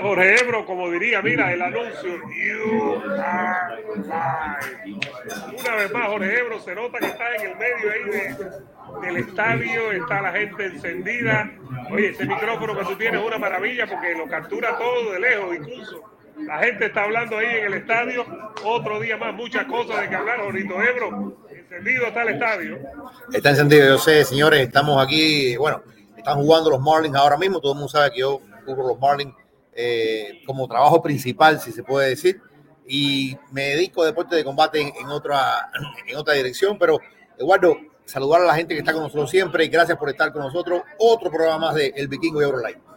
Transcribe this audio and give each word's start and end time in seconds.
Jorge 0.00 0.40
Ebro, 0.40 0.66
como 0.66 0.90
diría, 0.90 1.22
mira 1.22 1.52
el 1.52 1.62
anuncio. 1.62 2.14
Una 5.58 5.76
vez 5.76 5.92
más, 5.92 6.06
Jorge 6.08 6.38
Ebro 6.38 6.60
se 6.60 6.74
nota 6.74 6.98
que 6.98 7.06
está 7.06 7.34
en 7.36 7.50
el 7.50 7.56
medio 7.56 7.92
ahí 7.92 8.04
del 9.02 9.16
estadio, 9.16 9.92
está 9.92 10.22
la 10.22 10.32
gente 10.32 10.66
encendida. 10.66 11.50
Oye, 11.90 12.10
ese 12.10 12.26
micrófono 12.26 12.76
que 12.78 12.84
tú 12.84 12.96
tienes 12.96 13.20
es 13.20 13.26
una 13.26 13.38
maravilla 13.38 13.86
porque 13.86 14.14
lo 14.14 14.26
captura 14.28 14.76
todo 14.78 15.12
de 15.12 15.20
lejos, 15.20 15.56
incluso. 15.56 16.02
La 16.46 16.58
gente 16.58 16.86
está 16.86 17.04
hablando 17.04 17.36
ahí 17.36 17.58
en 17.58 17.64
el 17.66 17.74
estadio. 17.74 18.24
Otro 18.64 19.00
día 19.00 19.16
más, 19.16 19.34
muchas 19.34 19.66
cosas 19.66 20.00
de 20.00 20.08
que 20.08 20.14
hablar, 20.14 20.40
Jorito 20.40 20.82
Ebro. 20.82 21.36
Encendido 21.50 22.06
está 22.06 22.22
el 22.22 22.28
estadio. 22.30 22.78
Está 23.32 23.50
encendido, 23.50 23.86
yo 23.86 23.98
sé, 23.98 24.24
señores, 24.24 24.60
estamos 24.60 25.02
aquí, 25.04 25.56
bueno, 25.56 25.82
están 26.20 26.36
jugando 26.36 26.70
los 26.70 26.80
Marlins 26.80 27.16
ahora 27.16 27.36
mismo. 27.36 27.60
Todo 27.60 27.72
el 27.72 27.78
mundo 27.78 27.88
sabe 27.88 28.12
que 28.12 28.20
yo 28.20 28.40
cubro 28.64 28.88
los 28.88 28.98
Marlins 28.98 29.34
eh, 29.72 30.42
como 30.46 30.66
trabajo 30.68 31.02
principal, 31.02 31.60
si 31.60 31.72
se 31.72 31.82
puede 31.82 32.10
decir. 32.10 32.40
Y 32.86 33.36
me 33.52 33.62
dedico 33.62 34.02
a 34.02 34.06
deporte 34.06 34.36
de 34.36 34.44
combate 34.44 34.80
en, 34.80 35.06
otra, 35.08 35.70
en 36.06 36.16
otra 36.16 36.34
dirección. 36.34 36.78
Pero, 36.78 36.98
Eduardo, 37.38 37.76
saludar 38.04 38.42
a 38.42 38.46
la 38.46 38.54
gente 38.54 38.74
que 38.74 38.80
está 38.80 38.92
con 38.92 39.02
nosotros 39.02 39.30
siempre 39.30 39.64
y 39.64 39.68
gracias 39.68 39.98
por 39.98 40.08
estar 40.08 40.32
con 40.32 40.42
nosotros. 40.42 40.82
Otro 40.98 41.30
programa 41.30 41.66
más 41.66 41.74
de 41.74 41.92
El 41.96 42.08
Vikingo 42.08 42.40
y 42.40 42.44
Eurolife 42.44 42.90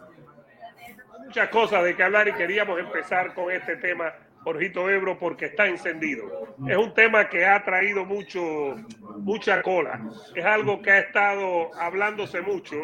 muchas 1.34 1.48
cosas 1.48 1.82
de 1.82 1.96
que 1.96 2.02
hablar 2.04 2.28
y 2.28 2.32
queríamos 2.34 2.78
empezar 2.78 3.34
con 3.34 3.50
este 3.50 3.74
tema, 3.78 4.14
Jorgito 4.44 4.88
Ebro, 4.90 5.18
porque 5.18 5.46
está 5.46 5.66
encendido. 5.66 6.54
Es 6.68 6.76
un 6.76 6.94
tema 6.94 7.28
que 7.28 7.46
ha 7.46 7.64
traído 7.64 8.04
mucho, 8.04 8.76
mucha 9.18 9.62
cola. 9.62 10.00
Es 10.34 10.44
algo 10.44 10.80
que 10.82 10.90
ha 10.90 10.98
estado 11.00 11.74
hablándose 11.80 12.40
mucho. 12.42 12.76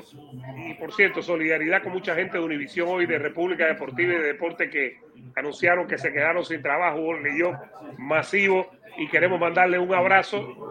Y 0.56 0.74
por 0.74 0.92
cierto, 0.92 1.22
solidaridad 1.22 1.82
con 1.82 1.92
mucha 1.92 2.14
gente 2.14 2.38
de 2.38 2.44
Univisión 2.44 2.88
hoy, 2.88 3.06
de 3.06 3.18
República 3.18 3.66
Deportiva 3.66 4.14
y 4.14 4.16
de 4.16 4.26
Deporte, 4.28 4.70
que 4.70 5.00
anunciaron 5.36 5.86
que 5.86 5.98
se 5.98 6.12
quedaron 6.12 6.44
sin 6.44 6.62
trabajo. 6.62 7.12
leyó 7.14 7.52
masivo 7.98 8.70
y 8.96 9.06
queremos 9.08 9.38
mandarle 9.38 9.78
un 9.78 9.94
abrazo 9.94 10.70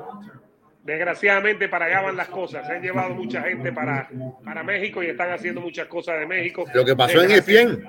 Desgraciadamente 0.89 1.69
para 1.69 1.85
allá 1.85 2.01
van 2.01 2.17
las 2.17 2.29
cosas. 2.29 2.65
Se 2.65 2.73
han 2.73 2.81
llevado 2.81 3.13
mucha 3.13 3.43
gente 3.43 3.71
para, 3.71 4.09
para 4.43 4.63
México 4.63 5.03
y 5.03 5.07
están 5.07 5.31
haciendo 5.31 5.61
muchas 5.61 5.87
cosas 5.87 6.19
de 6.19 6.25
México. 6.25 6.65
Lo 6.73 6.83
que 6.83 6.95
pasó 6.95 7.21
en 7.21 7.29
ESPN. 7.29 7.83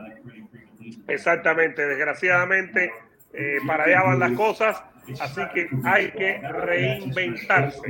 Exactamente, 1.09 1.87
desgraciadamente 1.87 2.93
eh, 3.33 3.59
para 3.67 3.85
allá 3.85 4.03
van 4.03 4.19
las 4.19 4.33
cosas. 4.33 4.83
Así 5.21 5.41
que 5.55 5.69
hay 5.85 6.11
que 6.13 6.39
reinventarse 6.39 7.81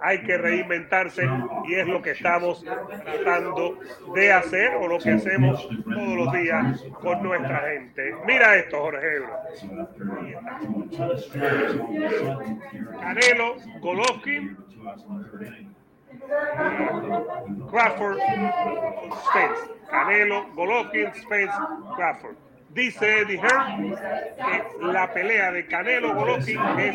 hay 0.00 0.22
que 0.22 0.38
reinventarse 0.38 1.28
y 1.66 1.74
es 1.74 1.86
lo 1.86 2.00
que 2.02 2.12
estamos 2.12 2.62
tratando 2.62 3.78
de 4.14 4.32
hacer 4.32 4.74
o 4.76 4.88
lo 4.88 4.98
que 4.98 5.12
hacemos 5.12 5.68
todos 5.84 6.16
los 6.16 6.32
días 6.32 6.84
con 7.00 7.22
nuestra 7.22 7.60
gente. 7.70 8.14
Mira 8.26 8.56
esto, 8.56 8.80
Jorge 8.80 9.20
Canelo, 13.00 13.56
Golovkin, 13.80 14.56
Crawford, 17.70 18.18
Spence. 19.28 19.78
Canelo, 19.90 20.46
Golovkin, 20.54 21.12
Spence, 21.14 21.54
Crawford. 21.96 22.36
Dice 22.70 23.20
Eddie 23.20 23.38
Hearn 23.38 23.96
que 23.96 24.84
la 24.84 25.12
pelea 25.12 25.50
de 25.52 25.66
Canelo 25.66 26.14
Golovkin 26.14 26.60
es 26.78 26.94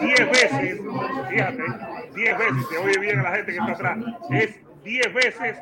10 0.00 0.30
veces, 0.30 0.80
fíjate, 1.30 1.62
10 2.14 2.38
veces, 2.38 2.68
se 2.68 2.78
oye 2.78 2.98
bien 2.98 3.20
a 3.20 3.22
la 3.22 3.30
gente 3.36 3.52
que 3.52 3.58
está 3.58 3.72
atrás, 3.72 3.98
es 4.30 4.60
10 4.84 5.14
veces 5.14 5.58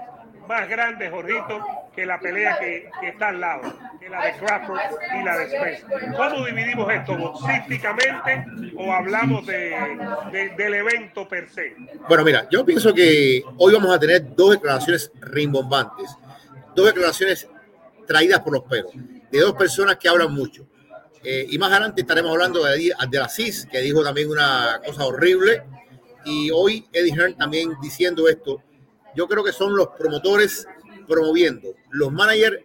más 0.48 0.68
grande, 0.68 1.08
Jorgito, 1.08 1.64
que 1.94 2.06
la 2.06 2.18
pelea 2.18 2.58
que, 2.58 2.88
está 3.06 3.28
al 3.28 3.40
lado, 3.40 3.74
que 4.00 4.08
la 4.08 4.24
de 4.24 4.32
Crawford 4.38 4.80
y 5.20 5.24
la 5.24 5.38
de 5.38 5.46
Spence. 5.48 5.84
¿Cómo 6.16 6.46
dividimos 6.46 6.92
esto? 6.92 7.16
¿Boxísticamente 7.16 8.46
o 8.76 8.92
hablamos 8.92 9.46
de, 9.46 9.77
del 10.56 10.74
evento 10.74 11.28
per 11.28 11.50
se? 11.50 11.74
Bueno, 12.08 12.24
mira, 12.24 12.48
yo 12.50 12.64
pienso 12.64 12.94
que 12.94 13.44
hoy 13.58 13.74
vamos 13.74 13.94
a 13.94 13.98
tener 13.98 14.34
dos 14.34 14.52
declaraciones 14.52 15.12
rimbombantes, 15.20 16.11
dos 16.74 16.86
declaraciones 16.86 17.46
traídas 18.06 18.40
por 18.40 18.55
los 18.55 18.62
pelos 18.64 18.92
de 19.33 19.40
dos 19.40 19.55
personas 19.55 19.96
que 19.96 20.08
hablan 20.08 20.33
mucho. 20.33 20.67
Eh, 21.24 21.46
y 21.48 21.58
más 21.58 21.70
adelante 21.70 22.02
estaremos 22.02 22.30
hablando 22.30 22.62
de, 22.64 22.92
de 23.11 23.18
la 23.18 23.28
CIS, 23.28 23.67
que 23.70 23.80
dijo 23.80 24.05
también 24.05 24.30
una 24.30 24.80
cosa 24.84 25.06
horrible. 25.06 25.62
Y 26.24 26.50
hoy 26.50 26.86
Eddie 26.92 27.14
Hearn 27.14 27.36
también 27.36 27.72
diciendo 27.80 28.28
esto. 28.28 28.62
Yo 29.17 29.27
creo 29.27 29.42
que 29.42 29.52
son 29.52 29.74
los 29.74 29.88
promotores 29.98 30.67
promoviendo, 31.12 31.74
los 31.90 32.11
managers 32.11 32.64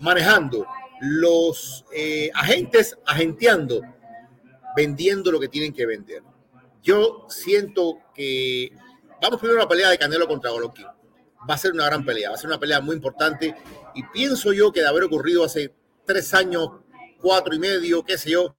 manejando, 0.00 0.66
los 1.00 1.84
eh, 1.92 2.30
agentes 2.34 2.96
agenteando, 3.06 3.82
vendiendo 4.74 5.30
lo 5.30 5.38
que 5.38 5.48
tienen 5.48 5.72
que 5.72 5.86
vender. 5.86 6.22
Yo 6.82 7.26
siento 7.28 7.98
que 8.14 8.72
vamos 9.20 9.38
primero 9.40 9.60
a 9.60 9.64
la 9.64 9.68
pelea 9.68 9.90
de 9.90 9.98
Canelo 9.98 10.26
contra 10.26 10.50
Golovkin. 10.50 10.86
Va 11.48 11.54
a 11.54 11.58
ser 11.58 11.72
una 11.72 11.86
gran 11.86 12.04
pelea, 12.04 12.30
va 12.30 12.36
a 12.36 12.38
ser 12.38 12.48
una 12.48 12.58
pelea 12.58 12.80
muy 12.80 12.96
importante 12.96 13.54
y 13.94 14.02
pienso 14.04 14.52
yo 14.52 14.72
que 14.72 14.80
de 14.80 14.88
haber 14.88 15.04
ocurrido 15.04 15.44
hace 15.44 15.74
tres 16.04 16.32
años, 16.34 16.70
cuatro 17.20 17.54
y 17.54 17.58
medio, 17.58 18.04
qué 18.04 18.16
sé 18.16 18.30
yo, 18.30 18.56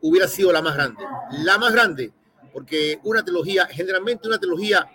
hubiera 0.00 0.26
sido 0.26 0.52
la 0.52 0.60
más 0.60 0.74
grande. 0.74 1.04
La 1.44 1.56
más 1.58 1.72
grande, 1.72 2.12
porque 2.52 2.98
una 3.04 3.24
trilogía, 3.24 3.66
generalmente 3.66 4.28
una 4.28 4.38
trilogía 4.38 4.88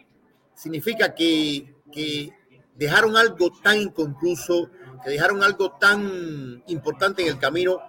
significa 0.54 1.14
que, 1.14 1.74
que 1.92 2.32
dejaron 2.78 3.18
algo 3.18 3.52
tan 3.62 3.78
inconcluso, 3.78 4.70
que 5.04 5.12
dejaron 5.12 5.44
algo 5.44 5.72
tan 5.80 6.64
importante 6.68 7.24
en 7.24 7.30
el 7.30 7.40
camino 7.40 7.82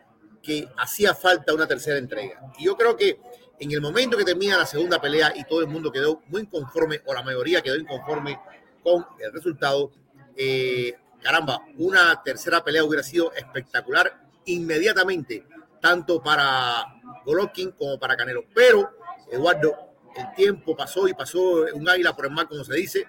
que 0.42 0.68
hacía 0.76 1.14
falta 1.14 1.54
una 1.54 1.66
tercera 1.66 1.98
entrega. 1.98 2.40
Y 2.58 2.64
yo 2.64 2.76
creo 2.76 2.96
que 2.96 3.20
en 3.60 3.72
el 3.72 3.80
momento 3.80 4.16
que 4.16 4.24
termina 4.24 4.56
la 4.56 4.66
segunda 4.66 5.00
pelea 5.00 5.32
y 5.34 5.44
todo 5.44 5.60
el 5.60 5.68
mundo 5.68 5.92
quedó 5.92 6.22
muy 6.28 6.42
inconforme, 6.42 7.02
o 7.06 7.14
la 7.14 7.22
mayoría 7.22 7.60
quedó 7.60 7.76
inconforme 7.76 8.38
con 8.82 9.06
el 9.18 9.32
resultado, 9.32 9.90
eh, 10.36 10.94
caramba, 11.22 11.60
una 11.76 12.22
tercera 12.22 12.64
pelea 12.64 12.84
hubiera 12.84 13.02
sido 13.02 13.32
espectacular 13.32 14.24
inmediatamente, 14.46 15.44
tanto 15.80 16.22
para 16.22 16.84
Golovkin 17.26 17.72
como 17.72 17.98
para 17.98 18.16
Canelo. 18.16 18.44
Pero, 18.54 18.90
Eduardo, 19.30 19.76
el 20.16 20.34
tiempo 20.34 20.76
pasó 20.76 21.08
y 21.08 21.14
pasó 21.14 21.66
un 21.74 21.88
águila 21.88 22.14
por 22.16 22.26
el 22.26 22.32
mar, 22.32 22.48
como 22.48 22.64
se 22.64 22.74
dice, 22.74 23.06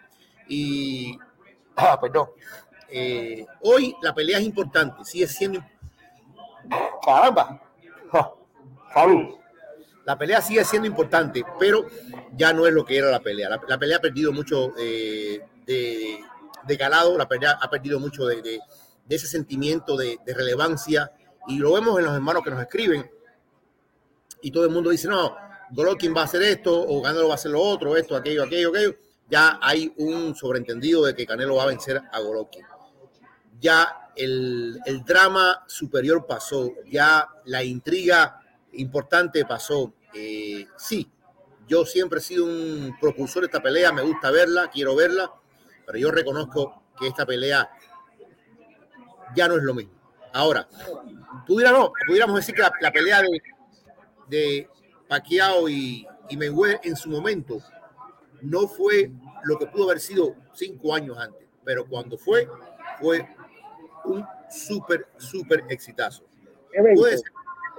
y... 0.48 1.18
Ah, 1.82 2.00
perdón. 2.00 2.30
Eh, 2.90 3.46
hoy 3.62 3.96
la 4.02 4.14
pelea 4.14 4.38
es 4.38 4.44
importante, 4.44 5.06
sigue 5.06 5.28
siendo... 5.28 5.64
Caramba. 7.06 7.62
Salud. 8.94 9.36
La 10.06 10.18
pelea 10.18 10.42
sigue 10.42 10.66
siendo 10.66 10.88
importante, 10.88 11.44
pero 11.58 11.86
ya 12.36 12.52
no 12.52 12.68
es 12.68 12.74
lo 12.74 12.84
que 12.84 12.98
era 12.98 13.10
la 13.10 13.20
pelea. 13.20 13.50
La, 13.68 13.78
pelea 13.78 13.98
ha 13.98 14.02
perdido 14.02 14.34
mucho 14.34 14.74
eh, 14.78 15.42
de, 15.66 16.20
de 16.66 16.78
calado, 16.78 17.18
la 17.18 17.28
pelea 17.28 17.58
ha 17.62 17.70
perdido 17.70 18.00
mucho 18.00 18.26
de, 18.26 18.60
ese 19.08 19.28
sentimiento 19.28 19.96
de, 19.96 20.18
relevancia 20.26 21.12
y 21.48 21.58
lo 21.58 21.74
vemos 21.74 21.98
en 22.00 22.06
los 22.06 22.14
hermanos 22.14 22.44
que 22.44 22.52
nos 22.52 22.62
escriben 22.62 23.10
y 24.42 24.52
todo 24.52 24.66
el 24.66 24.72
mundo 24.72 24.90
dice, 24.90 25.08
no, 25.08 25.36
Golovkin 25.72 26.16
va 26.16 26.22
a 26.22 26.26
hacer 26.26 26.42
esto 26.44 26.80
o 26.80 27.02
Canelo 27.02 27.28
va 27.28 27.34
a 27.34 27.36
hacer 27.36 27.52
lo 27.52 27.62
otro, 27.62 27.96
esto, 27.98 28.16
aquello, 28.16 28.44
aquello, 28.44 28.70
aquello. 28.70 28.96
Ya 29.30 29.60
hay 29.62 29.94
un 29.98 30.36
sobreentendido 30.36 31.06
de 31.06 31.16
que 31.16 31.26
Canelo 31.26 31.56
va 31.56 31.64
a 31.64 31.68
vencer 31.68 32.02
a 32.12 32.20
Golovkin. 32.20 32.66
Ya 33.60 34.10
el, 34.16 34.82
drama 35.06 35.64
superior 35.68 36.26
pasó, 36.26 36.74
ya 36.88 37.28
la 37.46 37.64
intriga 37.64 38.42
importante 38.74 39.46
pasó. 39.46 39.94
Eh, 40.14 40.66
sí, 40.78 41.10
yo 41.68 41.86
siempre 41.86 42.20
he 42.20 42.22
sido 42.22 42.46
un 42.46 42.98
propulsor 43.00 43.44
de 43.44 43.48
esta 43.48 43.62
pelea, 43.62 43.92
me 43.92 44.02
gusta 44.02 44.32
verla, 44.32 44.70
quiero 44.72 44.96
verla, 44.96 45.32
pero 45.86 46.00
yo 46.00 46.10
reconozco 46.10 46.84
que 46.98 47.08
esta 47.08 47.26
pelea 47.26 47.70
ya 49.36 49.48
no 49.48 49.56
es 49.58 49.64
lo 49.64 49.76
mismo. 49.76 49.94
Ahora, 50.34 50.68
pudiera 51.46 51.72
no, 51.72 51.92
pudiéramos 52.08 52.38
decir 52.38 52.56
que 52.56 52.64
la, 52.82 52.92
pelea 52.92 53.22
de, 53.22 53.42
de 54.28 54.70
Pacquiao 55.08 55.70
y, 55.70 56.08
y 56.30 56.38
Mayweather 56.38 56.80
en 56.84 56.96
su 56.96 57.10
momento 57.10 57.62
no 58.42 58.68
fue 58.68 59.12
lo 59.44 59.58
que 59.58 59.66
pudo 59.68 59.86
haber 59.86 60.00
sido 60.00 60.36
cinco 60.54 60.94
años 60.94 61.18
antes, 61.18 61.48
pero 61.64 61.86
cuando 61.86 62.18
fue, 62.18 62.48
fue 63.00 63.26
un 64.06 64.26
súper, 64.50 65.08
súper 65.18 65.64
exitazo. 65.70 66.26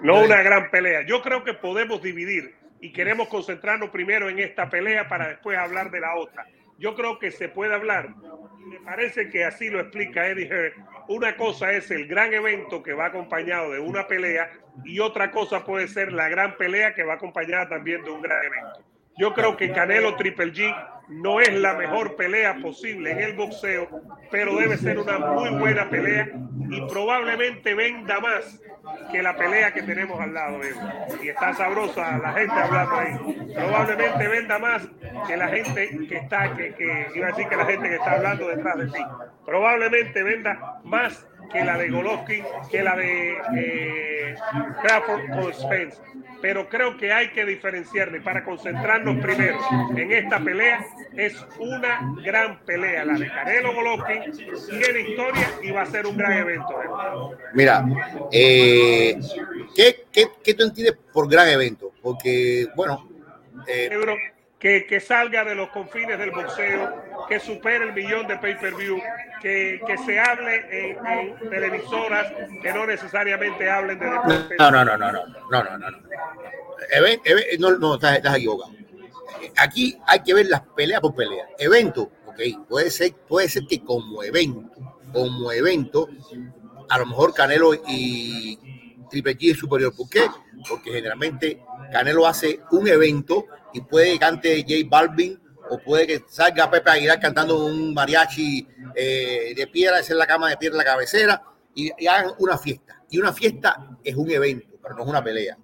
No 0.02 0.24
una 0.24 0.42
gran 0.42 0.70
pelea. 0.70 1.04
Yo 1.06 1.20
creo 1.22 1.44
que 1.44 1.54
podemos 1.54 2.02
dividir 2.02 2.54
y 2.80 2.92
queremos 2.92 3.28
concentrarnos 3.28 3.90
primero 3.90 4.28
en 4.28 4.38
esta 4.38 4.70
pelea 4.70 5.08
para 5.08 5.28
después 5.28 5.58
hablar 5.58 5.90
de 5.90 6.00
la 6.00 6.16
otra 6.16 6.46
yo 6.80 6.94
creo 6.94 7.18
que 7.18 7.30
se 7.30 7.48
puede 7.48 7.74
hablar. 7.74 8.14
Me 8.58 8.80
parece 8.80 9.28
que 9.28 9.44
así 9.44 9.68
lo 9.68 9.80
explica 9.80 10.26
Eddie 10.26 10.48
Hearn. 10.48 10.86
Una 11.08 11.36
cosa 11.36 11.72
es 11.72 11.90
el 11.90 12.08
gran 12.08 12.32
evento 12.32 12.82
que 12.82 12.94
va 12.94 13.06
acompañado 13.06 13.70
de 13.72 13.78
una 13.78 14.06
pelea 14.06 14.50
y 14.84 14.98
otra 14.98 15.30
cosa 15.30 15.64
puede 15.64 15.86
ser 15.88 16.10
la 16.12 16.28
gran 16.30 16.56
pelea 16.56 16.94
que 16.94 17.04
va 17.04 17.14
acompañada 17.14 17.68
también 17.68 18.02
de 18.02 18.10
un 18.10 18.22
gran 18.22 18.42
evento. 18.44 18.82
Yo 19.20 19.34
creo 19.34 19.54
que 19.54 19.70
Canelo 19.70 20.16
Triple 20.16 20.50
G 20.50 20.74
no 21.08 21.40
es 21.40 21.52
la 21.52 21.74
mejor 21.74 22.16
pelea 22.16 22.56
posible 22.62 23.12
en 23.12 23.20
el 23.20 23.34
boxeo, 23.34 23.86
pero 24.30 24.56
debe 24.56 24.78
ser 24.78 24.98
una 24.98 25.18
muy 25.18 25.50
buena 25.50 25.90
pelea 25.90 26.30
y 26.70 26.80
probablemente 26.88 27.74
venda 27.74 28.18
más 28.18 28.62
que 29.12 29.22
la 29.22 29.36
pelea 29.36 29.74
que 29.74 29.82
tenemos 29.82 30.18
al 30.18 30.32
lado. 30.32 30.62
Eh. 30.62 30.72
Y 31.22 31.28
está 31.28 31.52
sabrosa 31.52 32.16
la 32.16 32.32
gente 32.32 32.54
hablando 32.54 32.96
ahí. 32.96 33.52
Probablemente 33.54 34.28
venda 34.28 34.58
más 34.58 34.88
que 35.26 35.36
la 35.36 35.48
gente 35.48 36.06
que 36.08 36.16
está, 36.16 36.56
que, 36.56 36.74
que 36.74 37.08
iba 37.14 37.26
a 37.26 37.30
decir 37.32 37.46
que 37.46 37.56
la 37.56 37.66
gente 37.66 37.90
que 37.90 37.96
está 37.96 38.12
hablando 38.12 38.48
detrás 38.48 38.78
de 38.78 38.86
ti. 38.86 39.04
Probablemente 39.44 40.22
venda 40.22 40.80
más 40.82 41.28
que 41.52 41.64
la 41.64 41.76
de 41.76 41.88
Golovkin, 41.90 42.44
que 42.70 42.82
la 42.82 42.96
de 42.96 43.36
eh, 43.56 44.34
Crawford 44.82 45.30
con 45.30 45.54
Spence. 45.54 46.00
Pero 46.40 46.68
creo 46.68 46.96
que 46.96 47.12
hay 47.12 47.30
que 47.32 47.44
diferenciarle 47.44 48.20
para 48.22 48.44
concentrarnos 48.44 49.22
primero 49.22 49.58
en 49.94 50.10
esta 50.10 50.40
pelea. 50.40 50.86
Es 51.14 51.34
una 51.58 52.14
gran 52.24 52.60
pelea, 52.60 53.04
la 53.04 53.14
de 53.14 53.28
Canelo 53.28 53.74
Golovkin. 53.74 54.32
Tiene 54.32 55.00
historia 55.10 55.50
y 55.62 55.70
va 55.70 55.82
a 55.82 55.86
ser 55.86 56.06
un 56.06 56.16
gran 56.16 56.32
evento. 56.32 56.74
Mira, 57.52 57.84
eh, 58.32 59.18
¿qué, 59.76 60.04
qué, 60.10 60.28
qué 60.42 60.54
tú 60.54 60.64
entiendes 60.64 60.96
por 61.12 61.28
gran 61.28 61.48
evento? 61.48 61.92
Porque, 62.00 62.68
bueno, 62.74 63.06
eh, 63.66 63.90
que, 64.60 64.86
que, 64.86 65.00
salga 65.00 65.42
de 65.42 65.54
los 65.54 65.70
confines 65.70 66.18
del 66.18 66.30
boxeo, 66.30 67.26
que 67.26 67.40
supere 67.40 67.86
el 67.86 67.94
millón 67.94 68.26
de 68.28 68.36
pay-per-view, 68.36 69.00
que, 69.40 69.80
que, 69.86 69.98
se 69.98 70.20
hable 70.20 70.66
en, 70.70 71.06
en, 71.06 71.50
televisoras 71.50 72.30
que 72.62 72.72
no 72.72 72.86
necesariamente 72.86 73.70
hablen 73.70 73.98
de 73.98 74.04
deporte. 74.04 74.56
No, 74.58 74.70
no, 74.70 74.84
no, 74.84 74.98
no, 74.98 75.10
no, 75.10 75.24
no, 75.50 75.78
no, 75.78 75.90
no. 75.90 75.98
Even, 76.92 77.20
even, 77.24 77.44
no, 77.58 77.78
no 77.78 77.94
estás, 77.94 78.18
estás, 78.18 78.36
equivocado. 78.36 78.72
Aquí 79.56 79.98
hay 80.06 80.20
que 80.20 80.34
ver 80.34 80.46
las 80.46 80.60
peleas 80.60 81.00
por 81.00 81.14
pelea. 81.14 81.46
Evento, 81.58 82.12
ok, 82.26 82.66
puede 82.68 82.90
ser, 82.90 83.14
puede 83.14 83.48
ser 83.48 83.66
que 83.66 83.82
como 83.82 84.22
evento, 84.22 84.70
como 85.10 85.50
evento, 85.52 86.08
a 86.90 86.98
lo 86.98 87.06
mejor 87.06 87.32
Canelo 87.32 87.72
y 87.88 88.58
Triple 89.08 89.38
G 89.38 89.52
es 89.52 89.58
superior. 89.58 89.94
¿Por 89.96 90.10
qué? 90.10 90.26
Porque 90.68 90.92
generalmente 90.92 91.62
Canelo 91.90 92.26
hace 92.26 92.60
un 92.70 92.88
evento 92.88 93.46
y 93.72 93.80
puede 93.80 94.12
que 94.12 94.18
cante 94.18 94.62
J 94.62 94.88
Balvin 94.88 95.40
o 95.70 95.78
puede 95.78 96.06
que 96.06 96.24
salga 96.28 96.70
Pepe 96.70 96.90
Aguilar 96.90 97.20
cantando 97.20 97.64
un 97.64 97.94
mariachi 97.94 98.66
eh, 98.94 99.54
de 99.56 99.66
piedra, 99.68 100.00
es 100.00 100.10
la 100.10 100.26
cama 100.26 100.50
de 100.50 100.56
piedra 100.56 100.78
la 100.78 100.84
cabecera, 100.84 101.42
y, 101.74 101.90
y, 101.96 102.06
hagan 102.08 102.32
una 102.38 102.58
fiesta. 102.58 103.02
Y 103.08 103.18
una 103.18 103.32
fiesta 103.32 103.96
es 104.02 104.16
un 104.16 104.28
evento, 104.30 104.76
pero 104.82 104.96
no 104.96 105.02
es 105.04 105.08
una 105.08 105.22
pelea. 105.22 105.56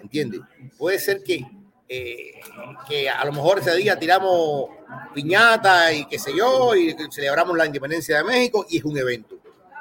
¿Entiendes? 0.00 0.40
Puede 0.78 1.00
ser 1.00 1.22
que, 1.24 1.44
eh, 1.88 2.40
que 2.88 3.10
a 3.10 3.24
lo 3.24 3.32
mejor 3.32 3.58
ese 3.58 3.74
día 3.74 3.98
tiramos 3.98 4.68
piñata 5.12 5.92
y 5.92 6.06
qué 6.06 6.18
sé 6.18 6.36
yo, 6.36 6.76
y 6.76 6.94
celebramos 7.10 7.56
la 7.56 7.66
independencia 7.66 8.18
de 8.18 8.24
México, 8.24 8.64
y 8.68 8.78
es 8.78 8.84
un 8.84 8.96
evento. 8.96 9.36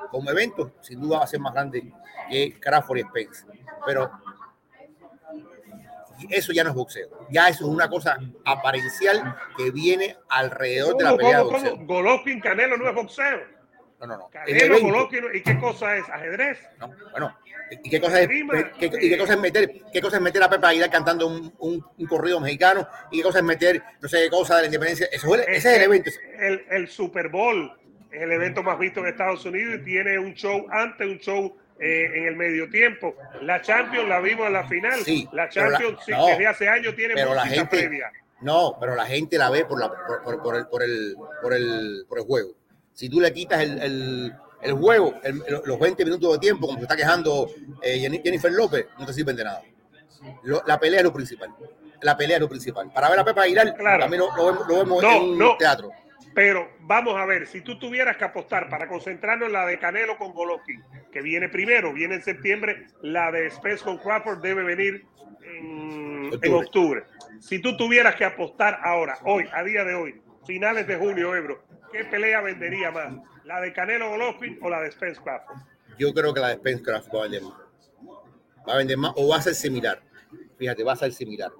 Como 0.09 0.31
evento, 0.31 0.73
sin 0.81 1.01
duda 1.01 1.19
va 1.19 1.23
a 1.25 1.27
ser 1.27 1.39
más 1.39 1.53
grande 1.53 1.91
que 2.29 2.59
Crawford 2.59 2.97
y 2.97 3.01
Spence. 3.01 3.45
Pero 3.85 4.09
eso 6.29 6.53
ya 6.53 6.63
no 6.63 6.71
es 6.71 6.75
boxeo. 6.75 7.27
Ya 7.29 7.49
eso 7.49 7.65
es 7.65 7.69
una 7.69 7.89
cosa 7.89 8.17
aparencial 8.45 9.35
que 9.57 9.71
viene 9.71 10.17
alrededor 10.29 10.97
de 10.97 11.03
la 11.03 11.15
pelea 11.15 11.43
¿cómo, 11.43 11.57
de 11.57 11.69
boxeo. 11.69 11.85
Golovkin 11.85 12.39
Canelo 12.39 12.77
no 12.77 12.89
es 12.89 12.95
boxeo. 12.95 13.39
No, 13.99 14.07
no, 14.07 14.17
no. 14.17 14.29
Canelo, 14.29 14.79
Golovkin, 14.81 15.23
¿y 15.33 15.41
qué 15.41 15.57
cosa 15.59 15.95
es? 15.97 16.09
¿Ajedrez? 16.09 16.59
No, 16.79 16.91
bueno. 17.11 17.35
¿Y 17.83 17.89
qué 17.89 17.99
cosa 17.99 18.21
es, 18.21 18.27
qué, 18.27 18.91
y 19.01 19.09
qué 19.09 19.17
cosa 19.17 19.33
es 19.33 19.39
meter, 19.39 19.81
qué 19.91 19.99
cosa 19.99 20.17
es 20.17 20.21
meter 20.21 20.43
a 20.43 20.49
Pepe 20.49 20.67
Aguilar 20.67 20.91
cantando 20.91 21.25
un, 21.25 21.51
un, 21.57 21.83
un, 21.97 22.05
corrido 22.05 22.39
mexicano? 22.39 22.87
¿Y 23.11 23.17
qué 23.17 23.23
cosa 23.23 23.39
es 23.39 23.43
meter, 23.43 23.81
no 23.99 24.07
sé, 24.07 24.23
qué 24.23 24.29
cosa 24.29 24.57
de 24.57 24.61
la 24.61 24.65
independencia? 24.67 25.07
Eso, 25.11 25.33
ese 25.35 25.49
es 25.55 25.65
el 25.65 25.81
evento. 25.81 26.11
El, 26.37 26.63
el 26.69 26.87
Super 26.87 27.29
Bowl 27.29 27.75
es 28.11 28.21
el 28.21 28.31
evento 28.31 28.61
más 28.61 28.77
visto 28.77 28.99
en 28.99 29.07
Estados 29.07 29.45
Unidos 29.45 29.79
y 29.81 29.83
tiene 29.83 30.19
un 30.19 30.33
show 30.35 30.67
antes, 30.69 31.07
un 31.07 31.17
show 31.17 31.57
eh, 31.79 32.11
en 32.15 32.25
el 32.27 32.35
medio 32.35 32.69
tiempo. 32.69 33.15
La 33.41 33.61
Champions 33.61 34.07
la 34.07 34.19
vimos 34.19 34.47
en 34.47 34.53
la 34.53 34.67
final. 34.67 34.99
Sí, 35.03 35.27
la 35.33 35.49
Champions, 35.49 35.99
la, 36.07 36.17
no, 36.17 36.27
desde 36.27 36.47
hace 36.47 36.69
años 36.69 36.95
tiene 36.95 37.13
pero 37.15 37.33
la 37.33 37.45
gente, 37.45 37.77
previa. 37.77 38.11
No, 38.41 38.77
pero 38.79 38.95
la 38.95 39.05
gente 39.05 39.37
la 39.37 39.49
ve 39.49 39.65
por, 39.65 39.79
la, 39.79 39.89
por, 39.89 40.23
por, 40.23 40.41
por, 40.41 40.55
el, 40.55 40.67
por, 40.67 40.83
el, 40.83 41.15
por, 41.41 41.53
el, 41.53 42.05
por 42.07 42.19
el 42.19 42.25
juego. 42.25 42.55
Si 42.93 43.09
tú 43.09 43.19
le 43.19 43.33
quitas 43.33 43.61
el, 43.61 43.81
el, 43.81 44.33
el 44.61 44.73
juego, 44.73 45.15
el, 45.23 45.43
los 45.65 45.79
20 45.79 46.05
minutos 46.05 46.31
de 46.33 46.39
tiempo, 46.39 46.67
como 46.67 46.79
se 46.79 46.83
está 46.83 46.95
quejando 46.95 47.49
eh, 47.81 47.99
Jennifer 47.99 48.51
López, 48.51 48.87
no 48.97 49.05
te 49.05 49.13
sirven 49.13 49.35
de 49.35 49.43
nada. 49.43 49.61
Lo, 50.43 50.63
la 50.65 50.79
pelea 50.79 50.99
es 50.99 51.03
lo 51.03 51.13
principal. 51.13 51.53
La 52.01 52.15
pelea 52.15 52.37
es 52.37 52.41
lo 52.41 52.49
principal. 52.49 52.91
Para 52.93 53.09
ver 53.09 53.19
a 53.19 53.25
Pepa 53.25 53.43
Aguilar, 53.43 53.75
claro. 53.75 54.01
también 54.01 54.21
lo, 54.21 54.35
lo, 54.35 54.45
vemos, 54.45 54.67
lo 54.67 54.77
vemos 54.77 55.03
no, 55.03 55.11
en 55.11 55.37
no. 55.37 55.57
teatro. 55.57 55.91
Pero 56.35 56.69
vamos 56.81 57.15
a 57.15 57.25
ver, 57.25 57.47
si 57.47 57.61
tú 57.61 57.79
tuvieras 57.79 58.17
que 58.17 58.25
apostar 58.25 58.69
para 58.69 58.89
concentrarnos 58.89 59.47
en 59.47 59.53
la 59.53 59.65
de 59.65 59.79
Canelo 59.79 60.17
con 60.17 60.33
Golovkin, 60.33 60.83
que 61.09 61.21
viene 61.21 61.47
primero, 61.47 61.93
viene 61.93 62.15
en 62.15 62.21
septiembre, 62.21 62.87
la 63.01 63.31
de 63.31 63.49
Spence 63.49 63.85
con 63.85 63.97
Crawford 63.97 64.41
debe 64.41 64.63
venir 64.63 65.05
en 65.43 66.25
octubre. 66.25 66.47
en 66.47 66.53
octubre. 66.53 67.03
Si 67.39 67.59
tú 67.59 67.77
tuvieras 67.77 68.15
que 68.15 68.25
apostar 68.25 68.81
ahora, 68.83 69.17
hoy, 69.23 69.45
a 69.53 69.63
día 69.63 69.85
de 69.85 69.95
hoy, 69.95 70.21
finales 70.45 70.85
de 70.87 70.97
junio, 70.97 71.33
Ebro, 71.33 71.63
¿qué 71.93 72.03
pelea 72.03 72.41
vendería 72.41 72.91
más? 72.91 73.13
¿La 73.45 73.61
de 73.61 73.71
Canelo 73.71 74.09
Golovkin 74.09 74.59
o 74.61 74.69
la 74.69 74.81
de 74.81 74.91
Spence 74.91 75.21
Crawford? 75.23 75.55
Yo 75.97 76.13
creo 76.13 76.33
que 76.33 76.41
la 76.41 76.49
de 76.49 76.55
Spence 76.55 76.83
Crawford 76.83 77.15
va 77.15 77.19
a 77.19 77.23
vender 77.23 77.43
más. 77.43 77.53
Va 78.67 78.73
a 78.73 78.77
vender 78.77 78.97
más 78.97 79.13
o 79.15 79.29
va 79.29 79.37
a 79.37 79.41
ser 79.41 79.55
similar. 79.55 80.01
Fíjate, 80.57 80.83
va 80.83 80.93
a 80.93 80.97
ser 80.97 81.13
similar. 81.13 81.51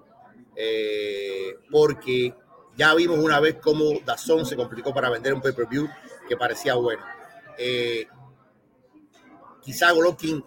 Eh, 0.58 1.56
porque 1.72 2.34
ya 2.78 2.94
vimos 2.94 3.18
una 3.20 3.40
vez 3.40 3.58
cómo 3.62 4.00
Dazón 4.06 4.46
se 4.46 4.56
complicó 4.56 4.94
para 4.94 5.10
vender 5.10 5.34
un 5.34 5.42
pay-per-view 5.42 5.88
que 6.28 6.36
parecía 6.36 6.76
bueno. 6.76 7.04
Eh, 7.58 8.08
quizá 9.62 9.92
Golovkin 9.92 10.44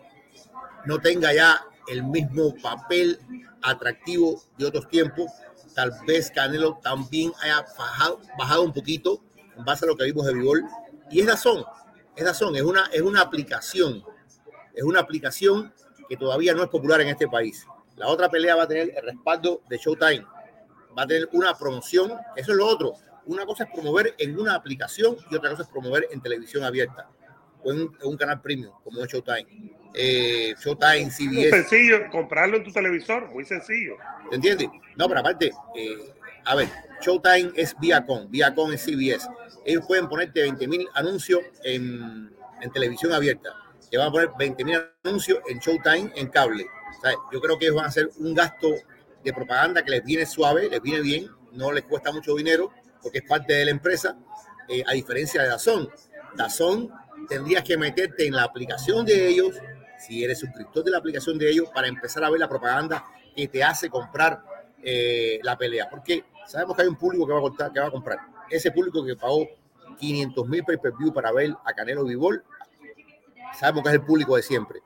no 0.85 0.99
tenga 0.99 1.33
ya 1.33 1.65
el 1.89 2.03
mismo 2.05 2.55
papel 2.63 3.19
atractivo 3.63 4.43
de 4.59 4.67
otros 4.67 4.89
tiempos. 4.89 5.31
Tal 5.75 5.93
vez 6.07 6.31
Canelo 6.31 6.79
también 6.83 7.33
haya 7.41 7.65
bajado, 8.37 8.63
un 8.63 8.73
poquito 8.73 9.23
en 9.57 9.65
base 9.65 9.85
a 9.85 9.89
lo 9.89 9.97
que 9.97 10.05
vimos 10.05 10.27
de 10.27 10.35
Vivol. 10.35 10.65
Y 11.11 11.21
es 11.21 11.27
Dazón, 11.27 11.65
es 12.15 12.25
Dazón, 12.25 12.57
es 12.57 12.63
una, 12.63 12.87
es 12.93 13.01
una 13.01 13.23
aplicación, 13.23 14.05
es 14.75 14.83
una 14.83 15.01
aplicación 15.01 15.73
que 16.09 16.17
todavía 16.17 16.53
no 16.53 16.63
es 16.63 16.69
popular 16.69 17.01
en 17.01 17.09
este 17.09 17.29
país. 17.29 17.67
La 17.97 18.09
otra 18.09 18.29
pelea 18.29 18.55
va 18.55 18.65
a 18.65 18.69
tener 18.69 18.93
el 18.97 19.03
respaldo 19.03 19.63
de 19.69 19.79
Showtime 19.79 20.27
va 20.99 21.05
a 21.05 21.07
tener 21.07 21.29
una 21.33 21.57
promoción, 21.57 22.13
eso 22.35 22.53
es 22.53 22.59
lo 22.59 22.67
otro. 22.67 22.95
Una 23.27 23.47
cosa 23.47 23.65
es 23.65 23.71
promover 23.71 24.15
en 24.19 24.39
una 24.39 24.55
aplicación 24.55 25.17
y 25.31 25.37
otra 25.37 25.51
cosa 25.51 25.63
es 25.63 25.69
promover 25.69 26.09
en 26.11 26.21
televisión 26.21 26.65
abierta 26.65 27.09
o 27.63 27.71
en 27.71 27.83
un, 27.83 27.97
en 28.01 28.09
un 28.09 28.17
canal 28.17 28.41
premium 28.41 28.73
como 28.83 29.03
es 29.03 29.13
Showtime. 29.13 29.47
Eh, 29.95 30.55
Showtime, 30.59 31.11
CBS. 31.11 31.27
Muy 31.29 31.51
sencillo, 31.51 32.11
comprarlo 32.11 32.57
en 32.57 32.65
tu 32.65 32.73
televisor, 32.73 33.31
muy 33.31 33.45
sencillo. 33.45 33.97
¿Te 34.31 34.37
entiendes? 34.37 34.69
No, 34.97 35.09
pero 35.09 35.21
aparte, 35.21 35.53
eh, 35.77 36.15
a 36.45 36.55
ver, 36.55 36.69
Showtime 37.01 37.53
es 37.55 37.79
Viacom, 37.79 38.31
Viacom 38.31 38.73
es 38.73 38.83
CBS. 38.83 39.29
Ellos 39.65 39.85
pueden 39.87 40.09
ponerte 40.09 40.43
20 40.43 40.67
mil 40.67 40.89
anuncios 40.95 41.41
en, 41.63 42.31
en, 42.61 42.71
televisión 42.73 43.13
abierta. 43.13 43.51
Te 43.91 43.99
van 43.99 44.09
a 44.09 44.11
poner 44.11 44.31
20 44.39 44.65
mil 44.65 44.79
anuncios 45.05 45.39
en 45.49 45.59
Showtime 45.59 46.13
en 46.17 46.29
cable. 46.29 46.67
O 46.99 47.01
sea, 47.03 47.13
yo 47.33 47.41
creo 47.41 47.59
que 47.59 47.67
ellos 47.67 47.77
van 47.77 47.85
a 47.85 47.89
hacer 47.89 48.09
un 48.19 48.35
gasto 48.35 48.69
de 49.23 49.33
propaganda 49.33 49.83
que 49.83 49.91
les 49.91 50.05
viene 50.05 50.27
suave, 50.27 50.69
les 50.69 50.81
viene 50.81 51.01
bien, 51.01 51.29
no 51.53 51.73
les 51.73 51.85
cuesta 51.85 52.13
mucho 52.13 52.35
dinero 52.35 52.71
porque 53.03 53.19
es 53.19 53.25
parte 53.25 53.55
de 53.55 53.65
la 53.65 53.71
empresa, 53.71 54.17
eh, 54.69 54.83
a 54.87 54.93
diferencia 54.93 55.43
de 55.43 55.49
Dazón. 55.49 55.89
Dazón 56.35 56.91
tendrías 57.29 57.63
que 57.65 57.77
meterte 57.77 58.27
en 58.27 58.35
la 58.35 58.45
aplicación 58.45 59.05
de 59.05 59.29
ellos, 59.29 59.55
si 59.99 60.23
eres 60.23 60.39
suscriptor 60.39 60.85
de 60.85 60.91
la 60.91 60.99
aplicación 60.99 61.39
de 61.39 61.51
ellos, 61.51 61.69
para 61.75 61.89
empezar 61.89 62.25
a 62.25 62.31
ver 62.31 62.41
la 62.41 62.49
propaganda 62.49 63.05
que 63.35 63.49
te 63.49 63.63
hace 63.63 63.89
comprar 63.89 64.43
eh, 64.83 65.41
la 65.43 65.57
pelea. 65.57 65.89
Porque 65.89 66.25
sabemos 66.47 66.77
que 66.77 66.83
hay 66.83 66.89
un 66.89 66.97
público 66.97 67.27
que 67.27 67.33
va 67.33 67.39
a, 67.39 67.43
contar, 67.43 67.73
que 67.73 67.81
va 67.81 67.87
a 67.87 67.91
comprar. 67.91 68.19
Ese 68.51 68.71
público 68.71 69.05
que 69.05 69.17
pagó 69.17 69.47
500 69.99 70.47
mil 70.49 70.65
pay-per-view 70.65 71.13
para 71.13 71.33
ver 71.33 71.55
a 71.65 71.73
Canelo 71.73 72.05
Vivol, 72.05 72.43
sabemos 73.59 73.83
que 73.83 73.89
es 73.91 73.95
el 73.95 74.03
público 74.03 74.37
de 74.37 74.43
siempre. 74.43 74.81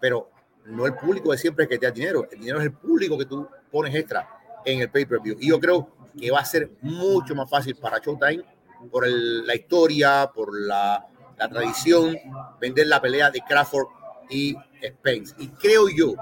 Pero 0.00 0.30
no 0.66 0.86
el 0.86 0.94
público 0.94 1.32
de 1.32 1.38
siempre 1.38 1.68
que 1.68 1.78
te 1.78 1.86
da 1.86 1.92
dinero, 1.92 2.28
el 2.30 2.38
dinero 2.38 2.58
es 2.58 2.64
el 2.64 2.72
público 2.72 3.16
que 3.16 3.24
tú 3.24 3.48
pones 3.70 3.94
extra 3.94 4.28
en 4.64 4.80
el 4.80 4.90
pay-per-view. 4.90 5.36
Y 5.40 5.48
yo 5.48 5.60
creo 5.60 5.88
que 6.18 6.30
va 6.30 6.40
a 6.40 6.44
ser 6.44 6.70
mucho 6.82 7.34
más 7.34 7.48
fácil 7.48 7.76
para 7.76 7.98
Showtime 7.98 8.44
por 8.90 9.06
la 9.06 9.54
historia, 9.54 10.30
por 10.34 10.58
la, 10.58 11.06
la, 11.38 11.48
tradición, 11.48 12.16
vender 12.60 12.86
la 12.86 13.00
pelea 13.00 13.30
de 13.30 13.40
Crawford 13.40 13.86
y 14.28 14.54
Spence. 14.82 15.34
Y 15.38 15.48
creo 15.48 15.88
yo, 15.88 16.14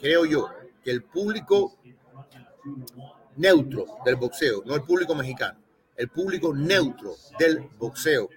creo 0.00 0.24
yo, 0.24 0.48
que 0.82 0.90
el 0.90 1.02
público 1.02 1.76
neutro 3.36 3.86
del 4.04 4.16
boxeo, 4.16 4.62
no 4.64 4.74
el 4.74 4.82
público 4.82 5.14
mexicano, 5.14 5.58
el 5.96 6.08
público 6.08 6.54
neutro 6.54 7.14
del 7.38 7.68
boxeo 7.78 8.28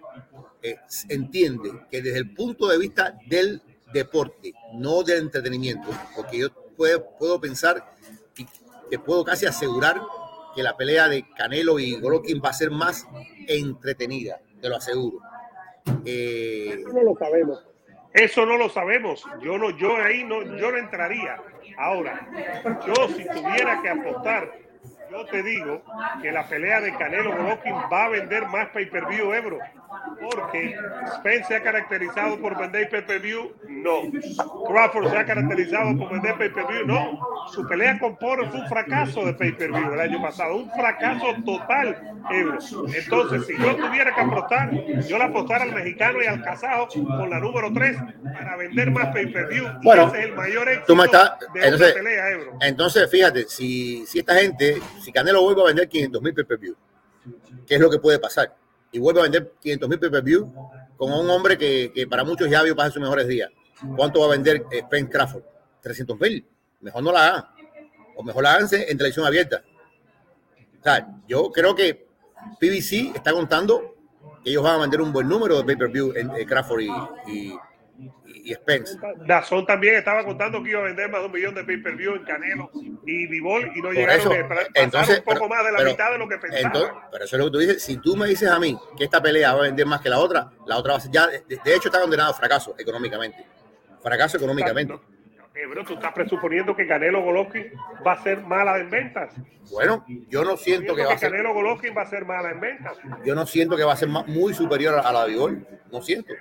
eh, 0.62 0.77
entiende 1.10 1.86
que 1.89 2.01
desde 2.01 2.19
el 2.19 2.34
punto 2.34 2.67
de 2.67 2.77
vista 2.77 3.17
del 3.27 3.62
deporte, 3.93 4.53
no 4.74 5.03
del 5.03 5.19
entretenimiento, 5.19 5.89
porque 6.15 6.39
yo 6.39 6.50
puedo, 6.77 7.05
puedo 7.17 7.39
pensar 7.39 7.93
y 8.38 8.46
te 8.89 9.00
puedo 9.00 9.24
casi 9.24 9.46
asegurar 9.46 10.01
que 10.55 10.63
la 10.63 10.75
pelea 10.75 11.08
de 11.08 11.27
Canelo 11.36 11.79
y 11.79 12.00
Golovkin 12.00 12.41
va 12.43 12.50
a 12.50 12.53
ser 12.53 12.72
más 12.72 13.08
entretenida, 13.48 14.41
te 14.62 14.69
lo 14.69 14.77
aseguro. 14.77 15.19
Eh, 16.05 16.79
Eso 16.79 16.93
no 16.93 17.03
lo 17.03 17.15
sabemos. 17.17 17.65
Eso 18.13 18.46
no 18.46 18.58
lo 18.58 18.69
sabemos. 18.69 19.24
Yo 19.41 19.58
no, 19.58 19.69
yo 19.77 19.96
ahí 19.98 20.24
no, 20.24 20.41
yo 20.43 20.72
no 20.72 20.77
entraría. 20.77 21.38
Ahora, 21.77 22.27
yo 22.86 23.08
si 23.10 23.25
tuviera 23.27 23.81
que 23.81 23.89
apostar 23.89 24.69
yo 25.12 25.25
te 25.25 25.44
digo 25.44 25.82
que 26.22 26.32
la 26.32 26.48
pelea 26.48 26.82
de 26.82 26.96
Canelo 26.96 27.36
Golovkin 27.36 27.74
va 27.92 28.06
a 28.06 28.10
vender 28.10 28.48
más 28.48 28.70
pay-per-view 28.70 29.34
Ebro, 29.34 29.60
porque 30.22 30.75
Spence 31.16 31.48
se 31.48 31.56
ha 31.56 31.63
caracterizado 31.63 32.39
por 32.39 32.58
vender 32.58 32.89
pay-per-view, 32.89 33.51
no. 33.68 34.01
Crawford 34.68 35.10
se 35.10 35.18
ha 35.18 35.25
caracterizado 35.25 35.98
por 35.98 36.12
vender 36.12 36.38
pay-per-view, 36.38 36.86
no. 36.86 37.20
Su 37.51 37.68
pelea 37.68 37.98
con 38.00 38.16
Poro 38.18 38.50
fue 38.50 38.60
un 38.60 38.68
fracaso 38.68 39.25
de 39.25 39.34
pay-per-view 39.34 39.94
el 39.94 40.00
año 40.00 40.22
pasado, 40.22 40.56
un 40.56 40.72
fracaso 40.72 41.36
total, 41.46 41.98
Ebro. 42.30 42.60
Entonces, 42.94 43.48
si 43.48 43.58
yo 43.58 43.75
tuviera 43.75 44.13
que 44.13 44.22
apostar, 44.22 44.72
yo 45.08 45.18
le 45.18 45.24
apostara 45.24 45.63
al 45.63 45.74
mexicano 45.74 46.22
y 46.22 46.28
al 46.28 46.44
casado 46.44 46.88
con 46.88 47.30
la 47.30 47.39
número 47.39 47.72
3 47.74 47.98
para 48.34 48.58
vender 48.58 48.92
más 48.92 49.08
pay-per-view. 49.08 49.66
Bueno, 49.82 50.08
ese 50.08 50.20
es 50.20 50.25
el 50.25 50.36
mayor 50.36 50.70
éxito 50.70 50.96
de 50.96 51.62
entonces, 51.62 51.94
pelea, 51.94 52.32
Ebro. 52.32 52.58
Entonces, 52.62 53.10
fíjate, 53.10 53.46
si, 53.48 54.06
si 54.06 54.20
esta 54.20 54.36
gente 54.36 54.78
si 55.00 55.12
Canelo 55.12 55.41
vuelve 55.41 55.62
a 55.62 55.65
vender 55.65 55.89
500 55.89 56.22
mil 56.22 56.34
pay-per-view, 56.34 56.75
¿qué 57.65 57.75
es 57.75 57.82
lo 57.82 57.89
que 57.89 58.00
puede 58.00 58.20
pasar? 58.20 58.56
Y 58.91 59.00
vuelve 59.00 59.22
a 59.22 59.24
vender 59.24 59.53
500 59.62 59.89
mil 59.89 60.00
pay-per-view 60.00 60.53
con 60.98 61.12
un 61.12 61.29
hombre 61.29 61.58
que, 61.58 62.08
para 62.10 62.24
muchos 62.24 62.50
ya 62.50 62.62
vio 62.63 62.75
pasar 62.75 62.91
sus 62.94 63.01
mejores 63.01 63.27
días. 63.27 63.50
¿Cuánto 63.96 64.20
va 64.20 64.27
a 64.27 64.29
vender 64.29 64.65
eh, 64.72 64.82
Spence 64.82 65.10
Crawford? 65.12 65.44
300 65.82 66.20
mil. 66.20 66.46
Mejor 66.82 67.03
no 67.03 67.12
la 67.12 67.27
hagan. 67.27 67.46
O 68.15 68.24
mejor 68.24 68.44
la 68.44 68.53
hagan 68.53 68.68
en 68.72 68.98
televisión 68.98 69.25
abierta. 69.25 69.63
O 70.79 70.84
sea, 70.84 71.08
yo 71.27 71.51
creo 71.51 71.75
que 71.75 72.08
PBC 72.60 73.15
está 73.15 73.32
contando 73.32 73.96
que 74.44 74.50
ellos 74.50 74.63
van 74.63 74.75
a 74.75 74.77
vender 74.79 75.01
un 75.01 75.13
buen 75.13 75.27
número 75.27 75.58
de 75.58 75.63
pay-per-view 75.63 76.13
en, 76.15 76.32
eh, 76.32 76.46
Crawford 76.46 76.82
y 76.82 76.89
y 77.27 77.53
Spence. 78.56 78.98
Dazón 79.25 79.65
también 79.65 79.96
estaba 79.96 80.24
contando 80.24 80.63
que 80.63 80.72
iba 80.72 80.79
a 80.79 80.84
vender 80.84 81.10
más 81.10 81.22
de 81.22 81.27
un 81.27 81.32
millón 81.32 81.56
de 81.56 81.63
pay-per-view 81.63 82.15
en 82.15 82.24
Canelo 82.24 82.72
y 83.06 83.27
Vivol 83.27 83.72
y 83.75 83.82
no 83.82 83.91
llegaron 83.91 84.32
a 84.34 84.60
entonces, 84.74 85.20
un 85.20 85.34
poco 85.34 85.50
más 85.50 85.65
de 85.65 85.72
la 85.72 85.84
mitad 85.84 86.12
de 86.12 86.18
lo 86.18 86.27
que 86.27 86.38
pensaba. 86.38 87.10
pero 87.12 87.25
eso 87.25 87.36
es 87.36 87.39
lo 87.39 87.46
que 87.46 87.51
tú 87.51 87.58
dices. 87.60 87.84
Si 87.84 87.98
tú 87.98 88.15
me 88.15 88.27
dices 88.27 88.50
a 88.50 88.60
mí 88.60 88.77
que 88.98 89.03
esta 89.03 89.22
pelea 89.22 89.53
va 89.53 89.60
a 89.60 89.63
vender 89.63 89.86
más 89.86 90.01
que 90.01 90.10
la 90.10 90.20
otra, 90.20 90.51
la 90.65 90.77
otra 90.77 90.94
va 90.94 90.98
a 90.98 91.01
ser 91.01 91.12
ya, 91.12 91.27
de, 91.27 91.60
hecho 91.65 91.89
está 91.89 92.01
condenado 92.01 92.32
a 92.32 92.34
fracaso 92.34 92.75
económicamente. 92.77 93.46
Fracaso 94.01 94.38
económicamente. 94.38 94.98
pero 95.53 95.84
tú 95.84 95.94
estás 95.94 96.13
presuponiendo 96.13 96.75
que 96.75 96.88
Canelo 96.88 97.22
Golovkin 97.22 97.72
va 98.06 98.13
a 98.13 98.24
ser 98.24 98.41
mala 98.41 98.77
en 98.77 98.89
ventas. 98.89 99.34
Bueno, 99.72 100.06
yo 100.29 100.44
no 100.44 100.58
siento 100.58 100.96
que, 100.96 101.03
va 101.03 101.13
a 101.13 101.18
ser. 101.18 101.32
Canelo 101.32 101.53
Golovkin 101.53 101.96
va 101.96 102.03
a 102.03 102.10
ser 102.10 102.25
mala 102.25 102.51
en 102.51 102.60
ventas. 102.60 102.98
Yo 103.25 103.36
no 103.36 103.46
siento 103.46 103.75
que 103.75 103.84
va 103.84 103.94
a 103.94 103.98
ser 103.98 104.08
muy 104.08 104.53
superior 104.53 105.00
a 105.03 105.12
la 105.12 105.25
de 105.25 105.32
Vivol. 105.32 105.68
No 105.91 106.01
siento 106.01 106.34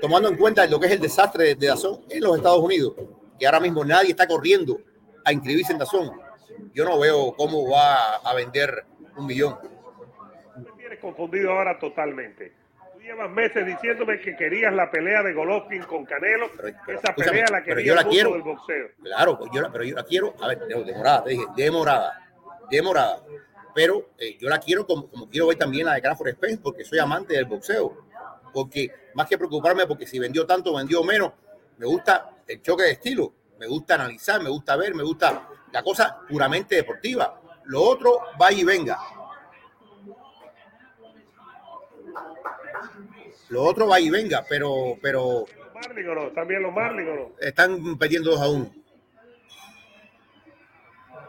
tomando 0.00 0.28
en 0.28 0.36
cuenta 0.36 0.66
lo 0.66 0.78
que 0.78 0.86
es 0.86 0.92
el 0.92 1.00
desastre 1.00 1.54
de 1.54 1.66
Dazón 1.66 2.00
en 2.08 2.22
los 2.22 2.36
Estados 2.36 2.60
Unidos, 2.60 2.94
que 3.38 3.46
ahora 3.46 3.60
mismo 3.60 3.84
nadie 3.84 4.10
está 4.10 4.26
corriendo 4.26 4.80
a 5.24 5.32
inscribirse 5.32 5.72
en 5.72 5.78
Dazón, 5.78 6.10
yo 6.74 6.84
no 6.84 6.98
veo 6.98 7.34
cómo 7.36 7.68
va 7.70 8.16
a 8.16 8.34
vender 8.34 8.84
un 9.16 9.26
millón. 9.26 9.56
Me 10.56 10.70
tienes 10.76 10.98
confundido 11.00 11.52
ahora 11.52 11.78
totalmente. 11.78 12.52
Tú 12.94 13.00
llevas 13.00 13.30
meses 13.30 13.64
diciéndome 13.66 14.20
que 14.20 14.36
querías 14.36 14.72
la 14.72 14.90
pelea 14.90 15.22
de 15.22 15.32
Golovkin 15.32 15.82
con 15.82 16.04
Canelo. 16.04 16.46
Esa 16.88 17.14
pelea 17.14 17.46
la 17.50 17.62
quería 17.62 17.84
yo 17.84 17.94
la 17.94 18.04
quiero. 18.04 18.32
del 18.32 18.42
boxeo. 18.42 18.88
Claro, 19.02 19.38
pues 19.38 19.50
pero 19.72 19.84
yo 19.84 19.94
la 19.94 20.04
quiero. 20.04 20.34
A 20.40 20.48
ver, 20.48 20.66
demorada, 20.66 21.24
te 21.24 21.30
dije, 21.30 21.44
demorada, 21.56 22.28
demorada. 22.70 23.22
Pero 23.74 24.10
eh, 24.18 24.36
yo 24.38 24.48
la 24.48 24.58
quiero 24.58 24.86
como, 24.86 25.08
como 25.08 25.28
quiero 25.28 25.46
ver 25.46 25.56
también 25.56 25.86
la 25.86 25.94
de 25.94 26.02
Crawford 26.02 26.32
Spence, 26.32 26.60
porque 26.62 26.84
soy 26.84 26.98
amante 26.98 27.34
del 27.34 27.44
boxeo 27.44 28.08
porque 28.52 28.90
más 29.18 29.26
que 29.28 29.36
preocuparme 29.36 29.84
porque 29.84 30.06
si 30.06 30.20
vendió 30.20 30.46
tanto, 30.46 30.76
vendió 30.76 31.02
menos, 31.02 31.32
me 31.76 31.86
gusta 31.86 32.30
el 32.46 32.62
choque 32.62 32.84
de 32.84 32.92
estilo, 32.92 33.32
me 33.58 33.66
gusta 33.66 33.96
analizar, 33.96 34.40
me 34.40 34.48
gusta 34.48 34.76
ver, 34.76 34.94
me 34.94 35.02
gusta 35.02 35.48
la 35.72 35.82
cosa 35.82 36.20
puramente 36.28 36.76
deportiva. 36.76 37.40
Lo 37.64 37.82
otro 37.82 38.20
va 38.40 38.52
y 38.52 38.62
venga. 38.62 38.96
Lo 43.48 43.64
otro 43.64 43.88
va 43.88 43.98
y 43.98 44.08
venga, 44.08 44.44
pero, 44.48 44.96
pero. 45.02 45.46
También 46.34 46.62
los 46.62 46.72
Marlins 46.72 47.32
Están 47.40 47.98
perdiendo 47.98 48.30
dos 48.30 48.40
a 48.40 48.48
uno. 48.48 48.72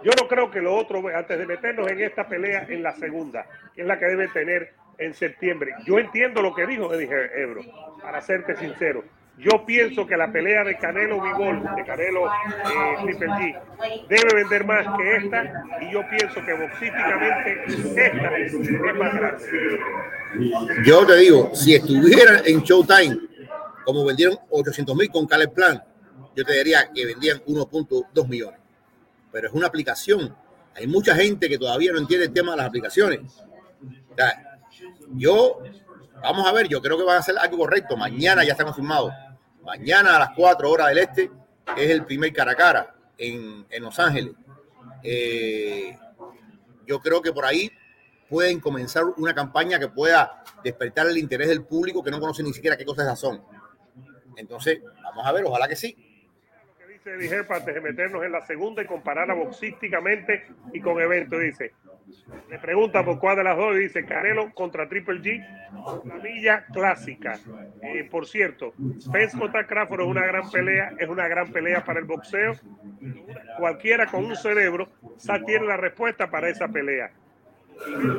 Yo 0.04 0.12
no 0.22 0.28
creo 0.28 0.52
que 0.52 0.62
lo 0.62 0.76
otro, 0.76 1.04
antes 1.08 1.40
de 1.40 1.46
meternos 1.48 1.88
en 1.88 2.02
esta 2.02 2.28
pelea 2.28 2.68
en 2.70 2.84
la 2.84 2.96
segunda, 2.96 3.48
que 3.74 3.82
es 3.82 3.88
la 3.88 3.98
que 3.98 4.06
debe 4.06 4.28
tener 4.28 4.79
en 5.00 5.14
septiembre. 5.14 5.72
Yo 5.86 5.98
entiendo 5.98 6.42
lo 6.42 6.54
que 6.54 6.68
dijo 6.68 6.96
dije 6.96 7.42
Ebro, 7.42 7.62
para 8.02 8.22
serte 8.22 8.56
sincero. 8.56 9.04
Yo 9.38 9.66
pienso 9.66 10.06
que 10.06 10.18
la 10.18 10.30
pelea 10.30 10.66
de 10.66 10.78
Canelo 10.78 11.22
Bigol, 11.22 11.64
de 11.78 11.86
Canelo 11.86 12.28
eh, 12.28 13.56
debe 14.10 14.36
vender 14.36 14.66
más 14.66 14.86
que 14.98 15.16
esta 15.16 15.66
y 15.82 15.94
yo 15.94 16.02
pienso 16.10 16.46
que 16.46 16.54
boxísticamente 16.54 17.64
esta 18.06 18.38
es 18.38 18.96
más 18.98 19.14
grande. 19.14 19.46
Yo 20.84 21.06
te 21.06 21.16
digo, 21.16 21.52
si 21.56 21.76
estuviera 21.76 22.42
en 22.46 22.62
Showtime, 22.62 23.18
como 23.86 24.04
vendieron 24.04 24.38
800 24.50 24.96
mil 24.98 25.10
con 25.10 25.26
Caleb 25.26 25.54
Plan, 25.54 25.82
yo 26.36 26.44
te 26.44 26.54
diría 26.54 26.90
que 26.94 27.06
vendían 27.06 27.40
1.2 27.46 28.28
millones. 28.28 28.60
Pero 29.32 29.48
es 29.48 29.54
una 29.54 29.68
aplicación. 29.68 30.36
Hay 30.76 30.86
mucha 30.86 31.16
gente 31.16 31.48
que 31.48 31.58
todavía 31.58 31.94
no 31.94 32.00
entiende 32.00 32.26
el 32.26 32.34
tema 32.34 32.52
de 32.52 32.58
las 32.58 32.68
aplicaciones. 32.68 33.22
Yo, 35.14 35.62
vamos 36.22 36.48
a 36.48 36.52
ver, 36.52 36.68
yo 36.68 36.82
creo 36.82 36.98
que 36.98 37.04
van 37.04 37.18
a 37.18 37.20
hacer 37.20 37.38
algo 37.38 37.58
correcto. 37.58 37.98
Mañana 37.98 38.44
ya 38.44 38.54
está 38.54 38.64
confirmado. 38.64 39.12
Mañana 39.64 40.16
a 40.16 40.20
las 40.20 40.30
4 40.36 40.70
horas 40.70 40.88
del 40.90 41.00
este 41.00 41.32
es 41.78 41.90
el 41.90 42.06
primer 42.06 42.34
cara 42.34 42.54
a 42.54 42.56
cara 42.56 42.96
en, 43.18 43.66
en 43.70 43.84
Los 43.84 44.00
Ángeles. 44.00 44.34
Eh, 45.04 45.98
yo 46.86 47.00
creo 47.00 47.22
que 47.22 47.32
por 47.32 47.46
ahí 47.46 47.72
pueden 48.30 48.60
comenzar 48.60 49.06
una 49.18 49.34
campaña 49.34 49.80
que 49.80 49.88
pueda 49.88 50.44
despertar 50.64 51.08
el 51.08 51.18
interés 51.18 51.48
del 51.48 51.64
público 51.64 52.04
que 52.04 52.12
no 52.12 52.20
conoce 52.20 52.44
ni 52.44 52.54
siquiera 52.54 52.78
qué 52.78 52.86
cosas 52.86 53.20
son. 53.20 53.42
Entonces, 54.36 54.80
vamos 55.04 55.26
a 55.26 55.32
ver, 55.32 55.44
ojalá 55.46 55.68
que 55.68 55.76
sí 55.76 56.10
dice 57.18 57.44
para 57.44 57.60
antes 57.60 57.76
de 57.76 57.82
meternos 57.82 58.24
en 58.24 58.32
la 58.32 58.46
segunda 58.46 58.82
y 58.82 58.86
compararla 58.86 59.34
boxísticamente 59.34 60.48
y 60.74 60.82
con 60.82 61.00
eventos. 61.02 61.40
Dice, 61.40 61.74
le 62.50 62.60
pregunta 62.60 63.04
por 63.04 63.20
cuál 63.20 63.38
de 63.38 63.44
las 63.44 63.58
dos 63.58 63.76
dice 63.76 64.06
Canelo 64.06 64.54
contra 64.54 64.88
Triple 64.88 65.22
G, 65.22 66.04
la 66.06 66.16
milla 66.16 66.66
clásica. 66.74 67.40
Eh, 67.82 68.08
por 68.10 68.26
cierto, 68.26 68.74
Spence 69.00 69.38
contra 69.38 69.66
Crawford 69.66 70.02
es 70.02 70.08
una 70.08 70.26
gran 70.26 70.50
pelea, 70.50 70.94
es 70.98 71.08
una 71.08 71.28
gran 71.28 71.52
pelea 71.52 71.84
para 71.84 72.00
el 72.00 72.06
boxeo. 72.06 72.54
Cualquiera 73.58 74.08
con 74.08 74.26
un 74.26 74.36
cerebro 74.36 74.90
tiene 75.46 75.66
la 75.66 75.78
respuesta 75.78 76.30
para 76.30 76.50
esa 76.50 76.68
pelea. 76.68 77.12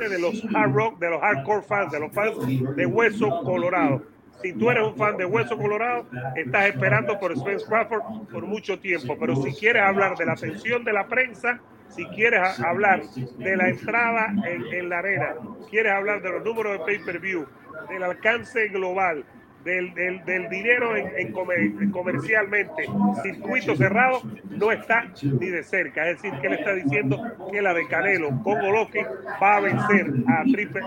De 0.08 0.18
los 0.18 0.42
hard 0.54 0.72
rock, 0.72 0.98
de 0.98 1.10
los 1.10 1.20
hardcore 1.20 1.62
fans, 1.62 1.92
de 1.92 2.00
los 2.00 2.12
fans 2.12 2.36
de 2.76 2.86
hueso 2.86 3.42
colorado 3.44 4.02
si 4.42 4.52
tú 4.54 4.70
eres 4.70 4.86
un 4.86 4.96
fan 4.96 5.16
de 5.16 5.24
Hueso 5.24 5.56
Colorado, 5.56 6.06
estás 6.34 6.66
esperando 6.66 7.18
por 7.18 7.36
Spence 7.36 7.66
Crawford 7.66 8.28
por 8.32 8.46
mucho 8.46 8.78
tiempo. 8.78 9.16
Pero 9.18 9.36
si 9.36 9.52
quieres 9.52 9.82
hablar 9.82 10.16
de 10.16 10.26
la 10.26 10.32
atención 10.32 10.84
de 10.84 10.92
la 10.92 11.06
prensa, 11.06 11.60
si 11.90 12.04
quieres 12.06 12.58
hablar 12.60 13.02
de 13.02 13.56
la 13.56 13.68
entrada 13.68 14.32
en, 14.46 14.88
la 14.88 14.98
arena, 14.98 15.34
quieres 15.68 15.92
hablar 15.92 16.22
de 16.22 16.30
los 16.30 16.44
números 16.44 16.78
de 16.78 16.84
pay-per-view, 16.84 17.46
del 17.88 18.02
alcance 18.02 18.68
global, 18.68 19.24
del, 19.64 19.92
del, 19.94 20.48
dinero 20.48 20.96
en, 20.96 21.32
comercialmente, 21.92 22.88
circuito 23.22 23.76
cerrado, 23.76 24.22
no 24.48 24.72
está 24.72 25.12
ni 25.22 25.50
de 25.50 25.62
cerca. 25.62 26.08
Es 26.08 26.22
decir, 26.22 26.40
que 26.40 26.46
él 26.46 26.52
está 26.54 26.72
diciendo 26.72 27.20
que 27.52 27.60
la 27.60 27.74
de 27.74 27.86
Canelo 27.86 28.30
con 28.42 28.58
Golovkin 28.60 29.06
va 29.42 29.56
a 29.56 29.60
vencer 29.60 30.06
a, 30.28 30.44
Triple, 30.44 30.82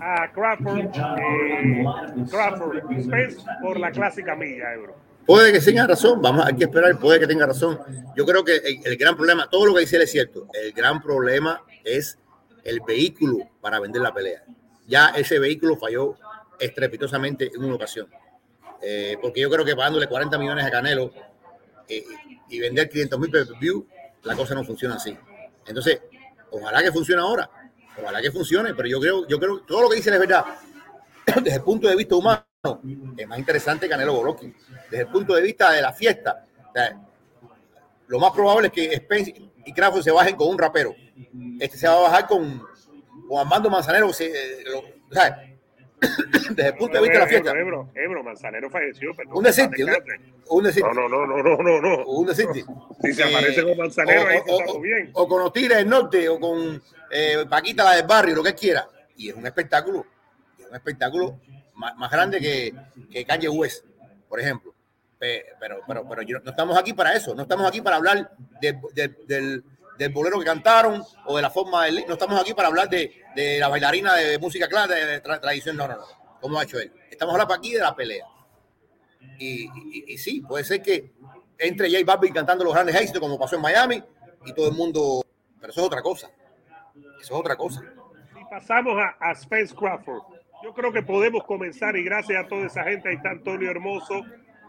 a 0.00 0.30
Crawford, 0.32 0.86
eh, 1.18 1.84
Crawford 2.30 3.02
Spence 3.02 3.44
por 3.60 3.78
la 3.78 3.90
clásica 3.90 4.36
milla, 4.36 4.72
Euro. 4.74 5.09
Puede 5.26 5.52
que 5.52 5.60
tenga 5.60 5.86
razón, 5.86 6.20
vamos, 6.20 6.44
hay 6.44 6.56
que 6.56 6.64
esperar, 6.64 6.98
puede 6.98 7.20
que 7.20 7.26
tenga 7.26 7.46
razón. 7.46 7.78
Yo 8.16 8.26
creo 8.26 8.44
que 8.44 8.56
el, 8.56 8.80
el 8.84 8.96
gran 8.96 9.16
problema, 9.16 9.48
todo 9.48 9.66
lo 9.66 9.74
que 9.74 9.80
dice 9.80 9.96
él 9.96 10.02
es 10.02 10.10
cierto, 10.10 10.48
el 10.52 10.72
gran 10.72 11.00
problema 11.00 11.62
es 11.84 12.18
el 12.64 12.80
vehículo 12.80 13.38
para 13.60 13.78
vender 13.80 14.02
la 14.02 14.12
pelea. 14.12 14.42
Ya 14.86 15.10
ese 15.10 15.38
vehículo 15.38 15.76
falló 15.76 16.16
estrepitosamente 16.58 17.50
en 17.54 17.64
una 17.64 17.74
ocasión. 17.74 18.08
Eh, 18.82 19.16
porque 19.20 19.40
yo 19.40 19.50
creo 19.50 19.64
que 19.64 19.76
pagándole 19.76 20.06
40 20.06 20.38
millones 20.38 20.64
a 20.64 20.70
Canelo 20.70 21.12
eh, 21.88 22.04
y 22.48 22.58
vender 22.60 22.88
500 22.88 23.18
mil 23.18 23.30
view, 23.60 23.86
la 24.22 24.34
cosa 24.34 24.54
no 24.54 24.64
funciona 24.64 24.96
así. 24.96 25.16
Entonces, 25.66 26.00
ojalá 26.50 26.82
que 26.82 26.92
funcione 26.92 27.20
ahora, 27.20 27.50
ojalá 28.00 28.20
que 28.22 28.30
funcione, 28.30 28.74
pero 28.74 28.88
yo 28.88 29.00
creo, 29.00 29.26
yo 29.28 29.38
creo 29.38 29.60
todo 29.60 29.82
lo 29.82 29.88
que 29.90 29.96
dicen 29.96 30.14
es 30.14 30.20
verdad. 30.20 30.44
Desde 31.26 31.56
el 31.56 31.62
punto 31.62 31.88
de 31.88 31.96
vista 31.96 32.14
humano, 32.16 32.44
es 33.16 33.26
más 33.26 33.38
interesante 33.38 33.88
Canelo 33.88 34.12
Golovkin. 34.12 34.54
Desde 34.90 35.04
el 35.04 35.08
punto 35.08 35.34
de 35.34 35.40
vista 35.40 35.72
de 35.72 35.80
la 35.80 35.94
fiesta, 35.94 36.44
lo 38.06 38.18
más 38.18 38.32
probable 38.32 38.66
es 38.66 38.72
que 38.72 38.96
Spence 38.96 39.34
y 39.64 39.72
Crawford 39.72 40.02
se 40.02 40.10
bajen 40.10 40.36
con 40.36 40.48
un 40.48 40.58
rapero. 40.58 40.94
Este 41.58 41.78
se 41.78 41.88
va 41.88 41.94
a 41.94 42.00
bajar 42.00 42.26
con, 42.26 42.62
con 43.28 43.38
Armando 43.38 43.70
Manzanero. 43.70 44.12
Se, 44.12 44.30
lo, 44.66 44.82
desde 46.50 46.68
el 46.68 46.74
punto 46.76 46.94
de 46.94 47.02
vista 47.02 47.18
de 47.18 47.24
la 47.24 47.26
fiesta. 47.26 47.50
Ebro, 47.52 47.90
Ebro, 47.94 48.22
Manzanero 48.22 48.68
falleció. 48.68 49.12
Un 49.32 49.42
decente. 49.42 49.82
Un 50.48 50.64
decente. 50.64 50.90
No, 50.94 51.08
no, 51.08 51.26
no, 51.26 51.42
no, 51.42 51.56
no, 51.62 51.80
no. 51.80 52.04
Un 52.06 52.26
decente. 52.26 52.62
Si 53.00 53.14
se 53.14 53.22
aparece 53.22 53.62
con 53.62 53.76
Manzanero, 53.78 54.22
o, 54.22 54.26
ahí 54.26 54.36
o, 54.46 54.60
está 54.60 54.78
bien. 54.80 55.10
O 55.14 55.26
con 55.26 55.52
Tigres 55.52 55.78
del 55.78 55.88
Norte, 55.88 56.28
o 56.28 56.38
con 56.38 56.82
eh, 57.10 57.46
Paquita 57.48 57.84
la 57.84 57.96
del 57.96 58.06
barrio, 58.06 58.34
lo 58.34 58.42
que 58.42 58.54
quiera. 58.54 58.86
Y 59.16 59.30
es 59.30 59.34
un 59.34 59.46
espectáculo. 59.46 60.04
Es 60.58 60.66
un 60.66 60.76
espectáculo 60.76 61.38
más, 61.80 61.96
más 61.96 62.10
grande 62.10 62.38
que, 62.38 62.74
que 63.10 63.24
Kanye 63.24 63.48
West, 63.48 63.84
por 64.28 64.38
ejemplo. 64.38 64.74
Pero, 65.18 65.80
pero, 65.86 66.08
pero 66.08 66.22
yo, 66.22 66.38
no 66.40 66.50
estamos 66.50 66.78
aquí 66.78 66.92
para 66.92 67.12
eso. 67.14 67.34
No 67.34 67.42
estamos 67.42 67.66
aquí 67.66 67.80
para 67.80 67.96
hablar 67.96 68.32
de, 68.60 68.80
de, 68.94 69.08
del, 69.26 69.64
del 69.98 70.12
bolero 70.12 70.38
que 70.38 70.46
cantaron 70.46 71.04
o 71.26 71.36
de 71.36 71.42
la 71.42 71.50
forma 71.50 71.84
del... 71.84 72.04
No 72.06 72.14
estamos 72.14 72.40
aquí 72.40 72.54
para 72.54 72.68
hablar 72.68 72.88
de, 72.88 73.22
de 73.34 73.58
la 73.58 73.68
bailarina 73.68 74.14
de 74.14 74.38
música 74.38 74.66
clara, 74.66 74.94
de, 74.94 75.20
tra 75.20 75.40
tradición, 75.40 75.76
no, 75.76 75.86
no, 75.88 75.96
no, 75.96 76.04
como 76.40 76.58
ha 76.58 76.62
hecho 76.62 76.78
él. 76.78 76.90
Estamos 77.10 77.34
hablando 77.34 77.54
aquí 77.54 77.72
de 77.74 77.80
la 77.80 77.94
pelea. 77.94 78.24
Y, 79.38 79.64
y, 79.64 80.04
y 80.14 80.16
sí, 80.16 80.40
puede 80.40 80.64
ser 80.64 80.80
que 80.80 81.12
entre 81.58 81.90
J 81.90 82.02
Balvin 82.04 82.32
cantando 82.32 82.64
los 82.64 82.72
grandes 82.72 82.96
éxitos 82.96 83.20
como 83.20 83.38
pasó 83.38 83.56
en 83.56 83.62
Miami 83.62 84.02
y 84.46 84.52
todo 84.54 84.68
el 84.68 84.74
mundo... 84.74 85.22
Pero 85.60 85.70
eso 85.70 85.80
es 85.82 85.86
otra 85.86 86.00
cosa. 86.00 86.30
Eso 86.96 87.34
es 87.34 87.40
otra 87.40 87.56
cosa. 87.56 87.82
Y 88.40 88.44
pasamos 88.50 88.94
a, 88.98 89.16
a 89.20 89.34
Spence 89.34 89.74
Crawford. 89.74 90.39
Yo 90.62 90.74
creo 90.74 90.92
que 90.92 91.02
podemos 91.02 91.44
comenzar 91.44 91.96
y 91.96 92.02
gracias 92.02 92.44
a 92.44 92.48
toda 92.48 92.66
esa 92.66 92.84
gente, 92.84 93.08
ahí 93.08 93.16
está 93.16 93.30
Antonio 93.30 93.70
Hermoso, 93.70 94.22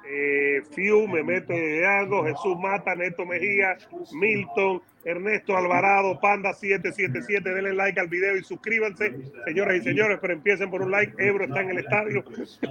eh, 0.10 0.62
Fiu, 0.72 1.08
Memete 1.08 1.86
Algo, 1.86 2.24
Jesús 2.24 2.58
Mata, 2.58 2.96
Neto 2.96 3.26
Mejía, 3.26 3.78
Milton, 4.14 4.82
Ernesto 5.04 5.58
Alvarado, 5.58 6.20
Panda 6.20 6.54
777, 6.54 7.54
denle 7.54 7.74
like 7.74 8.00
al 8.00 8.08
video 8.08 8.38
y 8.38 8.44
suscríbanse, 8.44 9.14
señoras 9.46 9.78
y 9.78 9.82
señores, 9.82 10.20
pero 10.22 10.34
empiecen 10.34 10.70
por 10.70 10.82
un 10.82 10.92
like, 10.92 11.14
Ebro 11.18 11.44
está 11.44 11.62
en 11.62 11.72
el 11.72 11.80
estadio, 11.80 12.24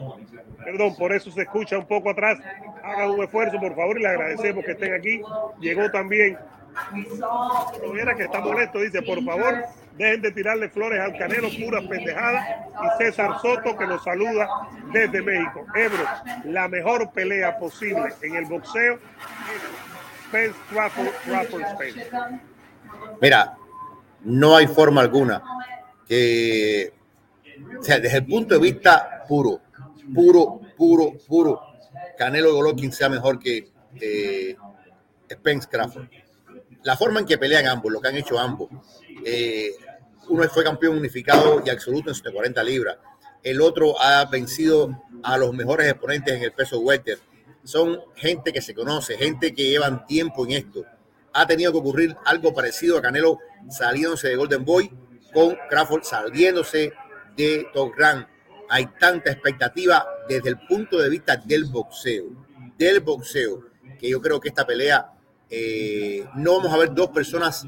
perdón, 0.65 0.97
por 0.97 1.13
eso 1.13 1.31
se 1.31 1.43
escucha 1.43 1.79
un 1.79 1.87
poco 1.87 2.11
atrás, 2.11 2.39
hagan 2.83 3.11
un 3.11 3.23
esfuerzo 3.23 3.61
por 3.61 3.75
favor 3.75 3.99
y 3.99 4.03
le 4.03 4.09
agradecemos 4.09 4.65
que 4.65 4.73
estén 4.73 4.95
aquí, 4.95 5.21
llegó 5.61 5.91
también 5.91 6.39
Tuviera 7.83 8.15
que 8.15 8.25
está 8.25 8.41
molesto, 8.41 8.79
dice, 8.79 9.03
por 9.03 9.23
favor, 9.25 9.65
dejen 9.97 10.23
de 10.23 10.33
tirarle 10.33 10.69
flores 10.69 11.01
al 11.01 11.17
Canelo, 11.17 11.49
puras 11.51 11.85
pendejadas. 11.87 12.45
Y 12.83 13.03
César 13.03 13.41
Soto, 13.41 13.77
que 13.77 13.87
nos 13.87 14.03
saluda 14.03 14.49
desde 14.93 15.23
México. 15.23 15.67
Ebro, 15.75 16.05
la 16.45 16.69
mejor 16.69 17.11
pelea 17.13 17.59
posible 17.59 18.13
en 18.23 18.37
el 18.37 18.47
boxeo. 18.47 18.99
Mira, 23.21 23.57
no 24.23 24.57
hay 24.57 24.67
forma 24.67 25.01
alguna 25.01 25.43
que, 26.07 26.93
sea, 27.81 27.99
desde 27.99 28.19
el 28.19 28.27
punto 28.27 28.55
de 28.55 28.61
vista 28.61 29.25
puro, 29.29 29.61
puro, 30.15 30.61
puro, 30.77 31.13
puro, 31.27 31.61
Canelo 32.17 32.55
Golovkin 32.55 32.93
sea 32.93 33.09
mejor 33.09 33.39
que 33.39 33.71
eh, 34.01 34.57
Spence 35.31 35.69
Crawford 35.69 36.07
la 36.83 36.97
forma 36.97 37.21
en 37.21 37.27
que 37.27 37.39
pelean 37.39 37.67
ambos, 37.67 37.93
lo 37.93 38.01
que 38.01 38.09
han 38.09 38.17
hecho 38.17 38.39
ambos. 38.39 38.69
Eh, 39.25 39.73
uno 40.29 40.49
fue 40.49 40.65
campeón 40.65 40.97
unificado 40.97 41.63
y 41.65 41.71
absoluto 41.71 42.11
en 42.11 42.15
140 42.15 42.63
libras. 42.63 42.99
El 43.43 43.61
otro 43.61 44.01
ha 44.01 44.25
vencido 44.27 45.03
a 45.23 45.37
los 45.37 45.53
mejores 45.55 45.89
exponentes 45.89 46.35
en 46.35 46.43
el 46.43 46.53
peso 46.53 46.79
welter. 46.81 47.19
Son 47.65 48.01
gente 48.15 48.53
que 48.53 48.63
se 48.63 48.75
conoce, 48.75 49.17
gente 49.17 49.55
que 49.55 49.65
llevan 49.65 50.07
tiempo 50.07 50.45
en 50.47 50.53
esto. 50.53 50.85
Ha 51.33 51.47
tenido 51.47 51.73
que 51.73 51.79
ocurrir 51.79 52.17
algo 52.25 52.55
parecido 52.55 52.99
a 52.99 53.03
Canelo 53.03 53.39
saliéndose 53.69 54.29
de 54.29 54.37
Golden 54.37 54.65
Boy 54.65 54.91
con 55.33 55.57
Crawford 55.69 56.03
saliéndose 56.03 56.93
de 57.37 57.67
Top 57.73 57.93
Rank. 57.97 58.27
Hay 58.69 58.87
tanta 58.99 59.33
expectativa 59.33 60.07
desde 60.29 60.51
el 60.51 60.59
punto 60.61 60.99
de 60.99 61.09
vista 61.09 61.37
del 61.37 61.65
boxeo, 61.65 62.27
del 62.79 63.01
boxeo, 63.01 63.65
que 63.99 64.09
yo 64.09 64.21
creo 64.21 64.41
que 64.41 64.49
esta 64.49 64.67
pelea 64.67 65.13
eh, 65.51 66.25
no 66.37 66.57
vamos 66.57 66.73
a 66.73 66.79
ver 66.79 66.95
dos 66.95 67.11
personas 67.11 67.67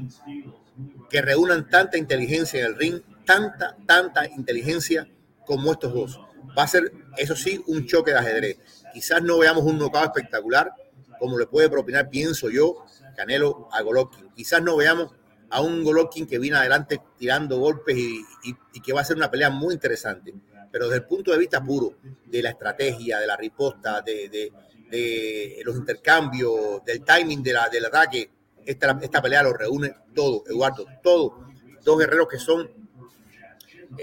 que 1.09 1.21
reúnan 1.21 1.69
tanta 1.69 1.97
inteligencia 1.97 2.61
en 2.61 2.65
el 2.67 2.75
ring, 2.75 3.01
tanta, 3.25 3.75
tanta 3.85 4.25
inteligencia 4.27 5.07
como 5.45 5.71
estos 5.71 5.93
dos. 5.93 6.19
Va 6.57 6.63
a 6.63 6.67
ser, 6.67 6.91
eso 7.17 7.35
sí, 7.35 7.61
un 7.67 7.85
choque 7.85 8.11
de 8.11 8.17
ajedrez. 8.17 8.57
Quizás 8.93 9.21
no 9.21 9.39
veamos 9.39 9.63
un 9.63 9.77
knockout 9.77 10.05
espectacular, 10.05 10.73
como 11.19 11.37
le 11.37 11.45
puede 11.45 11.69
propinar, 11.69 12.09
pienso 12.09 12.49
yo, 12.49 12.85
Canelo 13.15 13.69
a 13.71 13.81
Golovkin. 13.81 14.29
Quizás 14.35 14.61
no 14.61 14.75
veamos 14.77 15.11
a 15.49 15.61
un 15.61 15.83
Golovkin 15.83 16.25
que 16.25 16.39
viene 16.39 16.57
adelante 16.57 16.99
tirando 17.17 17.59
golpes 17.59 17.95
y, 17.97 18.81
que 18.81 18.93
va 18.93 19.01
a 19.01 19.05
ser 19.05 19.17
una 19.17 19.29
pelea 19.29 19.49
muy 19.49 19.73
interesante. 19.73 20.33
Pero 20.71 20.85
desde 20.85 20.97
el 20.97 21.05
punto 21.05 21.31
de 21.31 21.37
vista 21.37 21.63
puro, 21.63 21.97
de 22.25 22.41
la 22.41 22.49
estrategia, 22.49 23.19
de 23.19 23.27
la 23.27 23.37
riposta, 23.37 24.01
de, 24.01 24.51
de 24.93 25.61
los 25.65 25.75
intercambios, 25.75 26.85
del 26.85 27.03
timing 27.03 27.41
de 27.41 27.53
la, 27.53 27.67
del 27.67 27.85
ataque, 27.85 28.29
esta, 28.63 28.99
esta 29.01 29.21
pelea 29.23 29.41
lo 29.41 29.53
reúne 29.53 29.91
todo, 30.13 30.43
Eduardo, 30.47 30.85
todo. 31.01 31.47
Dos 31.83 31.97
guerreros 31.97 32.27
que 32.27 32.37
son, 32.37 32.69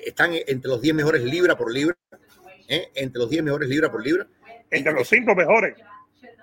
están 0.04 0.32
entre 0.34 0.68
los 0.68 0.80
10 0.80 0.96
mejores 0.96 1.22
libra 1.22 1.56
por 1.56 1.72
libra, 1.72 1.96
¿eh? 2.68 2.90
entre 2.94 3.20
los 3.20 3.30
10 3.30 3.44
mejores 3.44 3.68
libra 3.68 3.90
por 3.90 4.04
libra. 4.04 4.26
Entre 4.68 4.92
los 4.92 5.08
5 5.08 5.34
mejores. 5.34 5.76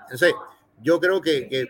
Entonces, 0.04 0.34
yo 0.82 1.00
creo 1.00 1.20
que, 1.20 1.50
que 1.50 1.68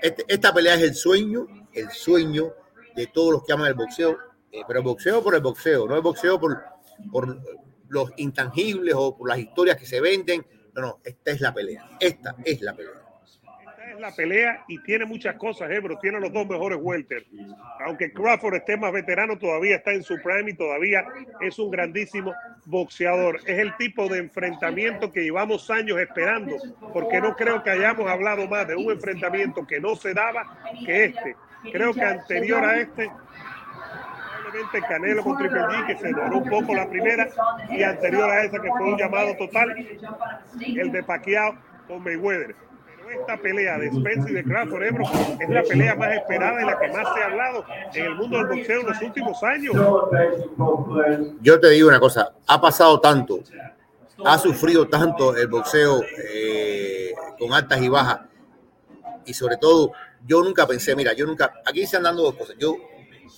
este, 0.00 0.24
esta 0.28 0.54
pelea 0.54 0.76
es 0.76 0.82
el 0.82 0.94
sueño, 0.94 1.48
el 1.72 1.90
sueño 1.90 2.54
de 2.94 3.08
todos 3.08 3.32
los 3.32 3.44
que 3.44 3.52
aman 3.52 3.66
el 3.66 3.74
boxeo, 3.74 4.16
eh, 4.52 4.62
pero 4.66 4.78
el 4.78 4.84
boxeo 4.84 5.22
por 5.22 5.34
el 5.34 5.42
boxeo, 5.42 5.86
no 5.86 5.96
el 5.96 6.02
boxeo 6.02 6.38
por, 6.38 6.62
por 7.10 7.40
los 7.88 8.10
intangibles 8.16 8.94
o 8.96 9.16
por 9.16 9.28
las 9.28 9.38
historias 9.38 9.76
que 9.76 9.84
se 9.84 10.00
venden. 10.00 10.46
No, 10.74 10.82
no, 10.82 11.00
esta 11.04 11.30
es 11.30 11.40
la 11.40 11.52
pelea. 11.52 11.88
Esta 12.00 12.34
es 12.44 12.60
la 12.62 12.74
pelea. 12.74 12.92
Esta 13.60 13.90
es 13.92 14.00
la 14.00 14.14
pelea 14.14 14.64
y 14.68 14.82
tiene 14.82 15.04
muchas 15.04 15.36
cosas, 15.36 15.70
Ebro. 15.70 15.98
Tiene 15.98 16.20
los 16.20 16.32
dos 16.32 16.46
mejores 16.46 16.78
welter. 16.80 17.26
Aunque 17.84 18.12
Crawford 18.12 18.54
esté 18.54 18.76
más 18.76 18.92
veterano, 18.92 19.38
todavía 19.38 19.76
está 19.76 19.92
en 19.92 20.02
su 20.02 20.20
prime 20.22 20.50
y 20.50 20.54
todavía 20.54 21.04
es 21.40 21.58
un 21.58 21.70
grandísimo 21.70 22.34
boxeador. 22.66 23.40
Es 23.46 23.58
el 23.58 23.76
tipo 23.76 24.08
de 24.08 24.18
enfrentamiento 24.18 25.12
que 25.12 25.22
llevamos 25.22 25.70
años 25.70 25.98
esperando, 25.98 26.56
porque 26.92 27.20
no 27.20 27.34
creo 27.34 27.62
que 27.62 27.70
hayamos 27.70 28.08
hablado 28.08 28.46
más 28.46 28.66
de 28.68 28.76
un 28.76 28.90
enfrentamiento 28.92 29.66
que 29.66 29.80
no 29.80 29.96
se 29.96 30.14
daba 30.14 30.58
que 30.84 31.06
este. 31.06 31.36
Creo 31.72 31.92
que 31.92 32.02
anterior 32.02 32.64
a 32.64 32.80
este 32.80 33.10
Canelo 34.88 35.22
con 35.22 35.36
Triple 35.36 35.60
G, 35.60 35.86
que 35.86 35.96
se 35.98 36.06
demoró 36.08 36.38
un 36.38 36.48
poco 36.48 36.74
la 36.74 36.88
primera, 36.88 37.28
y 37.70 37.82
anterior 37.82 38.30
a 38.30 38.44
esa, 38.44 38.60
que 38.60 38.68
fue 38.68 38.82
un 38.82 38.96
llamado 38.96 39.36
total, 39.36 39.74
el 40.60 40.92
de 40.92 41.02
Pacquiao 41.02 41.54
con 41.86 42.02
Mayweather. 42.02 42.54
Pero 42.86 43.10
esta 43.10 43.36
pelea 43.36 43.78
de 43.78 43.90
Spence 43.90 44.30
y 44.30 44.34
de 44.34 44.44
Crawford 44.44 44.82
Ebro 44.82 45.04
es 45.40 45.48
la 45.48 45.62
pelea 45.62 45.94
más 45.94 46.12
esperada 46.12 46.62
y 46.62 46.66
la 46.66 46.78
que 46.78 46.88
más 46.88 47.14
se 47.14 47.22
ha 47.22 47.26
hablado 47.26 47.64
en 47.94 48.04
el 48.04 48.14
mundo 48.14 48.38
del 48.38 48.46
boxeo 48.46 48.80
en 48.80 48.86
los 48.86 49.02
últimos 49.02 49.42
años. 49.42 49.74
Yo 51.40 51.60
te 51.60 51.70
digo 51.70 51.88
una 51.88 52.00
cosa, 52.00 52.32
ha 52.46 52.60
pasado 52.60 53.00
tanto, 53.00 53.40
ha 54.24 54.38
sufrido 54.38 54.88
tanto 54.88 55.36
el 55.36 55.48
boxeo 55.48 56.02
eh, 56.34 57.12
con 57.38 57.52
altas 57.52 57.80
y 57.80 57.88
bajas, 57.88 58.20
y 59.24 59.34
sobre 59.34 59.56
todo, 59.56 59.92
yo 60.26 60.42
nunca 60.42 60.66
pensé, 60.66 60.94
mira, 60.94 61.12
yo 61.12 61.26
nunca, 61.26 61.52
aquí 61.64 61.86
se 61.86 61.96
han 61.96 62.02
dando 62.02 62.22
dos 62.22 62.34
cosas, 62.34 62.56
yo 62.58 62.76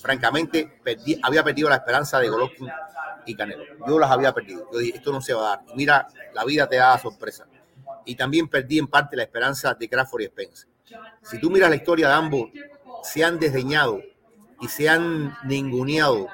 francamente, 0.00 0.81
perdí, 0.83 1.18
había 1.22 1.44
perdido 1.44 1.68
la 1.68 1.76
esperanza 1.76 2.18
de 2.18 2.28
Golovkin 2.28 2.68
y 3.26 3.35
Canelo. 3.35 3.64
Yo 3.87 3.98
las 3.98 4.11
había 4.11 4.33
perdido. 4.33 4.68
Yo 4.72 4.78
dije, 4.78 4.98
esto 4.98 5.12
no 5.12 5.20
se 5.20 5.35
va 5.35 5.40
a 5.40 5.57
dar. 5.57 5.64
Y 5.72 5.76
mira, 5.76 6.09
la 6.35 6.44
vida 6.44 6.68
te 6.68 6.76
da 6.76 6.98
sorpresa. 6.98 7.46
Y 8.05 8.16
también 8.16 8.48
perdí 8.48 8.78
en 8.78 8.88
parte 8.88 9.16
la 9.16 9.22
esperanza 9.22 9.74
de 9.74 9.88
Crawford 9.88 10.22
y 10.22 10.26
Spence. 10.26 10.66
Si 11.22 11.40
tú 11.40 11.50
miras 11.50 11.70
la 11.70 11.76
historia 11.76 12.09
de 12.09 12.14
ambos, 12.14 12.50
se 13.02 13.24
han 13.24 13.38
desdeñado 13.38 14.00
y 14.61 14.68
se 14.68 14.88
han 14.88 15.37
ninguneado 15.44 16.28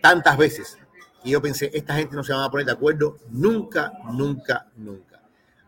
tantas 0.00 0.36
veces 0.36 0.78
que 1.22 1.30
yo 1.30 1.42
pensé, 1.42 1.70
esta 1.74 1.94
gente 1.94 2.14
no 2.14 2.22
se 2.22 2.32
van 2.32 2.42
a 2.42 2.50
poner 2.50 2.66
de 2.66 2.72
acuerdo 2.72 3.16
nunca, 3.30 3.92
nunca, 4.12 4.66
nunca. 4.76 5.20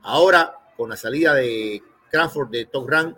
Ahora, 0.02 0.54
con 0.76 0.88
la 0.88 0.96
salida 0.96 1.34
de 1.34 1.82
Crawford 2.10 2.50
de 2.50 2.66
Top 2.66 2.88
Rank, 2.88 3.16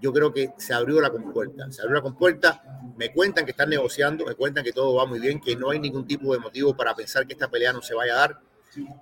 yo 0.00 0.12
creo 0.12 0.32
que 0.32 0.52
se 0.56 0.72
abrió 0.72 1.00
la 1.00 1.10
compuerta. 1.10 1.70
Se 1.70 1.82
abrió 1.82 1.96
la 1.96 2.02
compuerta, 2.02 2.62
me 2.96 3.12
cuentan 3.12 3.44
que 3.44 3.50
están 3.50 3.68
negociando, 3.68 4.24
me 4.24 4.34
cuentan 4.34 4.64
que 4.64 4.72
todo 4.72 4.94
va 4.94 5.06
muy 5.06 5.20
bien, 5.20 5.40
que 5.40 5.54
no 5.56 5.70
hay 5.70 5.78
ningún 5.78 6.06
tipo 6.06 6.32
de 6.32 6.38
motivo 6.38 6.74
para 6.74 6.94
pensar 6.94 7.26
que 7.26 7.34
esta 7.34 7.48
pelea 7.48 7.72
no 7.72 7.82
se 7.82 7.94
vaya 7.94 8.14
a 8.14 8.18
dar. 8.18 8.40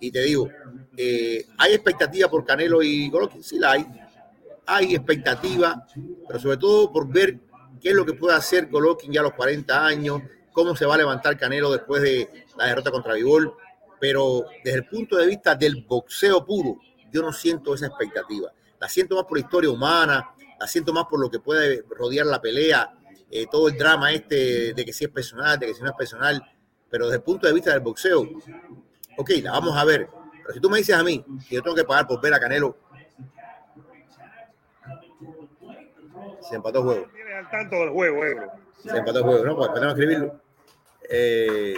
Y 0.01 0.11
te 0.11 0.23
digo, 0.23 0.49
eh, 0.97 1.47
¿hay 1.59 1.75
expectativa 1.75 2.29
por 2.29 2.45
Canelo 2.45 2.83
y 2.83 3.09
Golovkin? 3.11 3.43
Sí 3.43 3.59
la 3.59 3.73
hay. 3.73 3.87
Hay 4.67 4.95
expectativa, 4.95 5.87
pero 6.27 6.41
sobre 6.41 6.57
todo 6.57 6.93
por 6.93 7.09
ver 7.09 7.39
qué 7.81 7.91
es 7.91 7.95
lo 7.95 8.05
que 8.05 8.15
puede 8.15 8.37
hacer 8.37 8.69
Golovkin 8.69 9.13
ya 9.13 9.21
a 9.21 9.25
los 9.25 9.35
40 9.35 9.87
años, 9.87 10.23
cómo 10.53 10.75
se 10.75 10.85
va 10.85 10.95
a 10.95 10.99
levantar 10.99 11.39
Canelo 11.39 11.71
después 11.71 12.03
de 12.03 12.29
la 12.57 12.67
derrota 12.67 12.91
contra 12.91 13.15
Vivol. 13.15 13.55
Pero 14.01 14.45
desde 14.63 14.79
el 14.79 14.87
punto 14.87 15.17
de 15.17 15.27
vista 15.27 15.55
del 15.55 15.85
boxeo 15.85 16.45
puro, 16.45 16.79
yo 17.11 17.23
no 17.23 17.33
siento 17.33 17.75
esa 17.75 17.87
expectativa. 17.87 18.53
La 18.79 18.89
siento 18.89 19.17
más 19.17 19.25
por 19.25 19.39
la 19.39 19.45
historia 19.45 19.71
humana, 19.71 20.35
la 20.59 20.67
siento 20.67 20.93
más 20.93 21.07
por 21.07 21.21
lo 21.21 21.31
que 21.31 21.39
puede 21.39 21.85
rodear 21.89 22.27
la 22.27 22.41
pelea, 22.41 22.93
eh, 23.31 23.47
todo 23.51 23.69
el 23.69 23.77
drama 23.77 24.13
este 24.13 24.75
de 24.75 24.85
que 24.85 24.93
si 24.93 25.05
es 25.05 25.11
personal, 25.11 25.59
de 25.59 25.67
que 25.67 25.75
si 25.75 25.83
no 25.83 25.89
es 25.89 25.97
personal, 25.97 26.43
pero 26.91 27.07
desde 27.07 27.17
el 27.17 27.23
punto 27.23 27.47
de 27.47 27.53
vista 27.53 27.73
del 27.73 27.81
boxeo, 27.81 28.29
ok, 29.17 29.31
la 29.43 29.53
vamos 29.53 29.77
a 29.77 29.85
ver. 29.85 30.09
Pero 30.43 30.55
si 30.55 30.61
tú 30.61 30.71
me 30.71 30.79
dices 30.79 30.97
a 30.97 31.05
mí 31.05 31.25
que 31.49 31.57
yo 31.57 31.63
tengo 31.63 31.77
que 31.77 31.85
pagar 31.85 32.07
por 32.07 32.21
ver 32.21 32.35
a 32.35 32.41
Canelo, 32.41 32.77
se 36.41 36.57
empató 36.57 36.79
el 36.79 36.85
juego. 36.85 37.07
al 37.37 37.51
tanto 37.51 37.77
del 37.77 37.91
juego, 37.91 38.21
Se 38.83 38.97
empató 38.97 39.19
el 39.19 39.25
juego, 39.25 39.45
¿no? 39.45 39.57
Pues 39.57 39.75
tenemos 39.75 39.95
que 39.95 40.01
escribirlo. 40.01 40.41
Eh, 41.11 41.75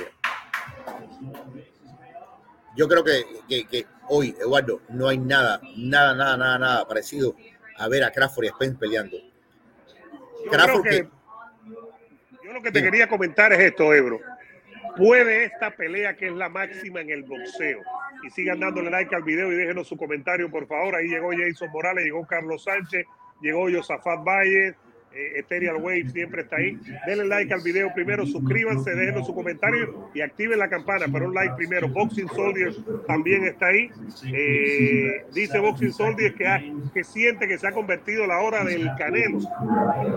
yo 2.76 2.88
creo 2.88 3.04
que, 3.04 3.24
que, 3.48 3.66
que, 3.66 3.86
hoy, 4.08 4.34
Eduardo, 4.40 4.80
no 4.88 5.08
hay 5.08 5.18
nada, 5.18 5.60
nada, 5.76 6.14
nada, 6.14 6.36
nada, 6.36 6.58
nada 6.58 6.88
parecido 6.88 7.34
a 7.80 7.88
ver 7.88 8.04
a 8.04 8.12
Crawford 8.12 8.44
y 8.44 8.48
a 8.48 8.50
Spence 8.52 8.78
peleando. 8.78 9.16
Yo, 10.44 10.50
Crawford 10.50 10.82
que, 10.82 11.08
yo 12.44 12.52
lo 12.52 12.62
que 12.62 12.70
te 12.70 12.82
quería 12.82 13.08
comentar 13.08 13.52
es 13.52 13.60
esto, 13.60 13.92
Ebro. 13.94 14.20
¿Puede 14.96 15.44
esta 15.44 15.74
pelea, 15.74 16.14
que 16.14 16.26
es 16.26 16.32
la 16.32 16.48
máxima 16.48 17.00
en 17.00 17.10
el 17.10 17.22
boxeo? 17.22 17.80
Y 18.22 18.30
sigan 18.30 18.60
dándole 18.60 18.90
like 18.90 19.14
al 19.14 19.22
video 19.22 19.50
y 19.50 19.56
déjenos 19.56 19.88
su 19.88 19.96
comentario, 19.96 20.50
por 20.50 20.66
favor. 20.66 20.94
Ahí 20.94 21.08
llegó 21.08 21.30
Jason 21.30 21.70
Morales, 21.70 22.04
llegó 22.04 22.26
Carlos 22.26 22.64
Sánchez, 22.64 23.06
llegó 23.40 23.70
Josafat 23.72 24.22
Valle, 24.24 24.74
eh, 25.12 25.40
Ethereal 25.40 25.76
Wave 25.76 26.08
siempre 26.10 26.42
está 26.42 26.56
ahí. 26.56 26.78
Denle 27.06 27.26
like 27.26 27.52
al 27.52 27.62
video 27.62 27.92
primero, 27.92 28.24
suscríbanse, 28.26 28.94
déjenos 28.94 29.26
su 29.26 29.34
comentario 29.34 30.10
y 30.14 30.20
activen 30.20 30.58
la 30.58 30.68
campana, 30.68 31.06
pero 31.12 31.26
un 31.26 31.34
like 31.34 31.54
primero. 31.56 31.88
Boxing 31.88 32.28
Soldiers 32.28 32.78
también 33.06 33.44
está 33.44 33.66
ahí. 33.66 33.90
Eh, 34.32 35.24
dice 35.32 35.58
Boxing 35.58 35.92
Soldiers 35.92 36.34
que, 36.92 37.04
siente 37.04 37.48
que 37.48 37.58
se 37.58 37.66
ha 37.66 37.72
convertido 37.72 38.26
la 38.26 38.40
hora 38.40 38.64
del 38.64 38.88
canelo. 38.96 39.40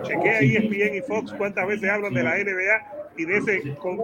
Chequea 0.04 0.40
ESPN 0.40 0.96
y 0.96 1.02
Fox 1.02 1.34
cuántas 1.38 1.68
veces 1.68 1.90
hablan 1.90 2.14
de 2.14 2.24
la 2.24 2.38
NBA 2.38 3.03
y 3.18 3.26
de, 3.26 3.38
ese, 3.38 3.52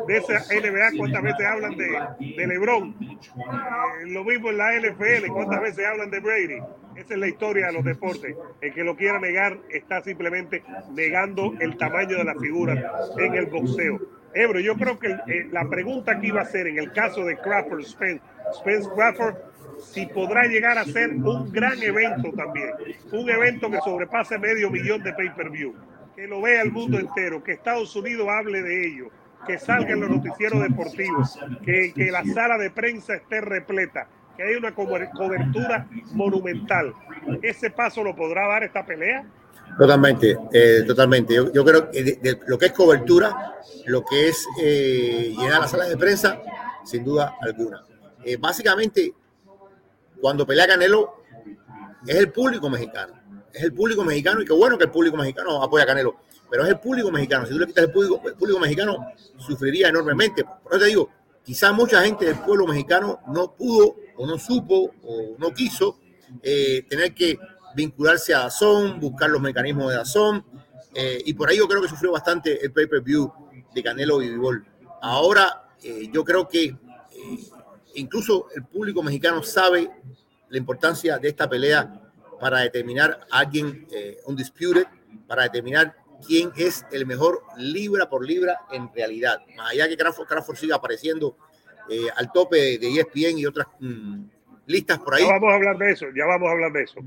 de 0.07 0.17
esa 0.17 0.33
NBA, 0.53 0.97
cuántas 0.97 1.23
veces 1.23 1.45
hablan 1.45 1.75
de, 1.75 1.87
de 2.19 2.47
LeBron. 2.47 2.95
Eh, 2.99 4.05
lo 4.07 4.23
mismo 4.23 4.49
en 4.49 4.57
la 4.57 4.79
NFL, 4.79 5.31
cuántas 5.33 5.61
veces 5.61 5.85
hablan 5.85 6.11
de 6.11 6.19
Brady. 6.19 6.59
Esa 6.95 7.13
es 7.13 7.19
la 7.19 7.27
historia 7.27 7.67
de 7.67 7.73
los 7.73 7.85
deportes. 7.85 8.35
El 8.61 8.73
que 8.73 8.83
lo 8.83 8.95
quiera 8.95 9.19
negar 9.19 9.57
está 9.69 10.01
simplemente 10.01 10.63
negando 10.93 11.53
el 11.59 11.77
tamaño 11.77 12.17
de 12.17 12.23
la 12.23 12.35
figura 12.35 12.91
en 13.17 13.33
el 13.35 13.45
boxeo. 13.47 13.99
Ebro, 14.33 14.59
yo 14.59 14.75
creo 14.75 14.99
que 14.99 15.07
eh, 15.07 15.47
la 15.51 15.67
pregunta 15.67 16.19
que 16.19 16.27
iba 16.27 16.41
a 16.41 16.45
ser 16.45 16.67
en 16.67 16.77
el 16.77 16.91
caso 16.91 17.25
de 17.25 17.37
Crawford, 17.37 17.83
Spence, 17.83 18.21
Spence 18.53 18.87
Crawford, 18.93 19.35
si 19.79 20.05
podrá 20.07 20.45
llegar 20.45 20.77
a 20.77 20.83
ser 20.83 21.11
un 21.11 21.51
gran 21.51 21.81
evento 21.81 22.31
también, 22.33 22.71
un 23.11 23.29
evento 23.29 23.71
que 23.71 23.79
sobrepase 23.79 24.37
medio 24.37 24.69
millón 24.69 25.01
de 25.01 25.13
pay-per-view 25.13 25.73
que 26.19 26.27
lo 26.27 26.41
vea 26.41 26.61
el 26.63 26.73
mundo 26.73 26.99
entero, 26.99 27.41
que 27.41 27.53
Estados 27.53 27.95
Unidos 27.95 28.27
hable 28.27 28.61
de 28.61 28.87
ello, 28.87 29.07
que 29.47 29.57
salgan 29.57 30.01
los 30.01 30.09
noticieros 30.09 30.61
deportivos, 30.61 31.39
que, 31.63 31.93
que 31.93 32.11
la 32.11 32.25
sala 32.25 32.57
de 32.57 32.71
prensa 32.71 33.15
esté 33.15 33.39
repleta, 33.39 34.05
que 34.35 34.43
haya 34.43 34.57
una 34.57 34.75
cobertura 34.75 35.87
monumental. 36.11 36.93
¿Ese 37.41 37.69
paso 37.69 38.03
lo 38.03 38.17
podrá 38.17 38.49
dar 38.49 38.63
esta 38.65 38.85
pelea? 38.85 39.25
Totalmente, 39.77 40.37
eh, 40.51 40.83
totalmente. 40.85 41.35
Yo, 41.35 41.63
creo 41.63 41.89
que 41.89 42.37
lo 42.47 42.57
que 42.57 42.65
es 42.65 42.73
cobertura, 42.73 43.55
lo 43.85 44.03
que 44.03 44.27
es 44.27 44.45
eh, 44.61 45.33
llenar 45.37 45.61
la 45.61 45.67
sala 45.69 45.85
de 45.85 45.95
prensa, 45.95 46.41
sin 46.83 47.05
duda 47.05 47.37
alguna. 47.41 47.81
Eh, 48.25 48.35
básicamente, 48.35 49.13
cuando 50.19 50.45
pelea 50.45 50.67
Canelo, 50.67 51.23
es 52.05 52.15
el 52.15 52.29
público 52.29 52.69
mexicano 52.69 53.18
es 53.53 53.63
el 53.63 53.73
público 53.73 54.03
mexicano 54.03 54.41
y 54.41 54.45
qué 54.45 54.53
bueno 54.53 54.77
que 54.77 54.85
el 54.85 54.91
público 54.91 55.17
mexicano 55.17 55.61
apoya 55.61 55.83
a 55.83 55.87
Canelo, 55.87 56.17
pero 56.49 56.63
es 56.63 56.69
el 56.69 56.79
público 56.79 57.11
mexicano. 57.11 57.45
Si 57.45 57.51
tú 57.51 57.59
le 57.59 57.67
quitas 57.67 57.85
el 57.85 57.91
público, 57.91 58.59
mexicano 58.59 59.07
sufriría 59.37 59.89
enormemente. 59.89 60.43
Por 60.43 60.73
eso 60.73 60.79
te 60.79 60.85
digo, 60.87 61.09
quizás 61.43 61.73
mucha 61.73 62.01
gente 62.01 62.25
del 62.25 62.39
pueblo 62.39 62.67
mexicano 62.67 63.19
no 63.27 63.53
pudo 63.55 63.95
o 64.17 64.25
no 64.25 64.37
supo 64.37 64.91
o 65.03 65.35
no 65.37 65.53
quiso 65.53 65.99
eh, 66.43 66.85
tener 66.89 67.13
que 67.13 67.37
vincularse 67.75 68.33
a 68.33 68.39
Dazón, 68.39 68.99
buscar 68.99 69.29
los 69.29 69.41
mecanismos 69.41 69.91
de 69.91 69.97
Dazón, 69.97 70.43
eh, 70.93 71.21
y 71.25 71.33
por 71.33 71.49
ahí 71.49 71.57
yo 71.57 71.67
creo 71.67 71.81
que 71.81 71.87
sufrió 71.87 72.11
bastante 72.11 72.63
el 72.63 72.71
pay-per-view 72.71 73.31
de 73.73 73.83
Canelo 73.83 74.21
y 74.21 74.29
Vivol. 74.29 74.65
Ahora 75.01 75.69
eh, 75.83 76.09
yo 76.11 76.23
creo 76.23 76.47
que 76.47 76.75
incluso 77.95 78.47
el 78.55 78.65
público 78.65 79.03
mexicano 79.03 79.43
sabe 79.43 79.89
la 80.49 80.57
importancia 80.57 81.17
de 81.17 81.29
esta 81.29 81.49
pelea 81.49 82.08
para 82.39 82.59
determinar 82.59 83.19
a 83.31 83.39
alguien, 83.39 83.87
eh, 83.91 84.17
un 84.25 84.35
disputed, 84.35 84.85
para 85.27 85.43
determinar 85.43 85.95
quién 86.25 86.51
es 86.55 86.85
el 86.91 87.05
mejor 87.05 87.43
libra 87.57 88.09
por 88.09 88.25
libra 88.25 88.57
en 88.71 88.91
realidad. 88.93 89.41
Más 89.55 89.71
allá 89.71 89.87
que 89.87 89.97
Crawford, 89.97 90.27
Crawford 90.27 90.57
siga 90.57 90.75
apareciendo 90.75 91.35
eh, 91.89 92.07
al 92.15 92.31
tope 92.31 92.77
de 92.77 92.99
ESPN 92.99 93.39
y 93.39 93.45
otras 93.45 93.67
mm, 93.79 94.23
listas 94.65 94.99
por 94.99 95.15
ahí. 95.15 95.23
Ya 95.23 95.33
vamos 95.33 95.51
a 95.51 95.55
hablar 95.55 95.77
de 95.77 95.91
eso, 95.91 96.05
ya 96.15 96.25
vamos 96.25 96.49
a 96.49 96.51
hablar 96.51 96.71
de 96.71 96.83
eso. 96.83 96.99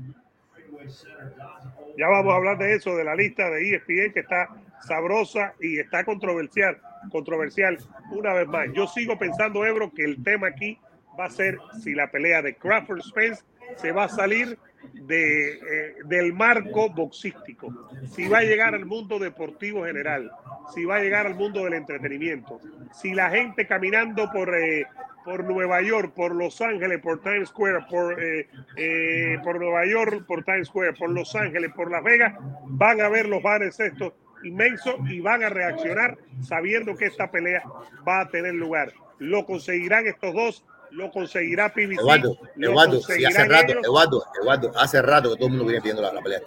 Ya 1.97 2.07
vamos 2.07 2.33
a 2.33 2.35
hablar 2.37 2.57
de 2.57 2.75
eso, 2.75 2.95
de 2.95 3.03
la 3.03 3.15
lista 3.15 3.49
de 3.49 3.75
ESPN 3.75 4.13
que 4.13 4.19
está 4.21 4.49
sabrosa 4.85 5.53
y 5.61 5.79
está 5.79 6.03
controversial, 6.03 6.79
controversial 7.11 7.77
una 8.11 8.33
vez 8.33 8.47
más. 8.47 8.67
Yo 8.73 8.87
sigo 8.87 9.17
pensando, 9.17 9.65
Ebro, 9.65 9.91
que 9.93 10.03
el 10.03 10.21
tema 10.23 10.47
aquí 10.47 10.77
va 11.17 11.25
a 11.25 11.29
ser 11.29 11.57
si 11.81 11.93
la 11.93 12.09
pelea 12.09 12.41
de 12.41 12.55
Crawford 12.55 13.01
Spence 13.01 13.43
se 13.77 13.91
va 13.91 14.05
a 14.05 14.09
salir 14.09 14.57
de, 14.93 15.53
eh, 15.53 15.95
del 16.05 16.33
marco 16.33 16.89
boxístico, 16.89 17.89
si 18.11 18.27
va 18.27 18.39
a 18.39 18.43
llegar 18.43 18.73
al 18.73 18.85
mundo 18.85 19.19
deportivo 19.19 19.85
general, 19.85 20.31
si 20.73 20.85
va 20.85 20.97
a 20.97 21.01
llegar 21.01 21.25
al 21.25 21.35
mundo 21.35 21.63
del 21.63 21.73
entretenimiento, 21.73 22.59
si 22.93 23.13
la 23.13 23.29
gente 23.29 23.67
caminando 23.67 24.29
por, 24.31 24.55
eh, 24.55 24.85
por 25.23 25.43
Nueva 25.43 25.81
York, 25.81 26.13
por 26.13 26.35
Los 26.35 26.61
Ángeles, 26.61 26.99
por 27.01 27.21
Times 27.21 27.49
Square, 27.49 27.85
por, 27.89 28.17
eh, 28.19 29.37
por 29.43 29.59
Nueva 29.59 29.85
York, 29.85 30.25
por 30.25 30.43
Times 30.43 30.67
Square, 30.67 30.93
por 30.93 31.09
Los 31.09 31.35
Ángeles, 31.35 31.71
por 31.73 31.89
Las 31.89 32.03
Vegas, 32.03 32.35
van 32.65 33.01
a 33.01 33.09
ver 33.09 33.27
los 33.27 33.41
bares 33.41 33.79
estos 33.79 34.13
inmensos 34.43 34.95
y 35.09 35.19
van 35.21 35.43
a 35.43 35.49
reaccionar 35.49 36.17
sabiendo 36.41 36.95
que 36.95 37.05
esta 37.05 37.31
pelea 37.31 37.63
va 38.07 38.21
a 38.21 38.29
tener 38.29 38.53
lugar. 38.53 38.93
Lo 39.19 39.45
conseguirán 39.45 40.05
estos 40.05 40.33
dos 40.33 40.65
lo 40.93 41.11
conseguirá 41.11 41.73
PBC. 41.73 41.99
Eduardo, 41.99 42.37
Eduardo, 42.55 43.01
sí, 43.01 43.25
hace 43.25 43.45
rato, 43.45 43.73
Eduardo, 43.83 44.25
Eduardo, 44.41 44.71
hace 44.75 45.01
rato 45.01 45.31
que 45.31 45.35
todo 45.35 45.47
el 45.47 45.51
mundo 45.51 45.65
viene 45.65 45.81
pidiendo 45.81 46.01
la, 46.01 46.13
la, 46.13 46.21
pelea. 46.21 46.41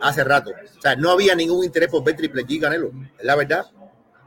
Hace 0.00 0.24
rato. 0.24 0.50
O 0.50 0.80
sea, 0.80 0.96
no 0.96 1.10
había 1.10 1.34
ningún 1.34 1.64
interés 1.64 1.88
por 1.88 2.04
ver 2.04 2.16
Triple 2.16 2.44
G 2.44 2.60
Canelo. 2.60 2.90
la 3.20 3.36
verdad. 3.36 3.66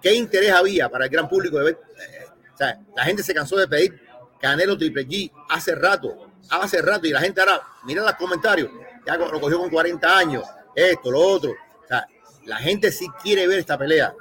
¿Qué 0.02 0.14
interés 0.14 0.52
había 0.52 0.88
para 0.88 1.06
el 1.06 1.12
gran 1.12 1.28
público 1.28 1.58
de 1.58 1.66
ver? 1.66 1.80
Eh, 1.98 2.26
o 2.54 2.58
sea, 2.58 2.80
la 2.96 3.04
gente 3.04 3.22
se 3.22 3.34
cansó 3.34 3.58
de 3.58 3.68
pedir 3.68 4.02
Canelo 4.40 4.78
Triple 4.78 5.06
G 5.06 5.32
hace 5.50 5.76
rato. 5.76 6.32
Hace 6.50 6.82
rato. 6.82 7.06
Y 7.06 7.12
la 7.12 7.20
gente 7.20 7.42
ahora, 7.42 7.62
mira 7.84 8.02
los 8.02 8.14
comentarios. 8.14 8.70
Ya 9.06 9.18
lo 9.18 9.42
cogió 9.42 9.60
con 9.60 9.70
40 9.70 10.18
años. 10.18 10.44
Esto, 10.74 11.12
lo 11.12 11.20
otro. 11.20 11.52
O 11.52 11.88
sea, 11.88 12.08
la 12.46 12.58
gente 12.58 12.92
sí 12.92 13.08
quiere 13.22 13.46
ver 13.46 13.60
esta 13.60 13.78
pelea. 13.78 14.14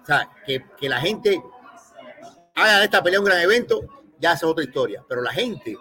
O 0.00 0.06
sea, 0.06 0.30
que, 0.46 0.64
que 0.78 0.88
la 0.88 1.00
gente 1.00 1.42
haga 2.54 2.78
de 2.78 2.84
esta 2.84 3.02
pelea 3.02 3.18
un 3.18 3.26
gran 3.26 3.40
evento 3.40 4.01
ya 4.22 4.32
es 4.32 4.42
otra 4.44 4.64
historia. 4.64 5.04
Pero 5.06 5.20
la 5.20 5.32
gente, 5.32 5.76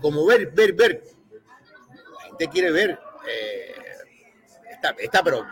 como 0.00 0.24
ver, 0.26 0.52
ver, 0.52 0.74
ver, 0.74 1.02
la 2.18 2.24
gente 2.26 2.48
quiere 2.48 2.70
ver 2.70 2.98
eh, 3.26 3.74
esta, 4.70 4.94
esta, 4.98 5.22
pero 5.24 5.44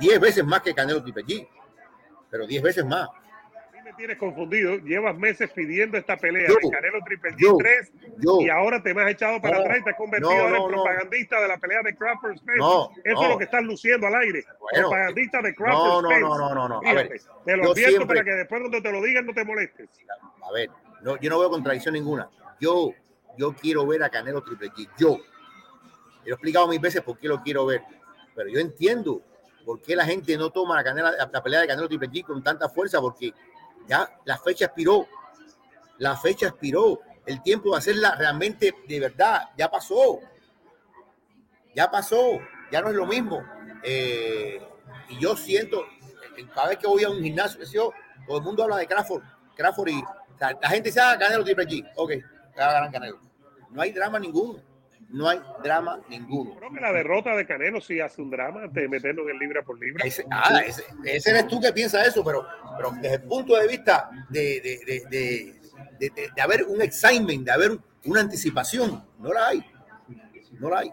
10 0.00 0.18
veces 0.18 0.44
más 0.44 0.62
que 0.62 0.74
Canelo 0.74 1.04
G, 1.04 1.46
pero 2.30 2.46
10 2.46 2.62
veces 2.62 2.84
más. 2.86 3.08
Me 3.84 3.92
tienes 3.94 4.18
confundido, 4.18 4.76
llevas 4.78 5.16
meses 5.16 5.50
pidiendo 5.50 5.98
esta 5.98 6.16
pelea 6.16 6.48
de 6.48 6.70
Canelo 6.70 7.00
Triple 7.04 7.32
G 7.32 7.58
3 7.58 7.92
y 8.40 8.48
ahora 8.48 8.82
te 8.82 8.94
me 8.94 9.02
has 9.02 9.10
echado 9.10 9.42
para 9.42 9.58
atrás 9.58 9.78
y 9.80 9.84
te 9.84 9.90
has 9.90 9.96
convertido 9.96 10.48
en 10.48 10.68
propagandista 10.68 11.40
de 11.40 11.48
la 11.48 11.58
pelea 11.58 11.82
de 11.82 11.96
Crawford 11.96 12.36
Spence. 12.38 12.64
Eso 13.04 13.22
es 13.22 13.28
lo 13.28 13.36
que 13.36 13.44
estás 13.44 13.62
luciendo 13.62 14.06
al 14.06 14.14
aire. 14.14 14.44
propagandista 14.74 15.42
de 15.42 15.54
Crawford 15.54 16.06
Spence. 16.06 16.20
No, 16.20 16.38
no, 16.38 16.54
no, 16.54 16.68
no, 16.68 16.88
A 16.88 16.94
ver, 16.94 17.20
te 17.44 17.56
lo 17.56 17.72
advierto 17.72 18.06
para 18.06 18.24
que 18.24 18.30
después 18.30 18.60
cuando 18.60 18.80
te 18.80 18.92
lo 18.92 19.02
digan 19.02 19.26
no 19.26 19.34
te 19.34 19.44
molestes. 19.44 19.88
A 20.42 20.52
ver, 20.52 20.70
no, 21.02 21.18
yo 21.18 21.30
no 21.30 21.38
veo 21.38 21.50
contradicción 21.50 21.94
ninguna. 21.94 22.28
Yo, 22.60 22.92
yo 23.36 23.54
quiero 23.54 23.86
ver 23.86 24.02
a 24.02 24.10
Canelo 24.10 24.42
Triple 24.42 24.70
G. 24.70 24.88
Yo. 24.98 25.18
He 26.24 26.30
explicado 26.30 26.68
mil 26.68 26.78
veces 26.78 27.02
por 27.02 27.18
qué 27.18 27.28
lo 27.28 27.42
quiero 27.42 27.66
ver. 27.66 27.82
Pero 28.34 28.48
yo 28.48 28.60
entiendo 28.60 29.22
por 29.64 29.80
qué 29.80 29.96
la 29.96 30.04
gente 30.04 30.36
no 30.36 30.50
toma 30.50 30.82
la, 30.82 31.28
la 31.32 31.42
pelea 31.42 31.60
de 31.60 31.66
Canelo 31.66 31.88
Triple 31.88 32.10
G 32.10 32.24
con 32.24 32.42
tanta 32.42 32.68
fuerza, 32.68 33.00
porque 33.00 33.32
ya 33.88 34.10
la 34.24 34.38
fecha 34.38 34.66
expiró. 34.66 35.06
La 35.98 36.16
fecha 36.16 36.48
expiró. 36.48 37.00
El 37.26 37.42
tiempo 37.42 37.70
de 37.72 37.78
hacerla 37.78 38.14
realmente 38.16 38.74
de 38.88 39.00
verdad 39.00 39.50
ya 39.56 39.70
pasó. 39.70 40.20
Ya 41.74 41.90
pasó. 41.90 42.38
Ya 42.70 42.80
no 42.82 42.88
es 42.88 42.94
lo 42.94 43.06
mismo. 43.06 43.42
Eh, 43.82 44.60
y 45.08 45.18
yo 45.18 45.36
siento, 45.36 45.84
cada 46.54 46.68
vez 46.68 46.78
que 46.78 46.86
voy 46.86 47.04
a 47.04 47.10
un 47.10 47.22
gimnasio, 47.22 47.92
todo 48.26 48.38
el 48.38 48.44
mundo 48.44 48.62
habla 48.62 48.76
de 48.76 48.86
Crawford. 48.86 49.22
Crawford 49.56 49.88
y 49.88 50.04
la 50.40 50.68
gente 50.68 50.88
dice, 50.88 51.00
ah, 51.00 51.16
Canelo 51.18 51.44
Triple 51.44 51.66
G. 51.66 51.90
Ok, 51.96 52.12
ganar 52.56 52.90
Canelo. 52.90 53.20
No 53.70 53.82
hay 53.82 53.92
drama 53.92 54.18
ninguno. 54.18 54.60
No 55.10 55.28
hay 55.28 55.40
drama 55.62 56.00
ninguno. 56.08 56.54
Creo 56.56 56.72
que 56.72 56.80
la 56.80 56.92
derrota 56.92 57.36
de 57.36 57.46
Canelo 57.46 57.80
sí 57.80 58.00
hace 58.00 58.22
un 58.22 58.30
drama 58.30 58.68
de 58.68 58.88
meternos 58.88 59.28
en 59.28 59.38
libra 59.38 59.62
por 59.62 59.78
libra. 59.78 60.04
Ese, 60.06 60.24
ah, 60.30 60.60
ese, 60.64 60.84
ese, 61.04 61.30
eres 61.30 61.48
tú 61.48 61.60
que 61.60 61.72
piensa 61.72 62.04
eso, 62.04 62.24
pero, 62.24 62.46
pero 62.76 62.92
desde 62.92 63.16
el 63.16 63.22
punto 63.22 63.56
de 63.56 63.66
vista 63.66 64.10
de, 64.28 64.60
de, 64.60 65.04
de, 65.10 65.54
de, 65.98 66.30
de 66.34 66.42
haber 66.42 66.64
un 66.64 66.80
excitement, 66.80 67.44
de 67.44 67.50
haber 67.50 67.78
una 68.04 68.20
anticipación, 68.20 69.04
no 69.18 69.32
la 69.32 69.48
hay. 69.48 69.64
No 70.58 70.70
la 70.70 70.78
hay. 70.80 70.92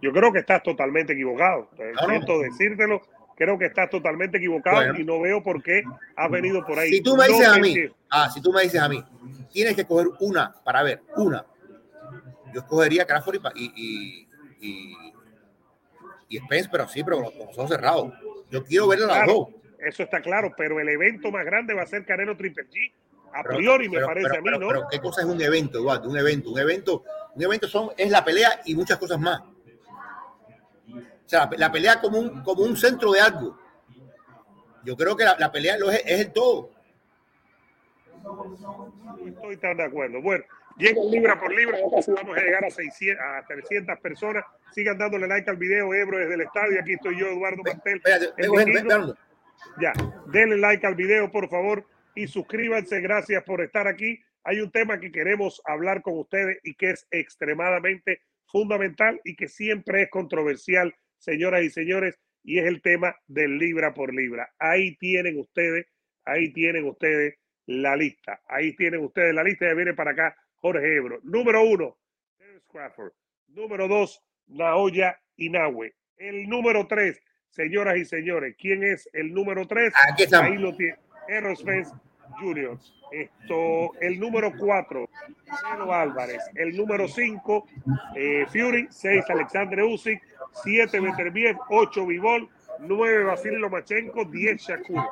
Yo 0.00 0.12
creo 0.12 0.32
que 0.32 0.40
estás 0.40 0.62
totalmente 0.62 1.12
equivocado. 1.12 1.70
Siento 2.08 2.40
decírtelo, 2.40 3.02
creo 3.42 3.58
que 3.58 3.66
estás 3.66 3.90
totalmente 3.90 4.38
equivocado 4.38 4.76
bueno. 4.76 4.98
y 4.98 5.04
no 5.04 5.20
veo 5.20 5.42
por 5.42 5.62
qué 5.62 5.82
has 6.14 6.30
venido 6.30 6.64
por 6.64 6.78
ahí. 6.78 6.90
Si 6.90 7.02
tú 7.02 7.16
me 7.16 7.26
dices 7.26 7.48
no 7.48 7.54
a 7.54 7.58
mí, 7.58 7.76
ah, 8.10 8.30
si 8.32 8.40
tú 8.40 8.52
me 8.52 8.62
dices 8.62 8.80
a 8.80 8.88
mí, 8.88 9.04
tienes 9.52 9.74
que 9.74 9.84
coger 9.84 10.08
una 10.20 10.54
para 10.64 10.82
ver, 10.82 11.02
una. 11.16 11.44
Yo 12.54 12.60
escogería 12.60 13.04
Crawford 13.06 13.40
y, 13.54 13.64
y, 13.74 14.28
y, 14.60 14.94
y 16.28 16.38
Spence, 16.38 16.68
pero 16.70 16.86
sí, 16.86 17.02
pero 17.02 17.16
con 17.16 17.24
los 17.46 17.58
ojos 17.58 17.70
cerrados. 17.70 18.12
Yo 18.50 18.62
quiero 18.64 18.86
ver 18.86 19.00
a 19.02 19.06
las 19.06 19.16
claro, 19.16 19.32
dos. 19.32 19.48
Eso 19.78 20.02
está 20.02 20.20
claro, 20.20 20.52
pero 20.56 20.78
el 20.78 20.88
evento 20.88 21.30
más 21.32 21.44
grande 21.44 21.74
va 21.74 21.82
a 21.82 21.86
ser 21.86 22.04
Canelo 22.04 22.36
Triple 22.36 22.64
G. 22.68 22.92
A 23.34 23.42
priori 23.42 23.88
pero, 23.88 24.02
me 24.02 24.06
parece 24.06 24.28
pero, 24.28 24.56
a 24.56 24.58
mí, 24.58 24.64
¿no? 24.64 24.68
Pero 24.68 24.86
qué 24.90 25.00
cosa 25.00 25.22
es 25.22 25.26
un 25.26 25.40
evento, 25.40 25.78
Eduardo, 25.78 26.08
un 26.08 26.18
evento, 26.18 26.50
un 26.50 26.58
evento, 26.58 27.02
un 27.34 27.42
evento 27.42 27.66
son 27.66 27.90
es 27.96 28.10
la 28.10 28.22
pelea 28.22 28.60
y 28.66 28.74
muchas 28.74 28.98
cosas 28.98 29.18
más. 29.18 29.40
Sea, 31.32 31.48
la, 31.50 31.56
la 31.56 31.72
pelea 31.72 31.98
como 31.98 32.18
un 32.18 32.42
como 32.42 32.62
un 32.62 32.76
centro 32.76 33.12
de 33.12 33.20
algo. 33.20 33.58
Yo 34.84 34.94
creo 34.98 35.16
que 35.16 35.24
la, 35.24 35.34
la 35.38 35.50
pelea 35.50 35.78
lo 35.78 35.90
es, 35.90 36.02
es, 36.04 36.20
el 36.20 36.30
todo. 36.30 36.70
Estoy 39.24 39.56
tan 39.56 39.78
de 39.78 39.84
acuerdo. 39.84 40.20
Bueno, 40.20 40.44
llega 40.76 41.02
libra 41.02 41.40
por 41.40 41.50
libra, 41.54 41.78
vamos 41.80 42.36
a 42.36 42.40
llegar 42.40 42.66
a 42.66 42.70
600, 42.70 43.24
a 43.24 43.46
300 43.46 43.98
personas. 44.00 44.44
Sigan 44.72 44.98
dándole 44.98 45.26
like 45.26 45.48
al 45.48 45.56
video, 45.56 45.94
Ebro 45.94 46.18
desde 46.18 46.34
el 46.34 46.42
estadio. 46.42 46.78
Aquí 46.78 46.92
estoy 46.92 47.18
yo, 47.18 47.28
Eduardo 47.28 47.62
Martel. 47.62 48.02
Ya, 49.80 49.94
denle 50.26 50.58
like 50.58 50.86
al 50.86 50.96
video, 50.96 51.30
por 51.30 51.48
favor, 51.48 51.86
y 52.14 52.26
suscríbanse. 52.26 53.00
Gracias 53.00 53.42
por 53.44 53.62
estar 53.62 53.88
aquí. 53.88 54.22
Hay 54.44 54.60
un 54.60 54.70
tema 54.70 55.00
que 55.00 55.10
queremos 55.10 55.62
hablar 55.64 56.02
con 56.02 56.18
ustedes 56.18 56.58
y 56.62 56.74
que 56.74 56.90
es 56.90 57.06
extremadamente 57.10 58.20
fundamental 58.44 59.18
y 59.24 59.34
que 59.34 59.48
siempre 59.48 60.02
es 60.02 60.10
controversial, 60.10 60.94
señoras 61.22 61.62
y 61.62 61.70
señores, 61.70 62.18
y 62.42 62.58
es 62.58 62.66
el 62.66 62.82
tema 62.82 63.14
del 63.28 63.58
libra 63.58 63.94
por 63.94 64.12
libra. 64.12 64.52
Ahí 64.58 64.96
tienen 64.96 65.38
ustedes, 65.38 65.86
ahí 66.24 66.52
tienen 66.52 66.84
ustedes 66.84 67.38
la 67.66 67.96
lista. 67.96 68.40
Ahí 68.48 68.74
tienen 68.74 69.04
ustedes 69.04 69.32
la 69.34 69.44
lista. 69.44 69.66
Ya 69.66 69.74
viene 69.74 69.94
para 69.94 70.10
acá 70.10 70.36
Jorge 70.56 70.96
Ebro. 70.96 71.20
Número 71.22 71.62
uno, 71.62 71.96
Terence 72.36 72.66
Crawford. 72.68 73.12
Número 73.48 73.86
dos, 73.86 74.20
Naoya 74.48 75.18
Inoue. 75.36 75.94
El 76.16 76.48
número 76.48 76.86
tres, 76.88 77.22
señoras 77.50 77.96
y 77.98 78.04
señores, 78.04 78.56
¿quién 78.58 78.82
es 78.82 79.08
el 79.12 79.32
número 79.32 79.66
tres? 79.66 79.92
Aquí 80.10 80.24
está. 80.24 80.44
Ahí 80.44 80.56
lo 80.56 80.76
tiene. 80.76 80.96
Errol 81.28 81.56
Jr. 82.32 82.78
Esto, 83.10 83.92
el 84.00 84.18
número 84.18 84.52
4, 84.56 85.08
Pedro 85.44 85.92
Álvarez. 85.92 86.40
El 86.54 86.76
número 86.76 87.06
5, 87.08 87.66
eh, 88.16 88.46
Fury. 88.46 88.88
6, 88.90 89.24
Alexander 89.28 89.82
Usyk. 89.82 90.22
7, 90.62 91.00
Beterbiev. 91.00 91.56
8, 91.68 92.06
Vivol. 92.06 92.48
9, 92.80 93.24
Basil 93.24 93.54
Lomachenko. 93.54 94.24
10, 94.24 94.60
Shakur. 94.60 95.02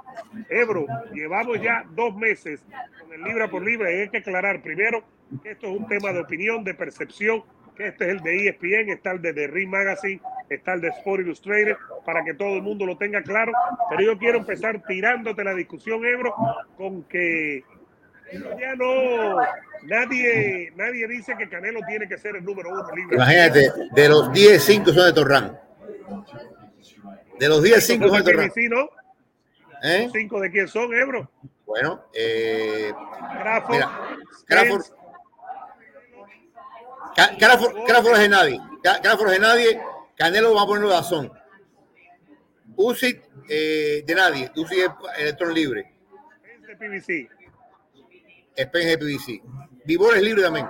Ebro, 0.49 0.87
llevamos 1.13 1.61
ya 1.61 1.85
dos 1.91 2.17
meses 2.17 2.65
con 3.01 3.13
el 3.13 3.23
libra 3.23 3.49
por 3.51 3.63
libra 3.63 3.93
y 3.93 4.01
hay 4.01 4.09
que 4.09 4.19
aclarar 4.19 4.63
primero 4.63 5.05
que 5.43 5.53
esto 5.53 5.69
es 5.69 5.79
un 5.79 5.87
tema 5.87 6.13
de 6.13 6.21
opinión, 6.21 6.65
de 6.65 6.75
percepción, 6.75 7.45
este 7.81 8.05
es 8.05 8.11
el 8.11 8.21
de 8.21 8.49
ESPN, 8.49 8.91
está 8.91 9.13
el 9.13 9.23
de 9.23 9.33
The 9.33 9.47
Ring 9.49 9.69
Magazine, 9.69 10.21
está 10.49 10.75
el 10.75 10.81
de 10.81 10.89
Sport 10.89 11.23
Illustrated, 11.23 11.77
para 12.05 12.25
que 12.25 12.35
todo 12.35 12.57
el 12.57 12.63
mundo 12.63 12.87
lo 12.87 12.97
tenga 12.97 13.23
claro. 13.23 13.53
Pero 13.91 14.03
yo 14.03 14.19
quiero 14.19 14.39
empezar 14.39 14.83
tirándote 14.87 15.45
la 15.45 15.55
discusión, 15.55 16.05
Ebro, 16.05 16.35
con 16.77 17.03
que 17.05 17.65
ya 18.33 18.75
no, 18.77 19.41
nadie, 19.83 20.73
nadie 20.77 21.09
dice 21.09 21.35
que 21.37 21.49
Canelo 21.49 21.81
tiene 21.87 22.09
que 22.09 22.17
ser 22.17 22.37
el 22.37 22.45
número 22.45 22.71
uno 22.71 22.85
libre. 22.95 23.17
Imagínate, 23.17 23.73
de 23.93 24.09
los 24.09 24.33
10, 24.33 24.63
5 24.63 24.93
son 24.93 25.07
de 25.07 25.13
Torran. 25.13 25.61
De 27.39 27.49
los 27.49 27.63
10, 27.63 27.87
5 27.87 28.09
son 28.09 28.25
de 28.25 28.33
Torran. 28.33 28.51
¿no? 28.71 29.01
¿Eh? 29.83 30.09
¿Cinco 30.13 30.41
de 30.41 30.51
quién 30.51 30.69
son, 30.69 30.93
Ebro? 30.95 31.31
Bueno, 31.67 32.05
eh, 32.13 32.93
Crawford, 33.41 33.75
mira, 33.75 33.91
Crawford, 34.47 34.83
Crawford, 37.39 38.15
es 38.15 38.21
de 38.21 38.29
nadie. 38.29 38.61
Crawford 39.03 39.29
es 39.29 39.33
de 39.33 39.39
nadie. 39.41 39.81
Canelo 40.17 40.55
va 40.55 40.63
a 40.63 40.67
ponerlo 40.67 40.91
de 40.91 40.97
azón. 40.97 41.33
Usyk 42.77 43.23
eh, 43.49 44.03
de 44.07 44.15
nadie. 44.15 44.51
Usyk 44.55 44.79
es 44.79 45.19
electrón 45.19 45.55
libre. 45.55 45.93
Es 46.45 46.63
de 46.63 46.77
PBC. 46.77 47.41
Spence 48.57 48.89
de 48.89 48.99
PBC. 48.99 49.43
Vivol 49.85 50.17
es 50.17 50.23
libre 50.23 50.43
también. 50.43 50.69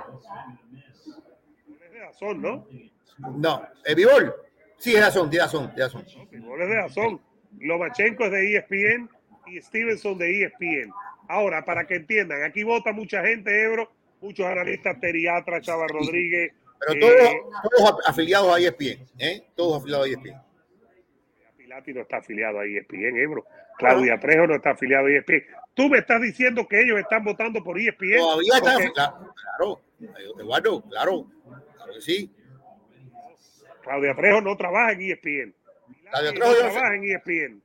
Es 1.84 1.92
de 1.92 2.04
azón, 2.04 2.40
¿no? 2.40 2.66
No, 3.36 3.68
el 3.84 3.94
Vivol. 3.94 4.34
Sí, 4.78 4.94
es 4.94 5.00
de 5.00 5.06
azón, 5.06 5.30
de 5.30 5.40
azón, 5.40 5.72
de 5.74 5.84
azón. 5.84 6.06
No, 6.16 6.26
Vivol 6.26 6.62
es 6.62 6.68
de 6.68 6.80
azón. 6.80 7.20
Lomachenko 7.58 8.24
es 8.26 8.30
de 8.30 8.56
ESPN 8.56 9.10
y 9.46 9.60
Stevenson 9.60 10.16
de 10.18 10.44
ESPN. 10.44 10.92
Ahora, 11.28 11.64
para 11.64 11.86
que 11.86 11.96
entiendan, 11.96 12.42
aquí 12.42 12.62
vota 12.62 12.92
mucha 12.92 13.22
gente, 13.22 13.64
Ebro, 13.64 13.90
muchos 14.20 14.46
analistas, 14.46 14.98
Teriatra, 15.00 15.60
Chava 15.60 15.86
Rodríguez. 15.88 16.52
Pero 16.78 17.00
todos, 17.00 17.20
eh, 17.20 17.42
todos 17.76 18.08
afiliados 18.08 18.54
a 18.54 18.58
ESPN, 18.58 19.06
¿eh? 19.18 19.42
Todos 19.54 19.80
afiliados 19.80 20.06
a 20.06 20.10
ESPN. 20.10 20.42
Pilati 21.56 21.92
no 21.92 22.00
está 22.00 22.16
afiliado 22.18 22.58
a 22.58 22.64
ESPN, 22.64 23.18
Ebro. 23.18 23.44
Claudia 23.78 24.18
Trejo 24.18 24.46
no 24.46 24.56
está 24.56 24.70
afiliado 24.70 25.06
a 25.06 25.10
ESPN. 25.10 25.44
Tú 25.74 25.88
me 25.88 25.98
estás 25.98 26.20
diciendo 26.20 26.66
que 26.68 26.80
ellos 26.80 26.98
están 26.98 27.24
votando 27.24 27.62
por 27.62 27.78
ESPN. 27.78 28.18
Todavía 28.18 28.52
porque... 28.60 28.68
afiliados. 28.70 29.34
Claro, 29.34 29.80
Eduardo, 30.38 30.82
claro, 30.88 31.26
claro 31.76 31.92
que 31.92 32.00
sí. 32.00 32.34
Claudia 33.82 34.14
Trejo 34.14 34.40
no 34.40 34.56
trabaja 34.56 34.92
en 34.92 35.00
ESPN. 35.02 35.54
Claudia 36.10 36.32
no 36.32 36.38
Trejo, 36.38 36.52
no 36.52 36.58
trabaja 36.58 36.88
sé, 36.88 36.94
en 36.94 37.04
E 37.04 37.12
ESPN. 37.12 37.62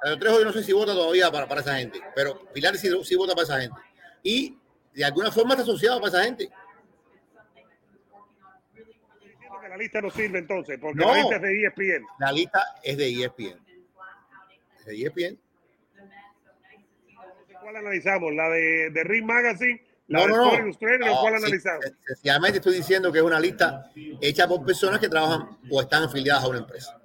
Claudia 0.00 0.20
Trejo 0.20 0.38
yo 0.38 0.44
no 0.44 0.52
sé 0.52 0.62
si 0.62 0.72
vota 0.72 0.92
todavía 0.92 1.30
para, 1.30 1.48
para 1.48 1.60
esa 1.60 1.76
gente, 1.76 2.00
pero 2.14 2.38
Pilar 2.52 2.76
sí, 2.76 2.88
sí 3.04 3.16
vota 3.16 3.34
para 3.34 3.44
esa 3.44 3.60
gente. 3.60 3.76
Y 4.22 4.56
de 4.98 5.04
alguna 5.04 5.30
forma 5.30 5.54
está 5.54 5.62
asociado 5.62 6.00
para 6.00 6.08
esa 6.10 6.24
gente. 6.24 6.48
Que 9.62 9.68
la 9.68 9.76
lista 9.76 10.00
no 10.00 10.10
sirve 10.10 10.38
entonces, 10.40 10.78
porque 10.80 10.98
No. 10.98 11.06
la 11.14 11.18
lista 11.20 11.36
es 11.36 11.42
de 11.42 11.62
ESPN. 11.66 12.06
La 12.18 12.32
lista 12.32 12.62
es 12.82 12.96
de 12.96 13.08
ESPN. 13.12 13.58
Es 14.80 14.84
de 14.86 15.02
ESPN. 15.02 15.38
¿Cuál 17.62 17.76
analizamos? 17.76 18.32
¿La 18.34 18.48
de, 18.48 18.90
de 18.90 19.04
Ring 19.04 19.24
Magazine? 19.24 19.80
¿La 20.08 20.20
No, 20.20 20.24
de 20.26 20.32
no, 20.32 20.36
no. 20.36 21.06
No, 21.06 21.20
cuál 21.20 21.34
analizamos? 21.36 21.84
sen- 21.84 21.96
Sencillamente 22.06 22.58
estoy 22.58 22.74
diciendo 22.76 23.12
que 23.12 23.18
es 23.18 23.24
una 23.24 23.38
lista 23.38 23.90
hecha 24.20 24.48
por 24.48 24.64
personas 24.64 24.98
que 25.00 25.08
trabajan 25.08 25.58
o 25.70 25.80
están 25.80 26.04
afiliadas 26.04 26.42
a 26.44 26.48
una 26.48 26.58
empresa. 26.58 27.00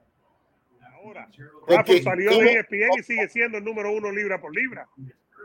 Ahora, 1.04 1.28
Porque, 1.68 2.02
salió 2.02 2.32
¿cómo? 2.32 2.42
de 2.44 2.54
ESPN 2.54 3.00
y 3.00 3.04
sigue 3.04 3.28
siendo 3.30 3.58
el 3.60 3.64
número 3.64 3.92
uno 3.92 4.10
libra 4.12 4.40
por 4.42 4.56
libra. 4.56 4.88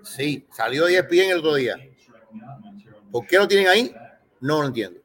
Sí, 0.04 0.46
salió 0.52 0.84
de 0.86 0.94
ESPN 0.98 1.30
el 1.32 1.38
otro 1.38 1.54
día. 1.56 1.74
¿Por 3.10 3.26
qué 3.26 3.36
lo 3.36 3.48
tienen 3.48 3.68
ahí? 3.68 3.94
No 4.40 4.60
lo 4.62 4.68
entiendo. 4.68 5.00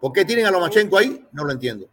¿Por 0.00 0.12
qué 0.12 0.24
tienen 0.24 0.46
a 0.46 0.50
Lomachenko 0.50 0.98
ahí? 0.98 1.24
No 1.32 1.44
lo 1.44 1.52
entiendo. 1.52 1.88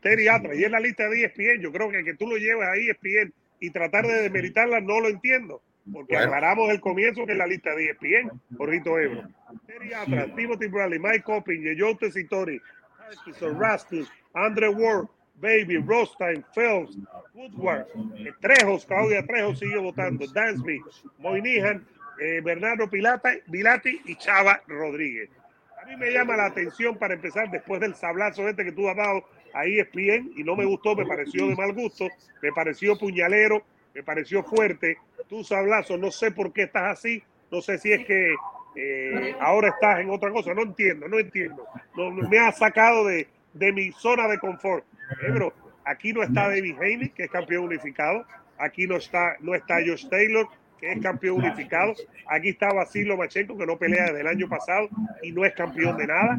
Terry 0.00 0.28
Atra, 0.28 0.54
y 0.54 0.62
es 0.64 0.70
la 0.70 0.80
lista 0.80 1.08
de 1.08 1.24
ESPN. 1.24 1.60
Yo 1.62 1.72
creo 1.72 1.90
que 1.90 2.04
que 2.04 2.14
tú 2.14 2.26
lo 2.26 2.36
lleves 2.36 2.66
a 2.66 2.76
E 2.76 2.90
ESPN 2.90 3.32
y 3.60 3.70
tratar 3.70 4.06
de 4.06 4.22
desmeritarla 4.22 4.80
no 4.80 5.00
lo 5.00 5.08
entiendo. 5.08 5.62
Porque 5.92 6.14
Bueno. 6.14 6.26
aclaramos 6.28 6.70
el 6.70 6.80
comienzo 6.80 7.26
que 7.26 7.32
es 7.32 7.38
la 7.38 7.46
lista 7.46 7.74
de 7.74 7.90
ESPN, 7.90 8.40
Jorgito 8.56 8.98
Ebro. 8.98 9.28
Terry 9.66 9.92
Atra, 9.92 10.34
Timothy 10.34 10.66
Bradley, 10.68 10.98
Mike 10.98 11.22
Coppin, 11.22 11.62
Yeyote 11.62 12.10
Sitori, 12.10 12.60
Hutchinson, 13.10 13.58
Raskin, 13.58 14.06
Andre 14.34 14.68
Ward, 14.68 15.08
Baby, 15.36 15.76
Rostein, 15.78 16.44
Phelps, 16.54 16.96
Woodward, 17.34 17.86
Trejos, 18.40 18.86
Claudia 18.86 19.26
Trejos 19.26 19.58
sigue 19.58 19.76
votando, 19.78 20.26
Dansby, 20.32 20.80
Moynihan, 21.18 21.86
eh, 22.20 22.40
Bernardo 22.42 22.88
Pilata, 22.88 23.32
Vilati 23.46 24.00
y 24.04 24.16
Chava 24.16 24.62
Rodríguez. 24.66 25.30
A 25.80 25.86
mí 25.86 25.96
me 25.96 26.10
llama 26.10 26.36
la 26.36 26.46
atención 26.46 26.96
para 26.96 27.14
empezar 27.14 27.50
después 27.50 27.80
del 27.80 27.94
sablazo 27.94 28.48
este 28.48 28.64
que 28.64 28.72
tú 28.72 28.88
has 28.88 28.96
dado 28.96 29.24
a 29.52 29.66
E 29.66 29.80
ESPN 29.80 30.32
y 30.36 30.42
no 30.42 30.56
me 30.56 30.64
gustó, 30.64 30.96
me 30.96 31.06
pareció 31.06 31.46
de 31.46 31.54
mal 31.54 31.72
gusto, 31.72 32.08
me 32.42 32.52
pareció 32.52 32.98
puñalero, 32.98 33.62
me 33.94 34.02
pareció 34.02 34.42
fuerte. 34.42 34.98
Tu 35.28 35.44
sablazo, 35.44 35.96
no 35.96 36.10
sé 36.10 36.30
por 36.30 36.52
qué 36.52 36.62
estás 36.64 36.98
así, 36.98 37.22
no 37.50 37.60
sé 37.60 37.78
si 37.78 37.92
es 37.92 38.04
que 38.06 38.34
eh, 38.76 39.36
ahora 39.40 39.68
estás 39.68 40.00
en 40.00 40.10
otra 40.10 40.30
cosa, 40.30 40.54
no 40.54 40.62
entiendo, 40.62 41.06
no 41.08 41.18
entiendo. 41.18 41.66
No, 41.96 42.10
me 42.10 42.38
ha 42.38 42.50
sacado 42.52 43.06
de, 43.06 43.28
de 43.52 43.72
mi 43.72 43.92
zona 43.92 44.26
de 44.26 44.38
confort. 44.38 44.84
Ebro, 45.22 45.52
aquí 45.84 46.12
no 46.12 46.22
está 46.22 46.48
David 46.48 46.76
Haney, 46.78 47.10
que 47.10 47.24
es 47.24 47.30
campeón 47.30 47.64
unificado, 47.64 48.26
aquí 48.58 48.86
no 48.86 48.96
está, 48.96 49.36
no 49.40 49.54
está 49.54 49.76
Josh 49.86 50.08
Taylor, 50.08 50.48
que 50.84 50.92
es 50.92 51.00
campeón 51.00 51.36
unificado, 51.36 51.94
aquí 52.28 52.50
está 52.50 52.70
Basil 52.70 53.08
Lomachenko, 53.08 53.56
que 53.56 53.64
no 53.64 53.78
pelea 53.78 54.04
desde 54.04 54.20
el 54.20 54.26
año 54.26 54.46
pasado 54.50 54.88
y 55.22 55.32
no 55.32 55.42
es 55.46 55.54
campeón 55.54 55.96
de 55.96 56.06
nada. 56.06 56.36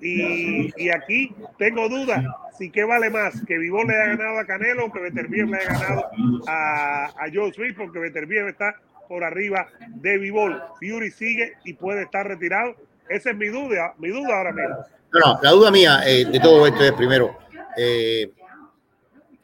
Y, 0.00 0.88
aquí 0.90 1.34
tengo 1.58 1.88
dudas 1.88 2.24
si 2.56 2.70
qué 2.70 2.84
vale 2.84 3.10
más, 3.10 3.44
que 3.44 3.58
Vivol 3.58 3.88
le 3.88 3.96
haya 3.96 4.16
ganado 4.16 4.38
a 4.38 4.44
Canelo 4.44 4.86
o 4.86 4.92
que 4.92 5.00
Beterbiev 5.00 5.48
le 5.48 5.56
haya 5.56 5.72
ganado 5.72 6.10
a, 6.46 7.06
a 7.06 7.26
Joe 7.32 7.52
Smith, 7.52 7.74
porque 7.76 7.98
Beterbiev 7.98 8.46
está 8.46 8.76
por 9.08 9.24
arriba 9.24 9.66
de 9.88 10.18
Vivol. 10.18 10.62
Fury 10.78 11.10
sigue 11.10 11.54
y 11.64 11.72
puede 11.72 12.02
estar 12.02 12.26
retirado. 12.26 12.76
Esa 13.08 13.30
es 13.30 13.36
mi 13.36 13.48
duda, 13.48 13.94
mi 13.98 14.10
duda 14.10 14.36
ahora 14.36 14.52
mismo. 14.52 14.76
No, 15.12 15.40
la 15.42 15.50
duda 15.50 15.70
mía 15.72 16.02
eh, 16.06 16.24
de 16.24 16.38
todo 16.38 16.66
esto 16.68 16.84
es 16.84 16.92
primero, 16.92 17.36
eh, 17.76 18.30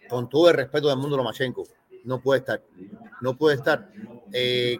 con 0.08 0.28
todo 0.28 0.50
el 0.50 0.56
respeto 0.56 0.88
del 0.88 0.98
mundo 0.98 1.16
Lomachenko, 1.16 1.64
no 2.04 2.20
puede 2.20 2.40
estar, 2.40 2.62
no 3.20 3.36
puede 3.36 3.56
estar. 3.56 3.90
Eh, 4.32 4.78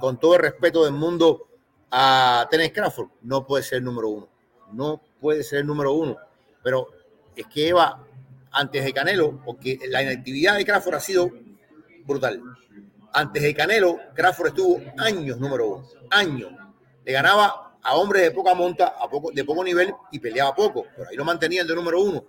con 0.00 0.18
todo 0.18 0.34
el 0.34 0.40
respeto 0.40 0.84
del 0.84 0.94
mundo 0.94 1.48
a 1.90 2.48
Tennis 2.50 2.72
Crawford, 2.72 3.08
no 3.22 3.46
puede 3.46 3.62
ser 3.62 3.78
el 3.78 3.84
número 3.84 4.08
uno, 4.08 4.28
no 4.72 5.02
puede 5.20 5.42
ser 5.42 5.60
el 5.60 5.66
número 5.66 5.92
uno. 5.92 6.16
Pero 6.62 6.88
es 7.36 7.46
que 7.46 7.68
Eva, 7.68 8.04
antes 8.50 8.84
de 8.84 8.92
Canelo, 8.92 9.40
porque 9.44 9.78
la 9.88 10.02
inactividad 10.02 10.56
de 10.56 10.64
Crawford 10.64 10.94
ha 10.94 11.00
sido 11.00 11.30
brutal. 12.04 12.42
Antes 13.12 13.42
de 13.42 13.54
Canelo, 13.54 13.98
Crawford 14.14 14.48
estuvo 14.48 14.80
años 14.98 15.38
número 15.38 15.68
uno, 15.68 15.86
años. 16.10 16.50
Le 17.04 17.12
ganaba 17.12 17.76
a 17.82 17.96
hombres 17.96 18.22
de 18.22 18.30
poca 18.30 18.54
monta, 18.54 18.94
a 18.98 19.08
poco, 19.08 19.30
de 19.32 19.44
poco 19.44 19.62
nivel 19.62 19.92
y 20.10 20.18
peleaba 20.18 20.54
poco, 20.54 20.86
pero 20.96 21.08
ahí 21.10 21.16
lo 21.16 21.24
mantenían 21.24 21.66
de 21.66 21.74
número 21.74 22.00
uno. 22.00 22.24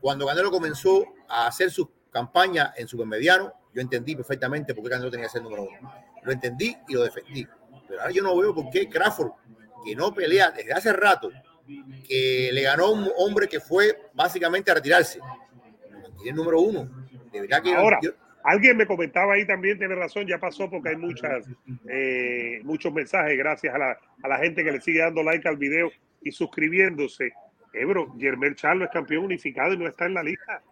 Cuando 0.00 0.26
Canelo 0.26 0.50
comenzó 0.50 1.04
a 1.28 1.46
hacer 1.46 1.70
su 1.70 1.88
campaña 2.10 2.72
en 2.76 2.88
supermediano, 2.88 3.52
yo 3.72 3.80
entendí 3.80 4.16
perfectamente 4.16 4.74
por 4.74 4.84
qué 4.84 4.90
Canelo 4.90 5.10
tenía 5.10 5.26
que 5.26 5.32
ser 5.32 5.42
número 5.42 5.62
uno. 5.64 5.92
Lo 6.22 6.32
entendí 6.32 6.76
y 6.88 6.94
lo 6.94 7.04
defendí. 7.04 7.46
Pero 7.88 8.00
ahora 8.00 8.12
yo 8.12 8.22
no 8.22 8.36
veo 8.36 8.54
por 8.54 8.70
qué 8.70 8.88
Crawford, 8.88 9.32
que 9.84 9.94
no 9.94 10.12
pelea 10.12 10.50
desde 10.50 10.72
hace 10.72 10.92
rato, 10.92 11.30
que 12.06 12.50
le 12.52 12.62
ganó 12.62 12.86
a 12.86 12.90
un 12.92 13.10
hombre 13.16 13.48
que 13.48 13.60
fue 13.60 13.96
básicamente 14.12 14.70
a 14.70 14.74
retirarse, 14.74 15.20
el 16.24 16.34
número 16.34 16.60
uno. 16.60 16.90
De 17.32 17.40
verdad 17.40 17.62
que 17.62 17.74
ahora, 17.74 18.00
Alguien 18.42 18.76
me 18.76 18.86
comentaba 18.86 19.34
ahí 19.34 19.46
también, 19.46 19.78
tiene 19.78 19.94
razón, 19.94 20.26
ya 20.26 20.38
pasó 20.38 20.70
porque 20.70 20.90
hay 20.90 20.96
muchas, 20.96 21.46
eh, 21.88 22.60
muchos 22.64 22.92
mensajes, 22.92 23.36
gracias 23.36 23.74
a 23.74 23.78
la, 23.78 23.98
a 24.22 24.28
la, 24.28 24.38
gente 24.38 24.64
que 24.64 24.72
le 24.72 24.80
sigue 24.80 25.00
dando 25.00 25.22
like 25.22 25.46
al 25.46 25.58
video 25.58 25.90
y 26.22 26.32
suscribiéndose. 26.32 27.32
Ebro, 27.72 28.14
Germán 28.18 28.54
Charlo 28.54 28.84
es 28.84 28.90
campeón 28.90 29.24
unificado 29.24 29.74
y 29.74 29.76
no 29.76 29.86
está 29.86 30.06
en 30.06 30.14
la 30.14 30.22
lista. 30.22 30.62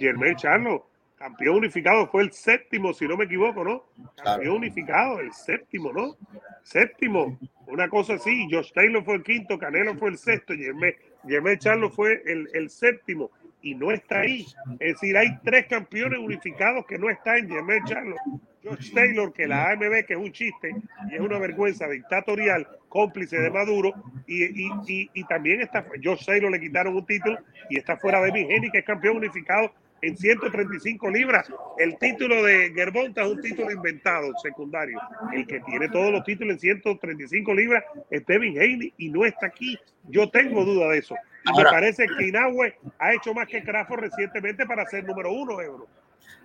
Germán 0.00 0.34
Charlo, 0.36 0.86
campeón 1.16 1.56
unificado, 1.56 2.08
fue 2.08 2.22
el 2.22 2.32
séptimo, 2.32 2.94
si 2.94 3.06
no 3.06 3.16
me 3.16 3.26
equivoco, 3.26 3.62
¿no? 3.62 3.84
Campeón 4.24 4.56
unificado, 4.56 5.20
el 5.20 5.32
séptimo, 5.32 5.92
¿no? 5.92 6.16
Séptimo, 6.62 7.38
una 7.66 7.88
cosa 7.88 8.14
así. 8.14 8.48
Josh 8.50 8.72
Taylor 8.72 9.04
fue 9.04 9.16
el 9.16 9.22
quinto, 9.22 9.58
Canelo 9.58 9.94
fue 9.96 10.10
el 10.10 10.16
sexto, 10.16 10.54
Germán, 10.54 10.94
Germán 11.28 11.58
Charlo 11.58 11.90
fue 11.90 12.22
el, 12.24 12.48
el 12.54 12.70
séptimo 12.70 13.30
y 13.62 13.74
no 13.74 13.90
está 13.90 14.20
ahí. 14.20 14.46
Es 14.78 14.94
decir, 14.94 15.16
hay 15.16 15.38
tres 15.44 15.66
campeones 15.66 16.18
unificados 16.18 16.86
que 16.86 16.98
no 16.98 17.10
están 17.10 17.38
en 17.38 17.50
Jermaine 17.50 17.84
Charlo. 17.84 18.16
George 18.62 18.92
Taylor, 18.92 19.32
que 19.32 19.46
la 19.46 19.70
AMB, 19.70 20.04
que 20.06 20.12
es 20.14 20.18
un 20.18 20.32
chiste 20.32 20.74
y 21.10 21.14
es 21.14 21.20
una 21.20 21.38
vergüenza 21.38 21.88
dictatorial, 21.88 22.68
cómplice 22.88 23.38
de 23.38 23.50
Maduro, 23.50 23.94
y, 24.26 24.44
y, 24.44 24.70
y, 24.86 25.10
y 25.14 25.24
también 25.24 25.62
está, 25.62 25.86
George 26.00 26.24
Taylor 26.26 26.50
le 26.50 26.60
quitaron 26.60 26.94
un 26.94 27.06
título 27.06 27.38
y 27.70 27.78
está 27.78 27.96
fuera 27.96 28.20
de 28.20 28.32
Migeni, 28.32 28.70
que 28.70 28.78
es 28.78 28.84
campeón 28.84 29.16
unificado 29.16 29.72
en 30.02 30.16
135 30.16 31.10
libras. 31.10 31.48
El 31.78 31.98
título 31.98 32.42
de 32.44 32.72
Gerbonta 32.74 33.22
es 33.22 33.28
un 33.28 33.40
título 33.40 33.70
inventado, 33.70 34.32
secundario. 34.42 34.98
El 35.32 35.46
que 35.46 35.60
tiene 35.60 35.88
todos 35.88 36.12
los 36.12 36.24
títulos 36.24 36.54
en 36.54 36.60
135 36.60 37.54
libras 37.54 37.84
es 38.10 38.24
Devin 38.26 38.58
Haney 38.58 38.92
y 38.98 39.10
no 39.10 39.24
está 39.24 39.46
aquí. 39.46 39.78
Yo 40.08 40.30
tengo 40.30 40.64
duda 40.64 40.88
de 40.88 40.98
eso. 40.98 41.14
Y 41.44 41.56
me 41.56 41.64
parece 41.64 42.06
que 42.06 42.28
Inahue 42.28 42.76
ha 42.98 43.14
hecho 43.14 43.32
más 43.34 43.46
que 43.48 43.62
Crawford 43.62 44.00
recientemente 44.00 44.66
para 44.66 44.86
ser 44.86 45.04
número 45.04 45.32
uno, 45.32 45.60
Euro. 45.60 45.86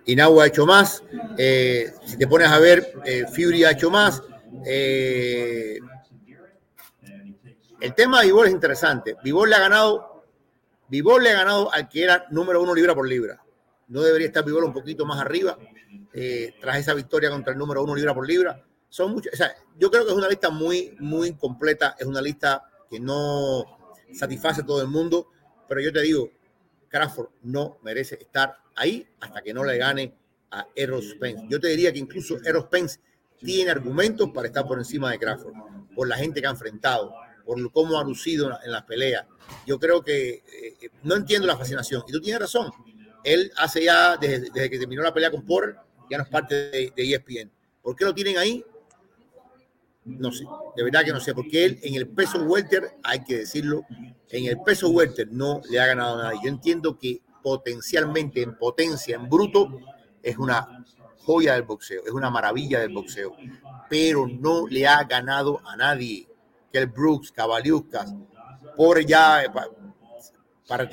Inahue 0.06 0.44
ha 0.44 0.46
hecho 0.46 0.66
más. 0.66 1.02
Eh, 1.38 1.90
si 2.04 2.16
te 2.16 2.26
pones 2.26 2.48
a 2.48 2.58
ver, 2.58 2.92
eh, 3.04 3.24
Fury 3.26 3.64
ha 3.64 3.72
hecho 3.72 3.90
más. 3.90 4.22
Eh, 4.64 5.78
el 7.80 7.94
tema 7.94 8.20
de 8.20 8.26
Vivol 8.26 8.46
es 8.46 8.52
interesante. 8.52 9.16
Vivol 9.22 9.50
le 9.50 9.56
ha 9.56 9.60
ganado, 9.60 10.24
Vivol 10.88 11.22
le 11.22 11.30
ha 11.30 11.34
ganado 11.34 11.72
al 11.72 11.88
que 11.88 12.04
era 12.04 12.24
número 12.30 12.62
uno 12.62 12.74
libra 12.74 12.94
por 12.94 13.06
libra 13.06 13.42
no 13.88 14.02
debería 14.02 14.28
estar 14.28 14.44
Vivol 14.44 14.64
un 14.64 14.72
poquito 14.72 15.06
más 15.06 15.20
arriba 15.20 15.58
eh, 16.12 16.54
tras 16.60 16.78
esa 16.78 16.94
victoria 16.94 17.30
contra 17.30 17.52
el 17.52 17.58
número 17.58 17.82
uno 17.82 17.94
libra 17.94 18.14
por 18.14 18.26
libra. 18.26 18.64
Son 18.88 19.12
muchos, 19.12 19.32
o 19.32 19.36
sea, 19.36 19.54
yo 19.78 19.90
creo 19.90 20.04
que 20.04 20.12
es 20.12 20.16
una 20.16 20.28
lista 20.28 20.50
muy, 20.50 20.96
muy 21.00 21.28
incompleta, 21.28 21.96
es 21.98 22.06
una 22.06 22.20
lista 22.20 22.62
que 22.88 23.00
no 23.00 23.64
satisface 24.12 24.62
a 24.62 24.66
todo 24.66 24.80
el 24.80 24.88
mundo, 24.88 25.28
pero 25.68 25.80
yo 25.80 25.92
te 25.92 26.00
digo, 26.00 26.30
Crawford 26.88 27.28
no 27.42 27.78
merece 27.82 28.16
estar 28.20 28.58
ahí 28.76 29.06
hasta 29.20 29.42
que 29.42 29.52
no 29.52 29.64
le 29.64 29.76
gane 29.76 30.14
a 30.50 30.66
Errol 30.74 31.02
Spence. 31.02 31.44
Yo 31.48 31.60
te 31.60 31.68
diría 31.68 31.92
que 31.92 31.98
incluso 31.98 32.36
Errol 32.44 32.64
Spence 32.64 33.00
tiene 33.38 33.70
argumentos 33.70 34.30
para 34.30 34.46
estar 34.46 34.66
por 34.66 34.78
encima 34.78 35.10
de 35.10 35.18
Crawford, 35.18 35.54
por 35.94 36.08
la 36.08 36.16
gente 36.16 36.40
que 36.40 36.46
ha 36.46 36.50
enfrentado, 36.50 37.12
por 37.44 37.72
cómo 37.72 37.98
ha 37.98 38.04
lucido 38.04 38.50
en 38.64 38.72
las 38.72 38.84
peleas. 38.84 39.26
Yo 39.66 39.78
creo 39.78 40.02
que 40.02 40.42
eh, 40.46 40.90
no 41.02 41.16
entiendo 41.16 41.46
la 41.46 41.56
fascinación. 41.56 42.02
Y 42.08 42.12
tú 42.12 42.20
tienes 42.20 42.40
razón 42.40 42.72
él 43.26 43.52
hace 43.56 43.84
ya, 43.84 44.16
desde, 44.16 44.70
que 44.70 44.78
terminó 44.78 45.02
la 45.02 45.12
pelea 45.12 45.32
con 45.32 45.44
Porter, 45.44 45.76
ya 46.08 46.16
no 46.16 46.22
es 46.22 46.30
parte 46.30 46.54
de, 46.54 46.92
ESPN. 46.96 47.50
¿Por 47.82 47.96
qué 47.96 48.04
lo 48.04 48.14
tienen 48.14 48.38
ahí? 48.38 48.64
No 50.04 50.30
sé, 50.30 50.44
de 50.76 50.84
verdad 50.84 51.04
que 51.04 51.12
no 51.12 51.18
sé, 51.18 51.34
porque 51.34 51.64
él 51.64 51.80
en 51.82 51.96
el 51.96 52.06
peso 52.06 52.40
welter, 52.44 52.92
hay 53.02 53.24
que 53.24 53.38
decirlo, 53.38 53.84
en 54.30 54.44
el 54.46 54.60
peso 54.62 54.90
welter 54.90 55.28
no 55.32 55.60
le 55.68 55.80
ha 55.80 55.86
ganado 55.86 56.16
nada. 56.16 56.32
Yo 56.40 56.48
entiendo 56.48 56.96
que 56.96 57.20
potencialmente, 57.42 58.42
en 58.42 58.56
potencia, 58.56 59.16
en 59.16 59.28
bruto, 59.28 59.80
es 60.22 60.38
una 60.38 60.84
joya 61.18 61.54
del 61.54 61.64
boxeo, 61.64 62.02
es 62.06 62.12
una 62.12 62.30
maravilla 62.30 62.78
del 62.78 62.92
boxeo, 62.92 63.34
pero 63.90 64.28
no 64.28 64.68
le 64.68 64.86
ha 64.86 65.02
ganado 65.02 65.60
a 65.66 65.76
nadie. 65.76 66.28
Que 66.70 66.78
el 66.78 66.86
Brooks, 66.86 67.32
Cavaliuskas, 67.32 68.14
por 68.76 69.04
ya 69.04 69.42
eh, 69.42 69.50
para, 69.50 69.68
para 70.68 70.88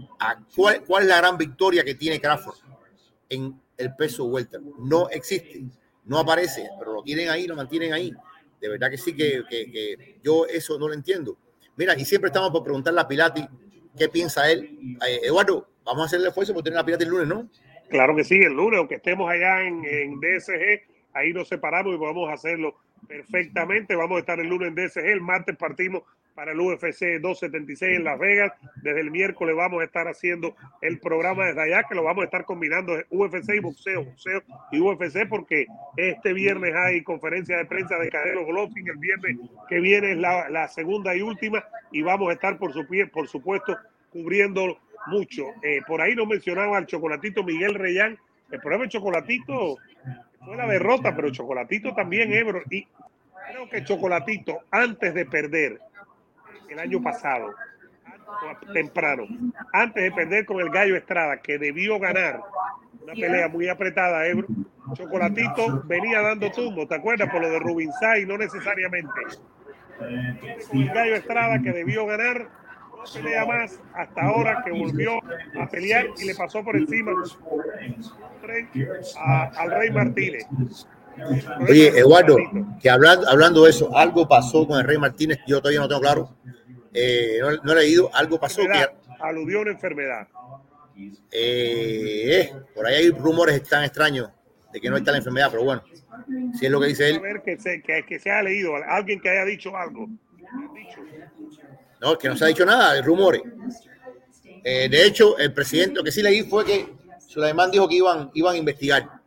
retiro, 0.00 0.84
cuál, 0.86 1.02
es 1.02 1.08
la 1.08 1.18
gran 1.18 1.36
victoria 1.36 1.84
que 1.84 1.94
tiene 1.94 2.20
Crawford 2.20 2.56
en 3.28 3.60
el 3.76 3.94
peso 3.94 4.24
welter. 4.26 4.60
No 4.78 5.08
existe, 5.08 5.64
no 6.04 6.18
aparece, 6.18 6.68
pero 6.78 6.94
lo 6.94 7.02
tienen 7.02 7.28
ahí, 7.28 7.46
lo 7.46 7.56
mantienen 7.56 7.92
ahí. 7.92 8.12
De 8.60 8.68
verdad 8.68 8.90
que 8.90 8.98
sí 8.98 9.14
que, 9.14 10.18
yo 10.22 10.46
eso 10.46 10.78
no 10.78 10.88
lo 10.88 10.94
entiendo. 10.94 11.36
Mira, 11.76 11.94
y 11.96 12.04
siempre 12.04 12.28
estamos 12.28 12.50
por 12.50 12.62
preguntarle 12.62 13.00
a 13.00 13.08
Pilati 13.08 13.46
qué 13.96 14.08
piensa 14.08 14.50
él. 14.50 14.98
Eh, 15.08 15.20
Eduardo, 15.24 15.68
vamos 15.84 16.02
a 16.02 16.06
hacerle 16.06 16.28
esfuerzo 16.28 16.52
por 16.52 16.62
tener 16.62 16.78
a 16.78 16.84
Pilati 16.84 17.04
el 17.04 17.10
lunes, 17.10 17.28
¿no? 17.28 17.48
Claro 17.88 18.14
que 18.14 18.24
sí, 18.24 18.36
el 18.36 18.52
lunes, 18.52 18.78
aunque 18.78 18.96
estemos 18.96 19.30
allá 19.30 19.62
en, 19.62 19.84
en 19.84 20.20
DSG, 20.20 20.82
ahí 21.14 21.32
nos 21.32 21.48
separamos 21.48 21.94
y 21.94 21.98
podemos 21.98 22.30
hacerlo 22.30 22.76
perfectamente. 23.08 23.96
Vamos 23.96 24.16
a 24.16 24.20
estar 24.20 24.38
el 24.38 24.46
lunes 24.46 24.68
en 24.68 24.74
DSG, 24.74 25.06
el 25.06 25.20
martes 25.20 25.56
partimos 25.56 26.02
para 26.34 26.52
el 26.52 26.60
UFC 26.60 27.20
276 27.20 27.98
en 27.98 28.04
Las 28.04 28.18
Vegas. 28.18 28.52
Desde 28.76 29.00
el 29.00 29.10
miércoles 29.10 29.56
vamos 29.56 29.80
a 29.80 29.84
estar 29.84 30.08
haciendo 30.08 30.54
el 30.80 30.98
programa 30.98 31.46
desde 31.46 31.62
allá, 31.62 31.84
que 31.88 31.94
lo 31.94 32.04
vamos 32.04 32.22
a 32.22 32.24
estar 32.26 32.44
combinando 32.44 32.94
UFC 33.10 33.54
y 33.54 33.60
boxeo, 33.60 34.04
boxeo 34.04 34.42
y 34.72 34.80
UFC, 34.80 35.28
porque 35.28 35.66
este 35.96 36.32
viernes 36.32 36.74
hay 36.74 37.02
conferencia 37.02 37.56
de 37.56 37.66
prensa 37.66 37.98
de 37.98 38.08
Canelo 38.08 38.44
Golovkin, 38.44 38.88
el 38.88 38.98
viernes 38.98 39.36
que 39.68 39.80
viene 39.80 40.12
es 40.12 40.18
la, 40.18 40.68
segunda 40.68 41.14
y 41.14 41.22
última, 41.22 41.64
y 41.90 42.02
vamos 42.02 42.30
a 42.30 42.34
estar, 42.34 42.58
por, 42.58 42.72
su, 42.72 42.86
por 43.12 43.28
supuesto, 43.28 43.76
cubriendo 44.10 44.78
mucho. 45.06 45.44
Eh, 45.62 45.80
por 45.86 46.00
ahí 46.00 46.14
nos 46.14 46.26
mencionaba 46.26 46.78
al 46.78 46.86
chocolatito 46.86 47.42
Miguel 47.42 47.74
Reyán. 47.74 48.18
El 48.50 48.60
problema 48.60 48.84
de 48.84 48.90
Chocolatito 48.90 49.76
fue 50.44 50.56
la 50.56 50.66
derrota, 50.66 51.14
pero 51.14 51.30
Chocolatito 51.30 51.94
también, 51.94 52.32
Ebro. 52.32 52.62
Y 52.70 52.86
creo 53.50 53.68
que 53.68 53.84
Chocolatito, 53.84 54.60
antes 54.70 55.14
de 55.14 55.26
perder, 55.26 55.80
el 56.68 56.78
año 56.78 57.02
pasado, 57.02 57.54
temprano, 58.72 59.24
antes 59.72 60.02
de 60.02 60.12
perder 60.12 60.46
con 60.46 60.60
el 60.60 60.70
Gallo 60.70 60.96
Estrada, 60.96 61.38
que 61.38 61.58
debió 61.58 61.98
ganar 61.98 62.40
una 63.02 63.14
pelea 63.14 63.48
muy 63.48 63.68
apretada, 63.68 64.26
Ebro. 64.26 64.46
Chocolatito 64.94 65.82
venía 65.84 66.20
dando 66.20 66.50
tumbo, 66.50 66.86
¿te 66.86 66.96
acuerdas? 66.96 67.28
Por 67.30 67.42
lo 67.42 67.50
de 67.50 67.58
Rubinsay, 67.58 68.26
no 68.26 68.36
necesariamente. 68.38 69.20
El 70.72 70.90
Gallo 70.90 71.16
Estrada, 71.16 71.60
que 71.60 71.72
debió 71.72 72.06
ganar 72.06 72.48
una 72.92 73.04
pelea 73.12 73.46
más 73.46 73.80
hasta 73.94 74.22
ahora, 74.22 74.62
que 74.64 74.72
volvió 74.72 75.18
a 75.60 75.66
pelear 75.68 76.06
y 76.20 76.26
le 76.26 76.34
pasó 76.34 76.64
por 76.64 76.76
encima 76.76 77.12
al 79.56 79.70
Rey 79.70 79.90
Martínez. 79.90 80.46
Oye, 81.68 81.88
Eduardo, 81.98 82.36
que 82.80 82.90
hablando, 82.90 83.28
hablando 83.28 83.64
de 83.64 83.70
eso, 83.70 83.96
algo 83.96 84.26
pasó 84.26 84.66
con 84.66 84.78
el 84.78 84.86
Rey 84.86 84.98
Martínez, 84.98 85.38
yo 85.46 85.58
todavía 85.60 85.80
no 85.80 85.88
tengo 85.88 86.00
claro 86.00 86.36
eh, 86.92 87.38
no, 87.62 87.72
he 87.72 87.76
leído, 87.76 88.10
algo 88.14 88.38
pasó 88.38 88.62
que... 88.62 88.86
Aludió 89.20 89.58
a 89.58 89.62
una 89.62 89.70
enfermedad. 89.72 90.28
Eh, 91.30 92.52
por 92.74 92.86
ahí 92.86 92.94
hay 92.96 93.10
rumores 93.10 93.62
tan 93.62 93.84
extraños 93.84 94.30
de 94.72 94.80
que 94.80 94.90
no 94.90 94.96
está 94.96 95.12
la 95.12 95.18
enfermedad, 95.18 95.48
pero 95.50 95.64
bueno, 95.64 95.82
si 96.58 96.66
es 96.66 96.72
lo 96.72 96.80
que 96.80 96.88
dice 96.88 97.10
él. 97.10 97.16
A 97.16 97.20
ver 97.20 97.42
que 97.42 97.58
se, 97.58 97.82
que, 97.82 98.04
que 98.06 98.18
se 98.18 98.30
haya 98.30 98.42
leído, 98.42 98.72
alguien 98.88 99.20
que 99.20 99.28
haya 99.28 99.44
dicho 99.44 99.76
algo. 99.76 100.08
No, 102.00 102.16
que 102.16 102.28
no 102.28 102.36
se 102.36 102.44
ha 102.44 102.48
dicho 102.48 102.64
nada, 102.64 102.92
hay 102.92 103.02
rumores. 103.02 103.42
Eh, 104.64 104.88
de 104.90 105.06
hecho, 105.06 105.38
el 105.38 105.52
presidente, 105.52 105.96
lo 105.96 106.04
que 106.04 106.12
sí 106.12 106.22
leí 106.22 106.42
fue 106.42 106.64
que 106.64 106.88
Sulaimán 107.26 107.70
dijo 107.70 107.88
que 107.88 107.96
iban, 107.96 108.30
iban 108.34 108.54
a 108.54 108.58
investigar 108.58 109.19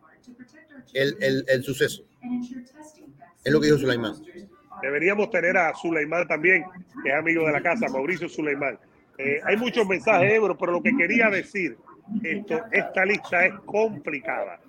el, 0.93 1.17
el, 1.21 1.45
el 1.47 1.63
suceso. 1.63 2.03
Es 3.43 3.51
lo 3.51 3.59
que 3.59 3.67
dijo 3.67 3.77
Sulaimán. 3.77 4.15
Deberíamos 4.81 5.29
tener 5.29 5.55
a 5.57 5.73
Sulaimán 5.75 6.27
también, 6.27 6.65
que 7.03 7.09
es 7.09 7.15
amigo 7.15 7.45
de 7.45 7.51
la 7.51 7.61
casa, 7.61 7.87
Mauricio 7.89 8.27
Sulaimán. 8.27 8.77
Eh, 9.17 9.39
hay 9.45 9.57
muchos 9.57 9.87
mensajes, 9.87 10.33
Ebro, 10.33 10.57
pero 10.57 10.73
lo 10.73 10.81
que 10.81 10.95
quería 10.95 11.29
decir, 11.29 11.77
esto, 12.23 12.61
esta 12.71 13.05
lista 13.05 13.45
es 13.45 13.53
complicada. 13.65 14.59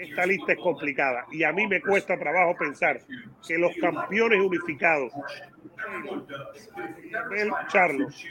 Esta 0.00 0.24
lista 0.24 0.52
es 0.52 0.58
complicada 0.58 1.26
y 1.30 1.44
a 1.44 1.52
mí 1.52 1.66
me 1.66 1.80
cuesta 1.82 2.18
trabajo 2.18 2.56
pensar 2.56 3.00
que 3.46 3.58
los 3.58 3.74
campeones 3.76 4.40
unificados, 4.40 5.12
el 7.36 7.50
Charlos, 7.68 8.24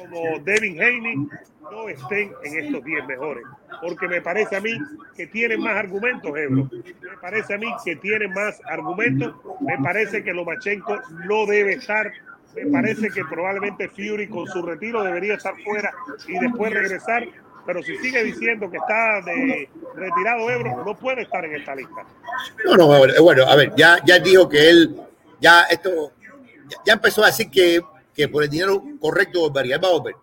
como 0.00 0.40
Devin 0.40 0.82
Haney, 0.82 1.28
no 1.70 1.88
estén 1.88 2.32
en 2.42 2.58
estos 2.58 2.84
10 2.84 3.06
mejores. 3.06 3.44
Porque 3.80 4.08
me 4.08 4.20
parece 4.20 4.56
a 4.56 4.60
mí 4.60 4.72
que 5.16 5.28
tienen 5.28 5.60
más 5.60 5.76
argumentos, 5.76 6.36
Ebro. 6.36 6.68
Me 6.72 7.16
parece 7.20 7.54
a 7.54 7.58
mí 7.58 7.68
que 7.84 7.94
tienen 7.96 8.32
más 8.32 8.60
argumentos. 8.64 9.34
Me 9.60 9.78
parece 9.78 10.24
que 10.24 10.32
Lomachenko 10.32 10.98
no 11.28 11.46
debe 11.46 11.74
estar 11.74 12.12
me 12.56 12.70
parece 12.70 13.10
que 13.10 13.22
probablemente 13.24 13.88
Fury 13.88 14.28
con 14.28 14.46
su 14.46 14.62
retiro 14.62 15.04
debería 15.04 15.34
estar 15.34 15.54
fuera 15.62 15.92
y 16.26 16.38
después 16.38 16.72
regresar. 16.72 17.28
Pero 17.66 17.82
si 17.82 17.96
sigue 17.98 18.22
diciendo 18.22 18.70
que 18.70 18.76
está 18.76 19.20
de 19.22 19.68
retirado 19.94 20.48
Ebro, 20.48 20.84
no 20.84 20.96
puede 20.96 21.22
estar 21.22 21.44
en 21.44 21.56
esta 21.56 21.74
lista. 21.74 22.06
No, 22.64 22.76
no, 22.76 22.86
bueno, 23.22 23.44
a 23.44 23.56
ver, 23.56 23.72
ya, 23.76 23.98
ya 24.04 24.20
dijo 24.20 24.48
que 24.48 24.70
él, 24.70 24.96
ya 25.40 25.62
esto, 25.62 26.12
ya, 26.84 26.92
empezó 26.92 27.24
a 27.24 27.26
decir 27.26 27.50
que, 27.50 27.80
que, 28.14 28.28
por 28.28 28.44
el 28.44 28.50
dinero 28.50 28.82
correcto 29.00 29.40
volvería. 29.40 29.76
Él 29.76 29.84
va 29.84 29.88
a 29.88 29.92
volver. 29.92 30.14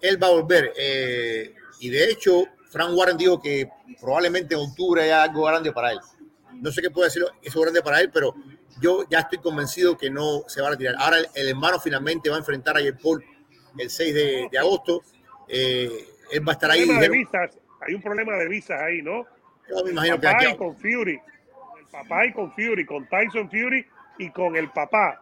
Él 0.00 0.22
va 0.22 0.26
a 0.26 0.30
volver. 0.30 0.72
Eh, 0.76 1.54
y 1.78 1.90
de 1.90 2.10
hecho, 2.10 2.44
Frank 2.70 2.90
Warren 2.92 3.16
dijo 3.16 3.40
que 3.40 3.68
probablemente 4.00 4.54
en 4.54 4.60
octubre 4.60 5.02
haya 5.02 5.22
algo 5.22 5.44
grande 5.44 5.72
para 5.72 5.92
él. 5.92 6.00
No 6.54 6.72
sé 6.72 6.82
qué 6.82 6.90
puede 6.90 7.06
decir 7.06 7.24
eso 7.40 7.60
grande 7.60 7.82
para 7.82 8.00
él, 8.00 8.10
pero 8.12 8.34
yo 8.80 9.04
ya 9.08 9.20
estoy 9.20 9.38
convencido 9.38 9.96
que 9.96 10.10
no 10.10 10.42
se 10.48 10.60
va 10.60 10.68
a 10.68 10.70
retirar. 10.72 10.96
Ahora 10.98 11.18
el, 11.34 11.48
hermano 11.48 11.78
finalmente 11.78 12.30
va 12.30 12.36
a 12.36 12.40
enfrentar 12.40 12.76
a 12.76 12.80
Paul 13.00 13.24
el 13.78 13.90
6 13.90 14.14
de, 14.14 14.48
de 14.50 14.58
agosto. 14.58 15.02
Eh, 15.46 16.08
él 16.30 16.46
va 16.46 16.52
a 16.52 16.54
estar 16.54 16.70
ahí. 16.70 16.88
Hay 17.82 17.94
un 17.94 18.02
problema 18.02 18.36
de 18.36 18.48
visas 18.48 18.80
ahí, 18.80 19.02
¿no? 19.02 19.26
Yo 19.68 19.84
me 19.84 19.90
imagino 19.90 20.16
el 20.16 20.20
papá 20.20 20.38
que 20.38 20.50
y 20.50 20.56
con 20.56 20.76
Fury. 20.76 21.20
El 21.78 21.86
papá 21.90 22.26
y 22.26 22.32
con 22.32 22.52
Fury, 22.52 22.84
con 22.84 23.08
Tyson 23.08 23.50
Fury 23.50 23.86
y 24.18 24.30
con 24.30 24.56
el 24.56 24.70
papá. 24.70 25.20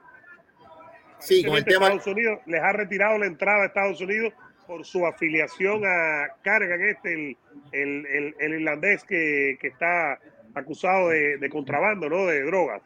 Sí, 1.21 1.45
con 1.45 1.57
el 1.57 1.65
tema. 1.65 1.87
Estados 1.87 2.07
Unidos 2.07 2.41
les 2.47 2.63
ha 2.63 2.73
retirado 2.73 3.19
la 3.19 3.27
entrada 3.27 3.65
a 3.65 3.67
Estados 3.67 4.01
Unidos 4.01 4.33
por 4.67 4.85
su 4.85 5.07
afiliación 5.07 5.83
a 5.85 6.29
Cargan, 6.43 6.81
este, 6.83 7.15
el, 7.15 7.37
el, 7.73 8.07
el, 8.07 8.35
el 8.39 8.53
irlandés 8.61 9.03
que, 9.05 9.57
que, 9.61 9.69
está 9.69 10.19
acusado 10.55 11.09
de, 11.09 11.39
de 11.39 11.49
contrabando, 11.49 12.09
¿no? 12.09 12.27
De 12.27 12.43
drogas. 12.43 12.83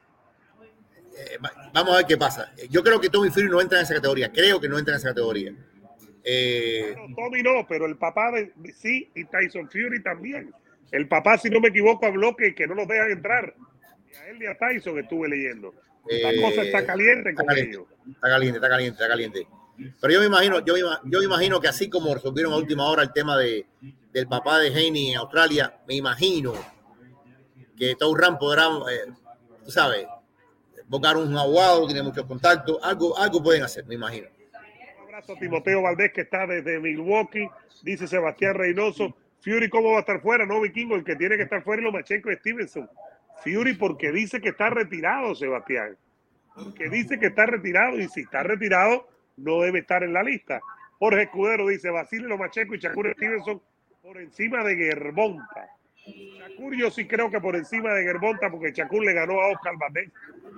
Eh, 1.16 1.38
vamos 1.74 1.94
a 1.94 1.96
ver 1.98 2.06
qué 2.06 2.16
pasa. 2.16 2.52
Yo 2.70 2.82
creo 2.82 3.00
que 3.00 3.10
Tommy 3.10 3.30
Fury 3.30 3.48
no 3.48 3.60
entra 3.60 3.78
en 3.78 3.84
esa 3.84 3.94
categoría. 3.94 4.30
Creo 4.30 4.60
que 4.60 4.68
no 4.68 4.78
entra 4.78 4.94
en 4.94 4.98
esa 4.98 5.08
categoría. 5.08 5.52
Eh, 6.24 6.94
Tommy 7.16 7.42
no, 7.42 7.66
pero 7.68 7.86
el 7.86 7.96
papá 7.96 8.30
de 8.30 8.52
sí 8.74 9.10
y 9.14 9.24
Tyson 9.24 9.68
Fury 9.70 10.02
también. 10.02 10.52
El 10.90 11.08
papá, 11.08 11.38
si 11.38 11.48
no 11.50 11.60
me 11.60 11.68
equivoco, 11.68 12.06
habló 12.06 12.36
que, 12.36 12.54
que 12.54 12.66
no 12.66 12.74
los 12.74 12.86
dejan 12.86 13.10
entrar. 13.10 13.54
Y 14.10 14.16
a 14.16 14.28
él 14.28 14.42
y 14.42 14.46
a 14.46 14.56
Tyson 14.56 14.98
estuve 14.98 15.28
leyendo. 15.28 15.74
La 16.06 16.32
eh, 16.32 16.40
cosa 16.40 16.62
está 16.62 16.84
caliente 16.84 17.30
está 17.30 17.42
con 17.42 17.46
caliente, 17.46 17.76
ellos. 17.76 17.86
Está 18.14 18.28
caliente, 18.28 18.56
está 18.58 18.68
caliente, 18.68 18.94
está 18.94 19.08
caliente. 19.08 19.46
Pero 20.00 20.12
yo 20.12 20.20
me 20.20 20.26
imagino, 20.26 20.64
yo, 20.64 20.76
yo 20.76 21.18
me 21.18 21.24
imagino 21.24 21.60
que 21.60 21.68
así 21.68 21.88
como 21.88 22.14
resolvieron 22.14 22.52
a 22.52 22.56
última 22.56 22.88
hora 22.88 23.02
el 23.02 23.12
tema 23.12 23.38
de, 23.38 23.66
del 24.12 24.28
papá 24.28 24.58
de 24.58 24.68
Haney 24.68 25.12
en 25.12 25.16
Australia, 25.18 25.80
me 25.88 25.94
imagino 25.94 26.52
que 27.76 27.94
Tau 27.96 28.14
Ram 28.14 28.38
podrá, 28.38 28.66
eh, 28.90 29.12
tú 29.64 29.70
sabes, 29.70 30.06
buscar 30.86 31.16
un 31.16 31.36
aguado, 31.36 31.86
tiene 31.86 32.02
muchos 32.02 32.26
contactos, 32.26 32.78
algo, 32.82 33.16
algo 33.16 33.42
pueden 33.42 33.62
hacer, 33.62 33.86
me 33.86 33.94
imagino. 33.94 34.28
Timoteo 35.38 35.82
Valdés 35.82 36.12
que 36.12 36.22
está 36.22 36.46
desde 36.46 36.80
Milwaukee, 36.80 37.48
dice 37.82 38.06
Sebastián 38.06 38.54
Reynoso. 38.54 39.14
Fury, 39.40 39.68
¿cómo 39.68 39.90
va 39.90 39.98
a 39.98 40.00
estar 40.00 40.20
fuera? 40.20 40.46
No, 40.46 40.60
Vikingo, 40.60 40.94
el 40.94 41.04
que 41.04 41.16
tiene 41.16 41.36
que 41.36 41.42
estar 41.42 41.62
fuera 41.62 41.82
es 41.82 41.84
Lomachenko 41.84 42.30
y 42.30 42.36
Stevenson. 42.36 42.88
Fury 43.42 43.74
porque 43.74 44.12
dice 44.12 44.40
que 44.40 44.50
está 44.50 44.70
retirado, 44.70 45.34
Sebastián. 45.34 45.96
Porque 46.54 46.88
dice 46.88 47.18
que 47.18 47.26
está 47.26 47.46
retirado 47.46 47.98
y 47.98 48.08
si 48.08 48.20
está 48.20 48.42
retirado, 48.42 49.08
no 49.36 49.60
debe 49.60 49.80
estar 49.80 50.02
en 50.02 50.12
la 50.12 50.22
lista. 50.22 50.60
Jorge 50.98 51.22
Escudero 51.22 51.66
dice 51.66 51.90
Basile 51.90 52.28
Lomachenko 52.28 52.74
y 52.74 52.78
Shakur 52.78 53.12
Stevenson 53.14 53.60
por 54.02 54.18
encima 54.18 54.62
de 54.62 54.76
Gerbonta. 54.76 55.68
Shakur 56.06 56.76
yo 56.76 56.90
sí 56.90 57.06
creo 57.06 57.30
que 57.30 57.40
por 57.40 57.56
encima 57.56 57.92
de 57.94 58.04
Gerbonta 58.04 58.50
porque 58.50 58.72
Shakur 58.72 59.04
le 59.04 59.12
ganó 59.12 59.40
a 59.40 59.48
Oscar 59.48 59.76
Valdés 59.78 60.10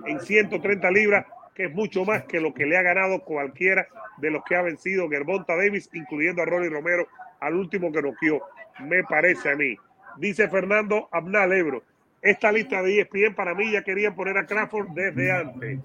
en 0.05 0.19
130 0.19 0.91
libras, 0.91 1.25
que 1.55 1.65
es 1.65 1.73
mucho 1.73 2.03
más 2.03 2.25
que 2.25 2.41
lo 2.41 2.53
que 2.53 2.65
le 2.65 2.77
ha 2.77 2.81
ganado 2.81 3.21
cualquiera 3.21 3.87
de 4.17 4.29
los 4.29 4.43
que 4.43 4.55
ha 4.55 4.61
vencido 4.61 5.09
Gervonta 5.09 5.55
Davis, 5.55 5.89
incluyendo 5.93 6.41
a 6.41 6.45
Ronnie 6.45 6.69
Romero, 6.69 7.07
al 7.39 7.55
último 7.55 7.91
que 7.91 8.01
noqueó, 8.01 8.41
me 8.81 9.03
parece 9.03 9.51
a 9.51 9.55
mí. 9.55 9.77
Dice 10.17 10.49
Fernando 10.49 11.07
Abnal 11.11 11.53
Ebro, 11.53 11.83
esta 12.21 12.51
lista 12.51 12.81
de 12.81 13.01
ESPN 13.01 13.35
para 13.35 13.53
mí 13.53 13.71
ya 13.71 13.83
querían 13.83 14.15
poner 14.15 14.37
a 14.37 14.45
Crawford 14.45 14.89
desde 14.89 15.31
antes. 15.31 15.79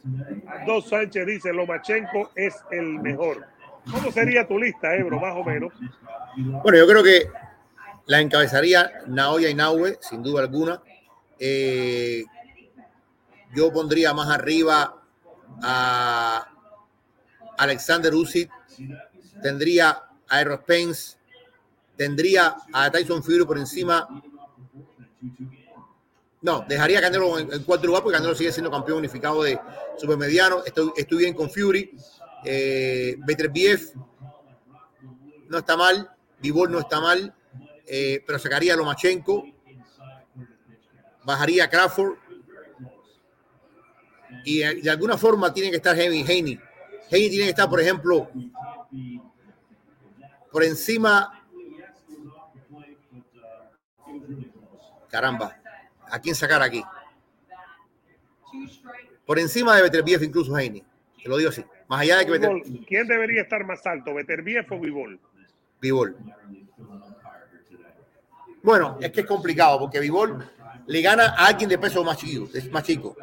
Dos 0.66 0.89
Sánchez 0.89 1.27
dice, 1.27 1.53
Lomachenko 1.53 2.31
es 2.35 2.57
el 2.71 2.99
mejor. 3.01 3.47
¿Cómo 3.91 4.11
sería 4.11 4.47
tu 4.47 4.59
lista, 4.59 4.95
Ebro, 4.97 5.21
más 5.21 5.37
o 5.37 5.45
menos? 5.45 5.73
Bueno, 6.37 6.79
yo 6.79 6.87
creo 6.87 7.03
que 7.03 7.29
la 8.07 8.21
encabezaría 8.21 8.91
Naoya 9.07 9.51
Inoue, 9.51 9.99
sin 10.01 10.23
duda 10.23 10.43
alguna. 10.43 10.83
Eh, 11.39 12.25
yo 13.55 13.73
pondría 13.73 14.12
más 14.14 14.29
arriba 14.29 14.99
a 15.62 16.46
Alexander 17.59 18.14
Usyk, 18.14 18.51
tendría 19.42 19.90
a 19.90 20.11
Aero 20.28 20.57
Spence, 20.57 21.16
tendría 21.96 22.57
a 22.72 22.90
Tyson 22.90 23.22
Fury 23.22 23.44
por 23.44 23.59
encima. 23.59 24.09
No, 26.42 26.64
dejaría 26.66 26.98
a 26.98 27.03
Canelo 27.03 27.38
en, 27.38 27.62
cuarto 27.64 27.86
lugar 27.86 28.03
porque 28.03 28.16
Canelo 28.16 28.34
sigue 28.34 28.53
siendo 28.53 28.70
campeón 28.70 28.98
unificado 28.98 29.42
de 29.42 29.61
supermediano. 29.98 30.64
Estoy, 30.64 30.92
estoy 30.96 31.18
bien 31.18 31.34
con 31.34 31.51
Fury. 31.51 31.90
Eh, 32.44 33.16
BF 33.18 33.94
no 35.48 35.59
está 35.59 35.76
mal. 35.76 36.11
Vivol 36.40 36.70
no 36.70 36.78
está 36.78 37.01
mal. 37.01 37.34
Eh, 37.86 38.22
pero 38.26 38.38
sacaría 38.38 38.72
a 38.72 38.76
Lomachenko. 38.76 39.44
Bajaría 41.24 41.64
a 41.64 41.68
Crawford 41.68 42.14
y 44.45 44.62
eh, 44.62 44.74
de 44.83 44.91
alguna 44.91 45.16
forma 45.16 45.53
tiene 45.53 45.70
que 45.70 45.76
estar 45.76 45.95
Haney. 45.95 46.22
Haney. 46.22 46.59
tiene 47.09 47.45
que 47.45 47.49
estar, 47.51 47.68
por 47.68 47.81
ejemplo, 47.81 48.31
por 50.51 50.64
encima. 50.64 51.37
Caramba, 55.09 55.57
¿a 56.09 56.20
quién 56.20 56.35
sacar 56.35 56.62
aquí? 56.62 56.83
Por 59.26 59.39
encima 59.39 59.76
de 59.76 59.83
Beterbiev, 59.83 60.22
incluso 60.22 60.55
Haney. 60.55 60.85
Te 61.22 61.28
lo 61.28 61.37
digo 61.37 61.51
así. 61.51 61.64
Más 61.89 62.01
allá 62.01 62.18
de 62.18 62.26
que 62.26 62.31
Beter... 62.33 62.51
¿Quién 62.87 63.07
debería 63.07 63.43
estar 63.43 63.64
más 63.64 63.85
alto, 63.87 64.14
Beterbiev 64.14 64.66
o 64.72 64.78
Vivol? 64.78 65.20
Vivol. 65.81 66.16
Bueno, 68.62 68.99
es 69.01 69.11
que 69.11 69.20
es 69.20 69.26
complicado 69.26 69.78
porque 69.81 69.99
Vivol 69.99 70.49
le 70.87 71.03
gana 71.03 71.35
a 71.37 71.47
alguien 71.47 71.68
de 71.68 71.78
peso 71.78 72.05
más 72.05 72.16
chico. 72.16 72.49
Más 72.70 72.85
chico 72.85 73.16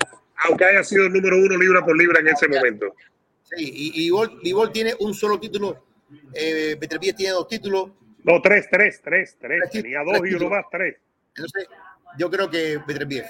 aunque 0.46 0.66
haya 0.66 0.84
sido 0.84 1.06
el 1.06 1.14
número 1.14 1.38
uno 1.38 1.58
libra 1.58 1.84
por 1.84 1.98
libra 1.98 2.20
en 2.20 2.28
ese 2.28 2.48
momento. 2.48 2.96
Sí, 3.44 3.56
y, 3.58 4.10
y 4.10 4.72
tiene 4.72 4.94
un 5.00 5.14
solo 5.14 5.40
título, 5.40 5.86
eh, 6.34 6.78
tiene 7.16 7.32
dos 7.32 7.48
títulos. 7.48 7.92
No, 8.24 8.42
tres, 8.42 8.68
tres, 8.70 9.02
tres, 9.02 9.38
tres. 9.40 9.70
Tenía 9.72 10.04
dos 10.04 10.20
y 10.26 10.34
uno 10.34 10.50
más, 10.50 10.66
tres. 10.70 10.98
Entonces, 11.30 11.70
yo 12.18 12.30
creo 12.30 12.50
que 12.50 12.78
Beterbiev. 12.86 13.26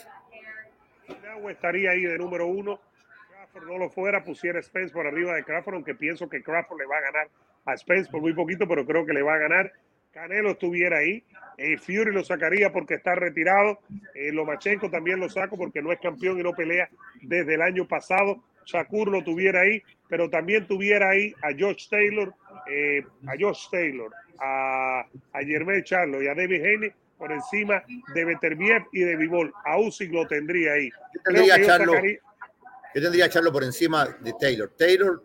estaría 1.49 1.91
ahí 1.91 2.01
de 2.01 2.17
número 2.17 2.47
uno. 2.47 2.81
Crawford 3.29 3.67
no 3.67 3.77
lo 3.77 3.89
fuera, 3.89 4.23
pusiera 4.23 4.61
Spence 4.61 4.91
por 4.93 5.05
arriba 5.05 5.35
de 5.35 5.43
Crawford, 5.43 5.75
aunque 5.75 5.93
pienso 5.93 6.27
que 6.27 6.41
Crawford 6.41 6.79
le 6.79 6.85
va 6.87 6.97
a 6.97 7.01
ganar 7.01 7.29
a 7.65 7.77
Spence 7.77 8.09
por 8.09 8.21
muy 8.21 8.33
poquito, 8.33 8.67
pero 8.67 8.85
creo 8.85 9.05
que 9.05 9.13
le 9.13 9.21
va 9.21 9.35
a 9.35 9.39
ganar. 9.39 9.71
Canelo 10.17 10.51
estuviera 10.51 10.97
ahí. 10.97 11.23
Eh, 11.59 11.77
Fury 11.77 12.11
lo 12.11 12.23
sacaría 12.23 12.73
porque 12.73 12.95
está 12.95 13.13
retirado. 13.13 13.79
Eh, 14.15 14.31
Lomachenko 14.31 14.89
también 14.89 15.19
lo 15.19 15.29
saco 15.29 15.57
porque 15.57 15.79
no 15.79 15.91
es 15.91 15.99
campeón 15.99 16.39
y 16.39 16.43
no 16.43 16.53
pelea 16.53 16.89
desde 17.21 17.53
el 17.53 17.61
año 17.61 17.87
pasado. 17.87 18.43
Shakur 18.65 19.09
lo 19.09 19.23
tuviera 19.23 19.61
ahí, 19.61 19.81
pero 20.09 20.27
también 20.27 20.67
tuviera 20.67 21.11
ahí 21.11 21.33
a 21.43 21.55
George 21.55 21.85
Taylor, 21.89 22.33
eh, 22.67 23.03
a 23.27 23.33
Josh 23.39 23.69
Taylor, 23.69 24.11
a, 24.39 25.05
a 25.33 25.83
Charlo 25.83 26.21
y 26.21 26.27
a 26.27 26.33
David 26.33 26.65
Haney 26.65 26.91
por 27.17 27.31
encima 27.31 27.83
de 28.15 28.25
Beterbiev 28.25 28.85
y 28.91 29.01
de 29.01 29.15
Vivol. 29.17 29.53
A 29.65 29.79
Usyk 29.79 30.11
lo 30.11 30.25
tendría 30.25 30.73
ahí. 30.73 30.89
Yo 31.13 31.21
tendría, 31.23 31.55
a 31.55 31.61
Charlo, 31.61 31.93
yo 31.93 33.01
tendría 33.01 33.25
a 33.25 33.29
Charlo 33.29 33.53
por 33.53 33.63
encima 33.63 34.07
de 34.19 34.33
Taylor. 34.39 34.73
Taylor 34.75 35.23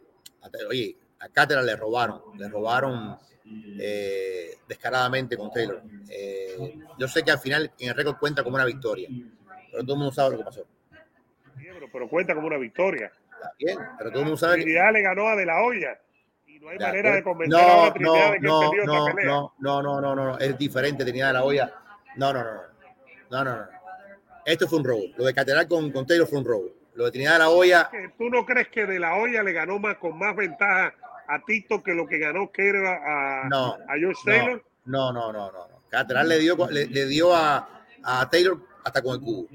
Oye, 0.68 0.96
a 1.20 1.28
Caterham 1.30 1.64
le 1.64 1.76
robaron, 1.76 2.20
le 2.36 2.48
robaron 2.48 3.16
eh, 3.44 4.58
descaradamente 4.68 5.36
con 5.36 5.50
Taylor. 5.50 5.82
Eh, 6.08 6.78
yo 6.98 7.08
sé 7.08 7.22
que 7.22 7.30
al 7.30 7.38
final 7.38 7.72
en 7.78 7.88
el 7.88 7.94
récord 7.94 8.16
cuenta 8.18 8.42
como 8.42 8.56
una 8.56 8.64
victoria, 8.64 9.08
pero 9.70 9.82
todo 9.82 9.92
el 9.94 9.98
mundo 9.98 10.12
sabe 10.12 10.32
lo 10.32 10.38
que 10.38 10.44
pasó. 10.44 10.66
Pero 11.92 12.08
cuenta 12.08 12.34
como 12.34 12.46
una 12.46 12.58
victoria. 12.58 13.12
bien, 13.58 13.78
pero 13.98 14.10
todo 14.10 14.20
el 14.20 14.24
mundo 14.26 14.38
sabe. 14.38 14.54
Trinidad 14.54 14.92
le 14.92 15.02
ganó 15.02 15.28
a 15.28 15.36
De 15.36 15.44
La 15.44 15.62
Hoya 15.62 16.00
y 16.46 16.58
no 16.58 16.68
hay 16.70 16.78
manera 16.78 17.14
de 17.16 17.22
convencer 17.22 17.60
no, 17.60 17.84
a 17.84 17.92
Trinidad 17.92 18.14
no, 18.14 18.30
de 18.32 18.40
que 18.40 18.46
no, 18.46 18.60
perdió 18.60 18.84
no, 18.84 18.98
esta 18.98 19.14
pelea. 19.14 19.30
No, 19.30 19.52
no, 19.58 19.82
no, 19.82 20.00
no, 20.00 20.14
no, 20.14 20.38
es 20.38 20.56
diferente 20.56 21.04
Trinidad 21.04 21.28
de 21.28 21.32
La 21.34 21.44
Hoya. 21.44 21.74
No, 22.16 22.32
no, 22.32 22.42
no, 22.42 22.50
no, 23.30 23.44
no, 23.44 23.44
no. 23.44 23.68
Esto 24.44 24.66
fue 24.66 24.78
un 24.78 24.84
robo. 24.84 25.02
Lo 25.16 25.24
de 25.24 25.34
Caterham 25.34 25.68
con, 25.68 25.90
con 25.92 26.06
Taylor 26.06 26.26
fue 26.26 26.38
un 26.38 26.44
robo. 26.44 26.70
Lo 26.94 27.04
de 27.04 27.10
Trinidad 27.10 27.34
de 27.34 27.38
La 27.40 27.50
Hoya. 27.50 27.90
¿Tú 28.18 28.28
no 28.28 28.44
crees 28.44 28.68
que 28.68 28.86
De 28.86 28.98
La 28.98 29.16
Hoya 29.16 29.42
le 29.42 29.52
ganó 29.52 29.78
más 29.78 29.96
con 29.98 30.18
más 30.18 30.34
ventaja 30.34 30.94
a 31.32 31.42
Tito 31.44 31.82
que 31.82 31.94
lo 31.94 32.06
que 32.06 32.18
ganó 32.18 32.50
Kerr 32.52 32.86
a, 32.86 33.48
no, 33.48 33.74
a 33.74 33.96
George 33.98 34.20
Taylor? 34.24 34.62
No, 34.84 35.12
no, 35.12 35.32
no, 35.32 35.50
no. 35.50 35.66
no. 35.68 36.22
Le 36.24 36.38
dio, 36.38 36.56
le, 36.70 36.86
le 36.86 37.06
dio 37.06 37.34
a, 37.34 37.84
a, 38.02 38.28
Taylor 38.30 38.58
hasta 38.84 39.02
con 39.02 39.14
el 39.14 39.20
cubo. 39.20 39.48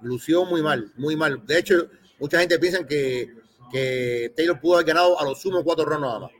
Lució 0.00 0.44
muy 0.44 0.62
mal, 0.62 0.92
muy 0.96 1.16
mal. 1.16 1.44
De 1.46 1.58
hecho, 1.58 1.88
mucha 2.18 2.40
gente 2.40 2.58
piensa 2.58 2.86
que, 2.86 3.34
que 3.70 4.32
Taylor 4.36 4.60
pudo 4.60 4.74
haber 4.74 4.86
ganado 4.86 5.18
a 5.20 5.24
los 5.24 5.40
sumos 5.40 5.62
cuatro 5.62 5.84
rounds 5.84 6.06
nada 6.06 6.20
más. 6.20 6.30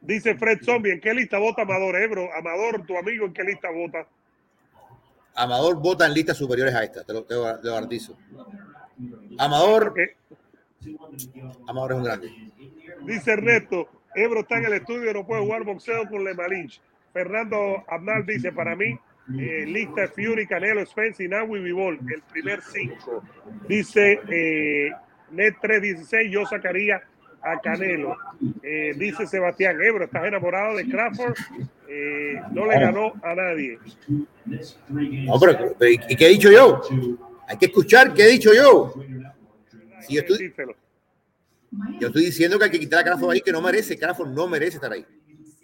Dice 0.00 0.34
Fred 0.36 0.60
Zombie, 0.64 0.92
¿en 0.92 1.00
qué 1.00 1.12
lista 1.12 1.38
vota 1.38 1.62
Amador 1.62 1.96
Ebro? 1.96 2.28
Amador, 2.34 2.86
tu 2.86 2.96
amigo, 2.96 3.26
¿en 3.26 3.32
qué 3.34 3.44
lista 3.44 3.70
vota? 3.70 4.06
Amador 5.34 5.76
vota 5.76 6.06
en 6.06 6.14
listas 6.14 6.36
superiores 6.36 6.74
a 6.74 6.84
esta, 6.84 7.04
te 7.04 7.12
lo, 7.12 7.24
te 7.24 7.34
lo 7.34 7.44
garantizo. 7.44 8.16
Amador. 9.38 9.94
Amador 11.68 11.92
es 11.92 11.98
un 11.98 12.04
grande. 12.04 12.30
Dice 13.06 13.32
Ernesto, 13.32 13.88
Ebro 14.14 14.40
está 14.40 14.58
en 14.58 14.66
el 14.66 14.72
estudio, 14.74 15.12
no 15.12 15.26
puede 15.26 15.42
jugar 15.42 15.64
boxeo 15.64 16.08
con 16.08 16.24
Le 16.24 16.34
Malinch. 16.34 16.80
Fernando 17.12 17.84
Abnal 17.88 18.24
dice, 18.24 18.52
para 18.52 18.76
mí, 18.76 18.98
eh, 19.38 19.64
lista 19.66 20.08
Fury, 20.08 20.46
Canelo, 20.46 20.84
Spence 20.86 21.24
y 21.24 21.28
Naui 21.28 21.60
Vivol, 21.60 21.98
el 22.12 22.22
primer 22.22 22.62
cinco. 22.62 23.22
Dice 23.68 24.20
eh, 24.28 24.90
Net 25.30 25.54
316, 25.60 26.30
yo 26.30 26.46
sacaría 26.46 27.02
a 27.42 27.58
Canelo. 27.60 28.16
Eh, 28.62 28.94
dice 28.96 29.26
Sebastián 29.26 29.80
Ebro, 29.82 30.04
estás 30.04 30.24
enamorado 30.24 30.76
de 30.76 30.88
Crawford, 30.88 31.34
eh, 31.88 32.40
no 32.52 32.66
le 32.66 32.78
ganó 32.78 33.12
a 33.22 33.34
nadie. 33.34 33.78
No, 34.88 35.40
pero, 35.40 35.74
¿y 35.88 36.16
qué 36.16 36.26
he 36.26 36.30
dicho 36.30 36.50
yo? 36.50 36.80
Hay 37.48 37.56
que 37.56 37.66
escuchar 37.66 38.14
qué 38.14 38.24
he 38.24 38.30
dicho 38.30 38.52
yo. 38.54 38.94
Si 40.00 40.14
yo, 40.14 40.20
estoy, 40.20 40.52
yo 42.00 42.06
estoy 42.08 42.24
diciendo 42.24 42.58
que 42.58 42.64
hay 42.64 42.70
que 42.70 42.80
quitar 42.80 43.00
a 43.00 43.04
Crawford 43.04 43.30
ahí, 43.30 43.40
que 43.40 43.52
no 43.52 43.60
merece. 43.60 43.98
Crawford 43.98 44.28
no 44.30 44.48
merece 44.48 44.76
estar 44.76 44.92
ahí. 44.92 45.04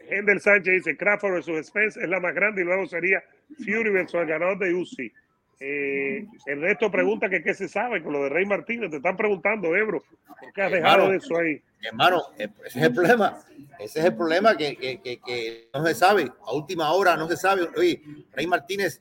Hendel 0.09 0.41
Sánchez 0.41 0.75
dice 0.75 0.97
Crawford 0.97 1.33
versus 1.33 1.67
Spence 1.67 2.01
es 2.01 2.09
la 2.09 2.21
más 2.21 2.35
grande 2.35 2.63
y 2.63 2.65
luego 2.65 2.87
sería 2.87 3.23
Fury 3.59 3.91
versus 3.91 4.21
el 4.21 4.27
ganador 4.27 4.59
de 4.59 4.75
UC. 4.75 5.13
Eh, 5.59 6.27
el 6.47 6.61
resto 6.61 6.91
pregunta 6.91 7.31
que 7.31 7.43
qué 7.43 7.55
se 7.55 7.67
sabe 7.67 8.03
con 8.03 8.13
lo 8.13 8.25
de 8.25 8.29
Rey 8.29 8.45
Martínez. 8.45 8.91
Te 8.91 8.97
están 8.97 9.17
preguntando, 9.17 9.75
Ebro, 9.75 10.05
¿por 10.27 10.53
qué 10.53 10.63
has 10.63 10.73
dejado 10.73 11.13
eso 11.13 11.39
ahí? 11.39 11.61
Hermano, 11.83 12.23
ese 12.37 12.53
es 12.67 12.77
el 12.77 12.93
problema. 12.93 13.39
Ese 13.79 14.01
es 14.01 14.05
el 14.05 14.17
problema 14.17 14.57
que, 14.57 14.77
que, 14.77 15.01
que, 15.01 15.21
que, 15.21 15.69
no 15.73 15.87
se 15.87 15.95
sabe. 15.95 16.31
A 16.47 16.53
última 16.53 16.91
hora 16.93 17.17
no 17.17 17.29
se 17.29 17.37
sabe. 17.37 17.69
Oye, 17.77 18.03
Rey 18.33 18.47
Martínez 18.47 19.01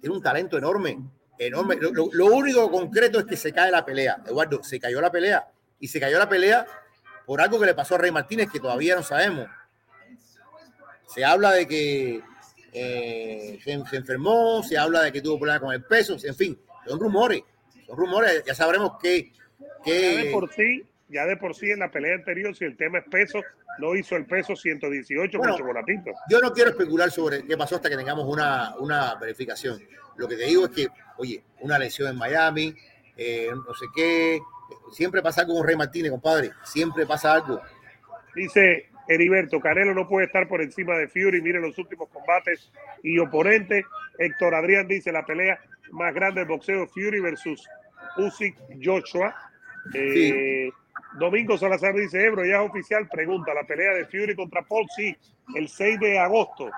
tiene 0.00 0.16
un 0.16 0.22
talento 0.22 0.58
enorme. 0.58 0.98
Enorme. 1.40 1.76
Lo, 1.76 2.10
lo, 2.12 2.26
único 2.26 2.70
concreto 2.70 3.18
es 3.18 3.24
que 3.24 3.36
se 3.36 3.50
cae 3.50 3.70
la 3.70 3.84
pelea. 3.84 4.18
Eduardo, 4.26 4.62
se 4.62 4.78
cayó 4.78 5.00
la 5.00 5.10
pelea. 5.10 5.48
Y 5.78 5.88
se 5.88 5.98
cayó 5.98 6.18
la 6.18 6.28
pelea 6.28 6.66
por 7.24 7.40
algo 7.40 7.58
que 7.58 7.66
le 7.66 7.74
pasó 7.74 7.94
a 7.94 7.98
Rey 7.98 8.10
Martínez 8.10 8.50
que 8.52 8.60
todavía 8.60 8.94
no 8.94 9.02
sabemos. 9.02 9.48
Se 11.06 11.24
habla 11.24 11.52
de 11.52 11.66
que 11.66 12.20
eh, 12.72 13.58
se, 13.64 13.84
se, 13.86 13.96
enfermó, 13.96 14.62
se 14.62 14.76
habla 14.76 15.02
de 15.02 15.12
que 15.12 15.22
tuvo 15.22 15.38
problemas 15.38 15.62
con 15.62 15.72
el 15.72 15.82
peso, 15.82 16.16
en 16.22 16.34
fin, 16.34 16.60
son 16.86 17.00
rumores, 17.00 17.42
son 17.86 17.96
rumores, 17.96 18.44
ya 18.44 18.54
sabremos 18.54 18.92
que... 19.02 19.32
que... 19.84 20.14
Ya 20.14 20.24
de 20.24 20.30
por 20.30 20.52
sí, 20.52 20.84
ya 21.08 21.24
de 21.24 21.36
por 21.36 21.54
sí 21.54 21.70
en 21.70 21.80
la 21.80 21.90
pelea 21.90 22.14
anterior, 22.16 22.54
si 22.54 22.64
el 22.64 22.76
tema 22.76 22.98
es 22.98 23.04
peso, 23.10 23.40
no 23.78 23.96
hizo 23.96 24.14
el 24.16 24.26
peso 24.26 24.54
118 24.54 25.38
bueno, 25.38 25.52
con 25.52 25.60
chocolatito. 25.60 26.10
Yo 26.28 26.40
no 26.40 26.52
quiero 26.52 26.70
especular 26.70 27.10
sobre 27.10 27.44
qué 27.44 27.56
pasó 27.56 27.76
hasta 27.76 27.88
que 27.88 27.96
tengamos 27.96 28.26
una, 28.26 28.76
una 28.78 29.14
verificación. 29.16 29.80
Lo 30.20 30.28
que 30.28 30.36
te 30.36 30.44
digo 30.44 30.66
es 30.66 30.70
que, 30.72 30.86
oye, 31.16 31.42
una 31.60 31.78
lesión 31.78 32.10
en 32.10 32.18
Miami, 32.18 32.74
eh, 33.16 33.48
no 33.54 33.72
sé 33.72 33.86
qué, 33.96 34.38
siempre 34.92 35.22
pasa 35.22 35.40
algo 35.40 35.54
con 35.54 35.66
Rey 35.66 35.76
Martínez, 35.76 36.10
compadre, 36.10 36.50
siempre 36.62 37.06
pasa 37.06 37.32
algo. 37.32 37.58
Dice 38.34 38.90
Heriberto, 39.08 39.60
Canelo 39.60 39.94
no 39.94 40.06
puede 40.06 40.26
estar 40.26 40.46
por 40.46 40.60
encima 40.60 40.98
de 40.98 41.08
Fury. 41.08 41.40
Miren 41.40 41.62
los 41.62 41.78
últimos 41.78 42.10
combates 42.10 42.70
y 43.02 43.18
oponentes. 43.18 43.86
Héctor 44.18 44.54
Adrián 44.54 44.86
dice 44.86 45.10
la 45.10 45.24
pelea 45.24 45.58
más 45.92 46.12
grande 46.12 46.40
del 46.40 46.48
boxeo 46.48 46.86
Fury 46.86 47.20
versus 47.20 47.66
Usyk 48.18 48.56
Joshua. 48.84 49.34
Eh, 49.94 50.70
sí. 50.70 50.72
Domingo 51.18 51.56
Salazar 51.56 51.94
dice, 51.94 52.26
Ebro, 52.26 52.44
ya 52.44 52.62
es 52.62 52.68
oficial. 52.68 53.08
Pregunta, 53.08 53.54
la 53.54 53.64
pelea 53.64 53.94
de 53.94 54.04
Fury 54.04 54.36
contra 54.36 54.60
Paul, 54.62 54.86
sí, 54.94 55.16
el 55.54 55.66
6 55.66 55.98
de 55.98 56.18
agosto. 56.18 56.70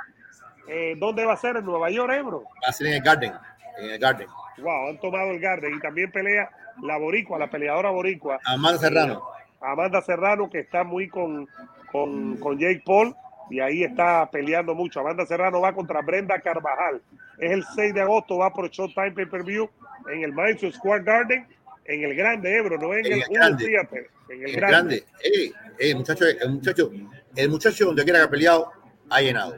Eh, 0.68 0.94
¿Dónde 0.98 1.24
va 1.24 1.34
a 1.34 1.36
ser? 1.36 1.56
¿En 1.56 1.64
Nueva 1.64 1.90
York, 1.90 2.12
Ebro? 2.12 2.44
Va 2.64 2.68
a 2.68 2.72
ser 2.72 2.88
en 2.88 2.94
el 2.94 3.02
Garden. 3.02 3.32
En 3.78 3.90
el 3.90 3.98
Garden. 3.98 4.28
Wow, 4.58 4.88
han 4.90 4.98
tomado 4.98 5.30
el 5.30 5.40
Garden. 5.40 5.74
Y 5.74 5.80
también 5.80 6.10
pelea 6.10 6.50
la 6.82 6.98
boricua, 6.98 7.38
la 7.38 7.50
peleadora 7.50 7.90
boricua. 7.90 8.38
Amanda 8.44 8.78
Serrano. 8.78 9.22
Amanda 9.60 10.02
Serrano, 10.02 10.50
que 10.50 10.60
está 10.60 10.84
muy 10.84 11.08
con, 11.08 11.48
con, 11.90 12.36
con, 12.38 12.58
Jake 12.58 12.82
Paul 12.84 13.14
y 13.50 13.60
ahí 13.60 13.84
está 13.84 14.28
peleando 14.30 14.74
mucho. 14.74 15.00
Amanda 15.00 15.24
Serrano 15.26 15.60
va 15.60 15.72
contra 15.72 16.02
Brenda 16.02 16.40
Carvajal. 16.40 17.00
Es 17.38 17.52
el 17.52 17.64
6 17.74 17.94
de 17.94 18.00
agosto, 18.00 18.38
va 18.38 18.52
por 18.52 18.68
Showtime 18.70 19.12
Pay 19.12 19.26
Per 19.26 19.44
View 19.44 19.68
en 20.10 20.24
el 20.24 20.32
Madison 20.32 20.72
Square 20.72 21.04
Garden, 21.04 21.46
en 21.84 22.04
el 22.04 22.14
Grande 22.14 22.56
Ebro, 22.56 22.76
no 22.78 22.92
en, 22.92 23.06
en 23.06 23.12
el, 23.12 23.22
el 23.22 23.28
grande. 23.28 23.64
En 23.64 24.40
el, 24.40 24.50
el 24.50 24.56
Grande. 24.56 24.56
grande. 24.56 25.04
Hey, 25.22 25.52
hey, 25.78 25.94
muchacho, 25.94 26.24
el 26.26 26.50
muchacho, 26.50 26.90
el 27.36 27.48
muchacho 27.48 27.86
donde 27.86 28.04
quiera 28.04 28.20
que 28.20 28.24
ha 28.24 28.30
peleado 28.30 28.72
ha 29.10 29.20
llenado. 29.20 29.56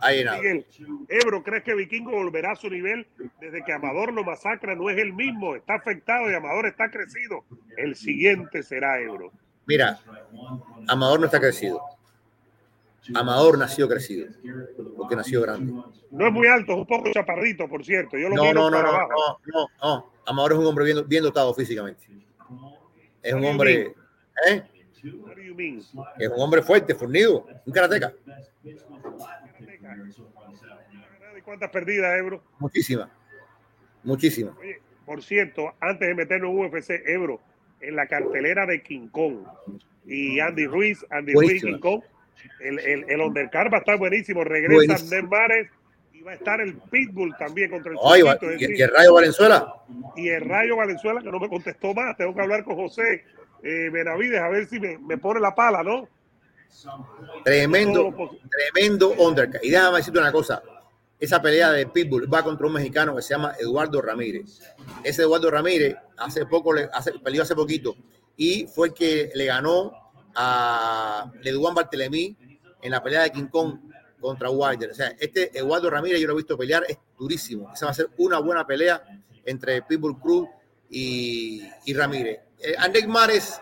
Ha 0.00 0.12
llenado. 0.12 0.38
Miguel, 0.38 0.66
Ebro, 1.08 1.42
¿crees 1.42 1.64
que 1.64 1.74
Vikingo 1.74 2.10
volverá 2.10 2.52
a 2.52 2.56
su 2.56 2.68
nivel 2.68 3.06
desde 3.40 3.64
que 3.64 3.72
Amador 3.72 4.12
lo 4.12 4.24
masacra? 4.24 4.74
No 4.74 4.90
es 4.90 4.98
el 4.98 5.12
mismo, 5.12 5.56
está 5.56 5.74
afectado 5.74 6.30
y 6.30 6.34
Amador 6.34 6.66
está 6.66 6.90
crecido. 6.90 7.44
El 7.76 7.96
siguiente 7.96 8.62
será 8.62 9.00
Ebro. 9.00 9.32
Mira, 9.66 9.98
Amador 10.88 11.20
no 11.20 11.26
está 11.26 11.40
crecido. 11.40 11.80
Amador 13.14 13.58
nació 13.58 13.88
crecido, 13.88 14.28
porque 14.96 15.14
nació 15.14 15.42
grande. 15.42 15.72
No 16.10 16.26
es 16.26 16.32
muy 16.32 16.48
alto, 16.48 16.72
es 16.72 16.78
un 16.78 16.86
poco 16.86 17.12
chaparrito, 17.12 17.68
por 17.68 17.84
cierto. 17.84 18.18
Yo 18.18 18.28
lo 18.28 18.34
no, 18.34 18.52
no, 18.52 18.70
no, 18.70 18.82
no, 18.82 18.92
no, 18.92 19.08
no, 19.46 19.68
no, 19.82 20.10
Amador 20.26 20.52
es 20.52 20.58
un 20.58 20.66
hombre 20.66 20.84
bien, 20.84 21.08
bien 21.08 21.22
dotado 21.22 21.54
físicamente. 21.54 22.04
Es 23.22 23.32
un 23.32 23.44
hombre. 23.44 23.94
¿eh? 24.48 24.62
Es 26.18 26.28
un 26.28 26.40
hombre 26.40 26.62
fuerte, 26.62 26.94
fornido, 26.94 27.46
un 27.64 27.72
karateca. 27.72 28.12
¿Cuántas 31.44 31.70
perdidas, 31.70 32.18
Ebro? 32.18 32.42
Muchísimas. 32.58 33.08
Muchísimas. 34.02 34.56
Oye, 34.58 34.80
por 35.04 35.22
cierto, 35.22 35.74
antes 35.80 36.08
de 36.08 36.14
meternos 36.14 36.50
en 36.50 36.58
UFC, 36.58 36.90
Ebro, 37.06 37.40
en 37.80 37.96
la 37.96 38.06
cartelera 38.06 38.66
de 38.66 38.82
King 38.82 39.08
Kong 39.08 39.44
y 40.06 40.40
Andy 40.40 40.66
Ruiz, 40.66 41.04
Andy 41.10 41.34
Ruiz 41.34 41.62
King 41.62 41.78
Kong, 41.78 42.02
el, 42.60 42.78
el, 42.80 43.04
el 43.08 43.20
undercard 43.20 43.72
va 43.72 43.78
a 43.78 43.80
estar 43.80 43.98
buenísimo, 43.98 44.44
regresa 44.44 44.96
Andrés 44.96 45.24
Mares 45.24 45.70
y 46.12 46.22
va 46.22 46.32
a 46.32 46.34
estar 46.34 46.60
el 46.60 46.74
Pitbull 46.74 47.36
también 47.38 47.70
contra 47.70 47.92
el 47.92 47.98
Ay, 48.04 48.22
chiquito, 48.22 48.52
y, 48.52 48.78
y, 48.78 48.82
el 48.82 48.90
Rayo 48.90 49.14
Valenzuela. 49.14 49.74
Y 50.16 50.28
el 50.28 50.44
Rayo 50.44 50.76
Valenzuela, 50.76 51.20
que 51.20 51.30
no 51.30 51.38
me 51.38 51.48
contestó 51.48 51.94
más, 51.94 52.16
tengo 52.16 52.34
que 52.34 52.40
hablar 52.40 52.64
con 52.64 52.76
José 52.76 53.24
eh, 53.62 53.90
Benavides 53.90 54.40
a 54.40 54.48
ver 54.48 54.66
si 54.66 54.78
me, 54.78 54.98
me 54.98 55.18
pone 55.18 55.40
la 55.40 55.54
pala, 55.54 55.82
¿no? 55.82 56.08
Tremendo, 57.44 58.14
tremendo 58.50 59.10
undercard. 59.10 59.62
Y 59.64 59.70
déjame 59.70 59.98
decirte 59.98 60.18
una 60.18 60.32
cosa, 60.32 60.62
esa 61.18 61.40
pelea 61.40 61.72
de 61.72 61.86
Pitbull 61.86 62.32
va 62.32 62.42
contra 62.42 62.66
un 62.66 62.74
mexicano 62.74 63.16
que 63.16 63.22
se 63.22 63.34
llama 63.34 63.54
Eduardo 63.58 64.02
Ramírez. 64.02 64.60
Ese 65.02 65.22
Eduardo 65.22 65.50
Ramírez 65.50 65.96
hace 66.16 66.46
poco, 66.46 66.72
le, 66.72 66.88
hace, 66.92 67.12
peleó 67.18 67.42
hace 67.42 67.54
poquito 67.54 67.96
y 68.36 68.66
fue 68.66 68.88
el 68.88 68.94
que 68.94 69.30
le 69.34 69.46
ganó 69.46 69.92
a 70.34 71.32
Eduardo 71.42 71.74
Bartelemí 71.74 72.36
en 72.82 72.90
la 72.90 73.02
pelea 73.02 73.22
de 73.22 73.32
King 73.32 73.46
Kong 73.46 73.78
contra 74.20 74.50
Wilder. 74.50 74.90
O 74.90 74.94
sea, 74.94 75.14
este 75.18 75.56
Eduardo 75.58 75.88
Ramírez 75.88 76.20
yo 76.20 76.26
lo 76.26 76.34
he 76.34 76.36
visto 76.36 76.58
pelear, 76.58 76.84
es 76.86 76.98
durísimo. 77.18 77.72
Esa 77.72 77.86
va 77.86 77.92
a 77.92 77.94
ser 77.94 78.10
una 78.18 78.38
buena 78.38 78.66
pelea 78.66 79.02
entre 79.44 79.82
Pitbull 79.82 80.18
Cruz 80.18 80.48
y, 80.90 81.62
y 81.86 81.94
Ramírez. 81.94 82.40
Eh, 82.58 82.74
Andrés 82.78 83.06
Mares, 83.06 83.60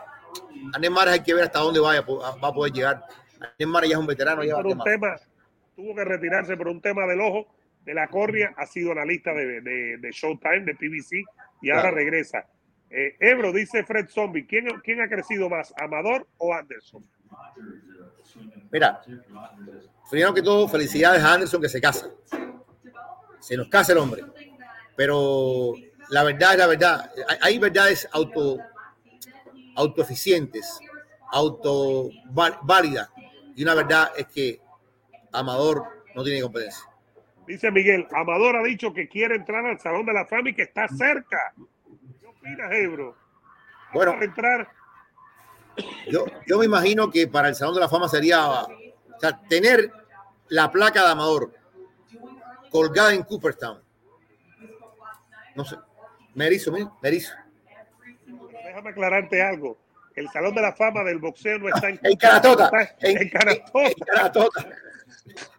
Andrés 0.72 0.91
Mares 0.91 1.14
hay 1.14 1.22
que 1.22 1.35
ver 1.35 1.45
hasta 1.45 1.61
dónde 1.61 1.80
vaya, 1.80 2.03
va 2.03 2.49
a 2.49 2.53
poder 2.53 2.72
llegar. 2.72 3.05
Mares 3.66 3.91
ya 3.91 3.97
es 3.97 4.01
un 4.01 4.07
veterano. 4.07 4.43
Ya 4.45 4.57
por 4.57 4.66
un 4.66 4.82
tema, 4.82 5.16
tuvo 5.76 5.95
que 5.95 6.05
retirarse 6.05 6.57
por 6.57 6.68
un 6.68 6.80
tema 6.80 7.07
del 7.07 7.20
ojo 7.20 7.47
de 7.85 7.95
la 7.95 8.09
corria, 8.09 8.55
ha 8.57 8.66
sido 8.66 8.93
analista 8.93 9.32
de, 9.35 9.61
de, 9.61 9.99
de 9.99 10.11
Showtime, 10.11 10.61
de 10.61 10.74
PBC, 10.74 11.24
y 11.61 11.70
ahora 11.70 11.91
regresa. 11.91 12.47
Eh, 12.91 13.16
Ebro 13.18 13.53
dice 13.53 13.85
Fred 13.85 14.09
Zombie, 14.09 14.47
¿quién, 14.47 14.66
¿quién 14.82 15.01
ha 15.01 15.09
crecido 15.09 15.49
más, 15.51 15.74
Amador 15.76 16.26
o 16.39 16.55
Anderson? 16.55 17.05
Mira, 18.70 19.01
primero 20.09 20.32
que 20.32 20.43
todo, 20.43 20.68
felicidades 20.68 21.22
a 21.22 21.35
Anderson 21.35 21.61
que 21.61 21.68
se 21.68 21.80
casa. 21.80 22.09
Se 23.41 23.57
nos 23.57 23.68
casa 23.68 23.93
el 23.93 23.99
hombre. 23.99 24.22
Pero 24.97 25.74
la 26.11 26.22
verdad 26.22 26.57
la 26.57 26.66
verdad. 26.66 27.11
Hay, 27.41 27.59
verdades 27.59 28.09
auto, 28.12 28.59
autoeficientes, 29.76 30.78
auto 31.32 32.10
válidas. 32.62 33.10
Y 33.56 33.62
una 33.62 33.74
verdad 33.74 34.12
es 34.16 34.26
que 34.26 34.60
Amador 35.32 35.84
no 36.14 36.22
tiene 36.22 36.42
competencia. 36.42 36.84
Dice 37.46 37.70
Miguel, 37.70 38.06
Amador 38.12 38.56
ha 38.56 38.62
dicho 38.62 38.92
que 38.92 39.08
quiere 39.08 39.36
entrar 39.36 39.64
al 39.66 39.78
Salón 39.78 40.06
de 40.06 40.12
la 40.12 40.26
Fama 40.26 40.50
y 40.50 40.54
que 40.54 40.62
está 40.62 40.88
cerca. 40.88 41.52
¿Qué 42.20 42.26
opinas, 42.26 42.72
Ebro? 42.72 43.16
Bueno, 43.92 44.20
entrar. 44.22 44.68
Yo, 46.10 46.24
yo 46.46 46.58
me 46.58 46.64
imagino 46.64 47.10
que 47.10 47.28
para 47.28 47.48
el 47.48 47.54
Salón 47.54 47.74
de 47.74 47.80
la 47.80 47.88
Fama 47.88 48.08
sería, 48.08 48.62
o 48.62 49.20
sea, 49.20 49.40
tener 49.48 49.92
la 50.48 50.70
placa 50.70 51.02
de 51.04 51.12
Amador 51.12 51.52
colgada 52.70 53.12
en 53.12 53.22
Cooperstown. 53.22 53.82
No 55.54 55.64
sé, 55.64 55.76
me 56.34 56.46
erizo, 56.46 56.72
me 56.72 56.88
Déjame 58.74 58.90
aclararte 58.90 59.40
algo. 59.40 59.78
El 60.16 60.28
Salón 60.30 60.52
de 60.52 60.62
la 60.62 60.72
Fama 60.72 61.04
del 61.04 61.18
boxeo 61.18 61.60
no 61.60 61.68
está 61.68 61.90
en, 61.90 62.00
en 62.02 62.16
Caratota. 62.16 62.70
En, 63.02 63.22
en, 63.22 63.28
Caratota. 63.28 64.66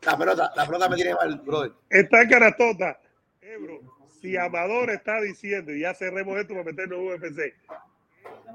La 0.01 0.17
pelota, 0.17 0.51
la 0.53 0.65
pelota 0.65 0.89
me 0.89 0.95
tiene 0.97 1.13
mal, 1.13 1.39
brother. 1.39 1.71
Está 1.89 2.23
en 2.23 2.29
Caratota. 2.29 2.99
Ebro, 3.39 3.79
si 4.19 4.35
Amador 4.35 4.89
está 4.89 5.21
diciendo, 5.21 5.71
y 5.71 5.79
ya 5.79 5.93
cerremos 5.93 6.37
esto 6.37 6.55
para 6.55 6.65
meternos 6.65 6.99
en 6.99 7.07
UFC, 7.07 7.53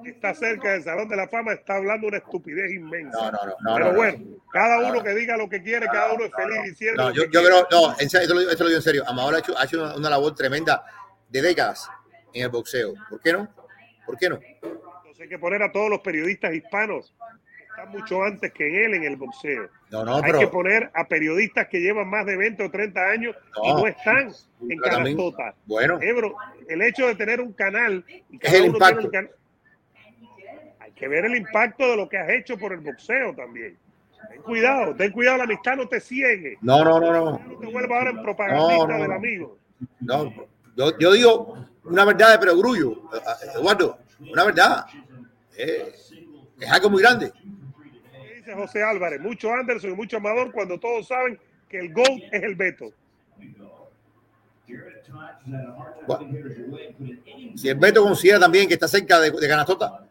está 0.04 0.34
cerca 0.34 0.72
del 0.72 0.84
Salón 0.84 1.08
de 1.08 1.16
la 1.16 1.26
Fama, 1.26 1.54
está 1.54 1.76
hablando 1.76 2.08
una 2.08 2.18
estupidez 2.18 2.70
inmensa. 2.70 3.16
No, 3.18 3.30
no, 3.30 3.56
no. 3.60 3.74
Pero 3.76 3.94
bueno, 3.94 4.24
cada 4.52 4.90
uno 4.90 5.02
que 5.02 5.14
diga 5.14 5.38
lo 5.38 5.48
que 5.48 5.62
quiere, 5.62 5.86
cada 5.86 6.12
uno 6.12 6.26
es 6.26 6.32
feliz 6.34 6.62
diciendo. 6.64 7.02
No, 7.02 7.14
yo, 7.14 7.24
yo 7.30 7.42
creo, 7.42 7.66
no, 7.70 7.96
esto 7.98 8.34
lo, 8.34 8.40
esto 8.42 8.64
lo 8.64 8.68
digo 8.68 8.78
en 8.78 8.82
serio. 8.82 9.04
Amador 9.08 9.36
ha 9.36 9.38
hecho, 9.38 9.58
ha 9.58 9.64
hecho 9.64 9.96
una, 9.96 10.10
labor 10.10 10.34
tremenda 10.34 10.84
de 11.30 11.40
décadas 11.40 11.88
en 12.34 12.42
el 12.42 12.50
boxeo. 12.50 12.92
¿Por 13.08 13.20
qué 13.22 13.32
no? 13.32 13.59
¿Por 14.10 14.18
qué 14.18 14.28
no? 14.28 14.40
Entonces 14.62 15.20
hay 15.20 15.28
que 15.28 15.38
poner 15.38 15.62
a 15.62 15.70
todos 15.70 15.88
los 15.88 16.00
periodistas 16.00 16.52
hispanos 16.52 17.14
que 17.56 17.64
están 17.64 17.90
mucho 17.90 18.22
antes 18.22 18.52
que 18.52 18.84
él 18.84 18.94
en 18.94 19.04
el 19.04 19.16
boxeo. 19.16 19.68
No, 19.90 20.04
no, 20.04 20.16
hay 20.16 20.32
que 20.32 20.48
poner 20.48 20.90
a 20.94 21.06
periodistas 21.06 21.68
que 21.68 21.80
llevan 21.80 22.08
más 22.08 22.26
de 22.26 22.36
20 22.36 22.64
o 22.64 22.70
30 22.70 23.00
años 23.00 23.36
y 23.62 23.68
no 23.68 23.86
están 23.86 24.32
en 24.68 24.78
Canastota. 24.78 25.54
Bueno. 25.66 26.00
Ebro, 26.00 26.34
el 26.68 26.82
hecho 26.82 27.06
de 27.06 27.14
tener 27.14 27.40
un 27.40 27.52
canal. 27.52 28.04
es 28.40 28.52
el 28.52 28.66
impacto 28.66 29.10
que 31.00 31.08
ver 31.08 31.24
el 31.24 31.34
impacto 31.34 31.88
de 31.90 31.96
lo 31.96 32.08
que 32.08 32.18
has 32.18 32.28
hecho 32.28 32.58
por 32.58 32.74
el 32.74 32.80
boxeo 32.80 33.34
también. 33.34 33.76
Ten 34.28 34.42
cuidado, 34.42 34.94
ten 34.94 35.10
cuidado, 35.12 35.38
la 35.38 35.44
amistad 35.44 35.76
no 35.76 35.88
te 35.88 35.98
ciegue. 35.98 36.58
No, 36.60 36.84
no, 36.84 37.00
no, 37.00 37.10
no. 37.10 37.38
No 37.38 37.58
te 37.58 37.66
vuelvas 37.66 37.98
ahora 37.98 38.10
en 38.10 38.22
propagandista 38.22 38.98
del 38.98 39.12
amigo. 39.12 39.56
No, 40.00 40.30
yo, 40.76 40.98
yo, 40.98 41.12
digo 41.12 41.69
una 41.90 42.04
verdad 42.04 42.32
de 42.32 42.38
perogrullo, 42.38 43.02
Eduardo, 43.54 43.98
una 44.20 44.44
verdad. 44.44 44.86
es 45.56 46.70
algo 46.70 46.90
muy 46.90 47.02
grande. 47.02 47.32
Dice 48.36 48.54
José 48.54 48.82
Álvarez, 48.82 49.20
mucho 49.20 49.52
Anderson 49.52 49.90
y 49.90 49.94
mucho 49.94 50.16
Amador 50.18 50.52
cuando 50.52 50.78
todos 50.78 51.08
saben 51.08 51.38
que 51.68 51.80
el 51.80 51.92
GOAT 51.92 52.22
es 52.32 52.42
el 52.42 52.54
Beto. 52.54 52.92
si 57.56 57.68
el 57.68 57.74
Beto 57.76 58.02
considera 58.02 58.38
también 58.38 58.68
que 58.68 58.74
está 58.74 58.88
cerca 58.88 59.18
de, 59.20 59.30
de 59.30 59.48
Canastota. 59.48 60.06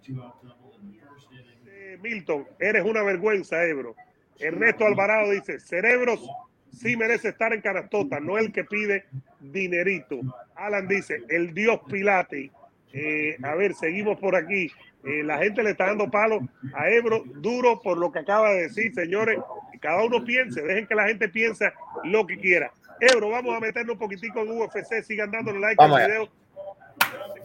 Milton, 2.01 2.47
eres 2.59 2.85
una 2.85 3.03
vergüenza, 3.03 3.63
Ebro. 3.63 3.95
Ernesto 4.37 4.85
Alvarado 4.85 5.31
dice, 5.31 5.59
Cerebros 5.59 6.21
sí 6.71 6.95
merece 6.97 7.29
estar 7.29 7.53
en 7.53 7.61
Canastota, 7.61 8.19
no 8.19 8.37
el 8.37 8.51
que 8.51 8.63
pide 8.63 9.05
dinerito. 9.39 10.19
Alan 10.55 10.87
dice, 10.87 11.23
el 11.29 11.53
dios 11.53 11.79
Pilate. 11.89 12.51
Eh, 12.93 13.37
a 13.43 13.55
ver, 13.55 13.73
seguimos 13.75 14.19
por 14.19 14.35
aquí. 14.35 14.71
Eh, 15.03 15.23
la 15.23 15.37
gente 15.37 15.63
le 15.63 15.71
está 15.71 15.85
dando 15.85 16.09
palo 16.09 16.41
a 16.73 16.89
Ebro 16.89 17.23
duro 17.25 17.79
por 17.81 17.97
lo 17.97 18.11
que 18.11 18.19
acaba 18.19 18.51
de 18.51 18.63
decir, 18.63 18.93
señores. 18.93 19.39
Cada 19.79 20.03
uno 20.03 20.23
piense, 20.25 20.61
dejen 20.61 20.87
que 20.87 20.95
la 20.95 21.07
gente 21.07 21.29
piense 21.29 21.71
lo 22.03 22.27
que 22.27 22.37
quiera. 22.37 22.71
Ebro, 22.99 23.29
vamos 23.29 23.55
a 23.55 23.61
meternos 23.61 23.93
un 23.93 23.99
poquitico 23.99 24.41
en 24.41 24.51
UFC, 24.51 25.03
sigan 25.03 25.31
dándole 25.31 25.59
like 25.59 25.81
al 25.81 26.07
video 26.07 26.29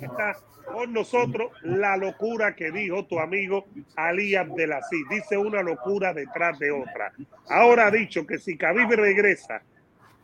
está 0.01 0.37
con 0.65 0.93
nosotros 0.93 1.53
la 1.62 1.97
locura 1.97 2.55
que 2.55 2.71
dijo 2.71 3.07
tu 3.07 3.21
amigo 3.21 3.67
Ali 3.97 4.35
Abdelaziz. 4.35 5.07
Dice 5.11 5.37
una 5.37 5.62
locura 5.62 6.12
detrás 6.12 6.59
de 6.59 6.71
otra. 6.71 7.12
Ahora 7.49 7.87
ha 7.87 7.91
dicho 7.91 8.27
que 8.27 8.39
si 8.39 8.57
Khabib 8.57 8.91
regresa, 8.91 9.62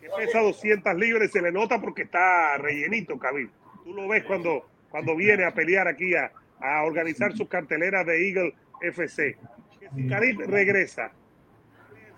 que 0.00 0.08
pesa 0.16 0.40
200 0.40 0.94
libras, 0.94 1.30
se 1.30 1.42
le 1.42 1.52
nota 1.52 1.80
porque 1.80 2.02
está 2.02 2.56
rellenito 2.58 3.18
Khabib. 3.18 3.50
Tú 3.84 3.94
lo 3.94 4.08
ves 4.08 4.24
cuando, 4.24 4.66
cuando 4.88 5.14
viene 5.14 5.44
a 5.44 5.52
pelear 5.52 5.88
aquí 5.88 6.14
a, 6.14 6.32
a 6.60 6.82
organizar 6.84 7.36
sus 7.36 7.48
carteleras 7.48 8.06
de 8.06 8.28
Eagle 8.28 8.54
FC. 8.80 9.36
Que 9.78 9.88
si 9.94 10.08
Khabib 10.08 10.40
regresa, 10.48 11.12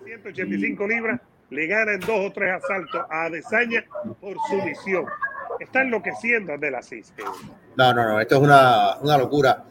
185 0.05 0.87
libras, 0.87 1.21
le 1.51 1.67
gana 1.67 1.93
en 1.93 2.01
dos 2.01 2.31
o 2.31 2.33
tres 2.33 2.53
asaltos 2.53 3.05
a 3.11 3.25
Adesanya 3.25 3.85
por 4.21 4.37
su 4.49 4.57
misión 4.65 5.07
está 5.63 5.83
enloqueciendo 5.83 6.57
de 6.59 6.71
la 6.71 6.83
CIS. 6.83 7.13
No, 7.77 7.93
no, 7.93 8.09
no, 8.09 8.21
esto 8.21 8.37
es 8.37 8.41
una, 8.43 8.97
una 9.01 9.19
locura. 9.19 9.65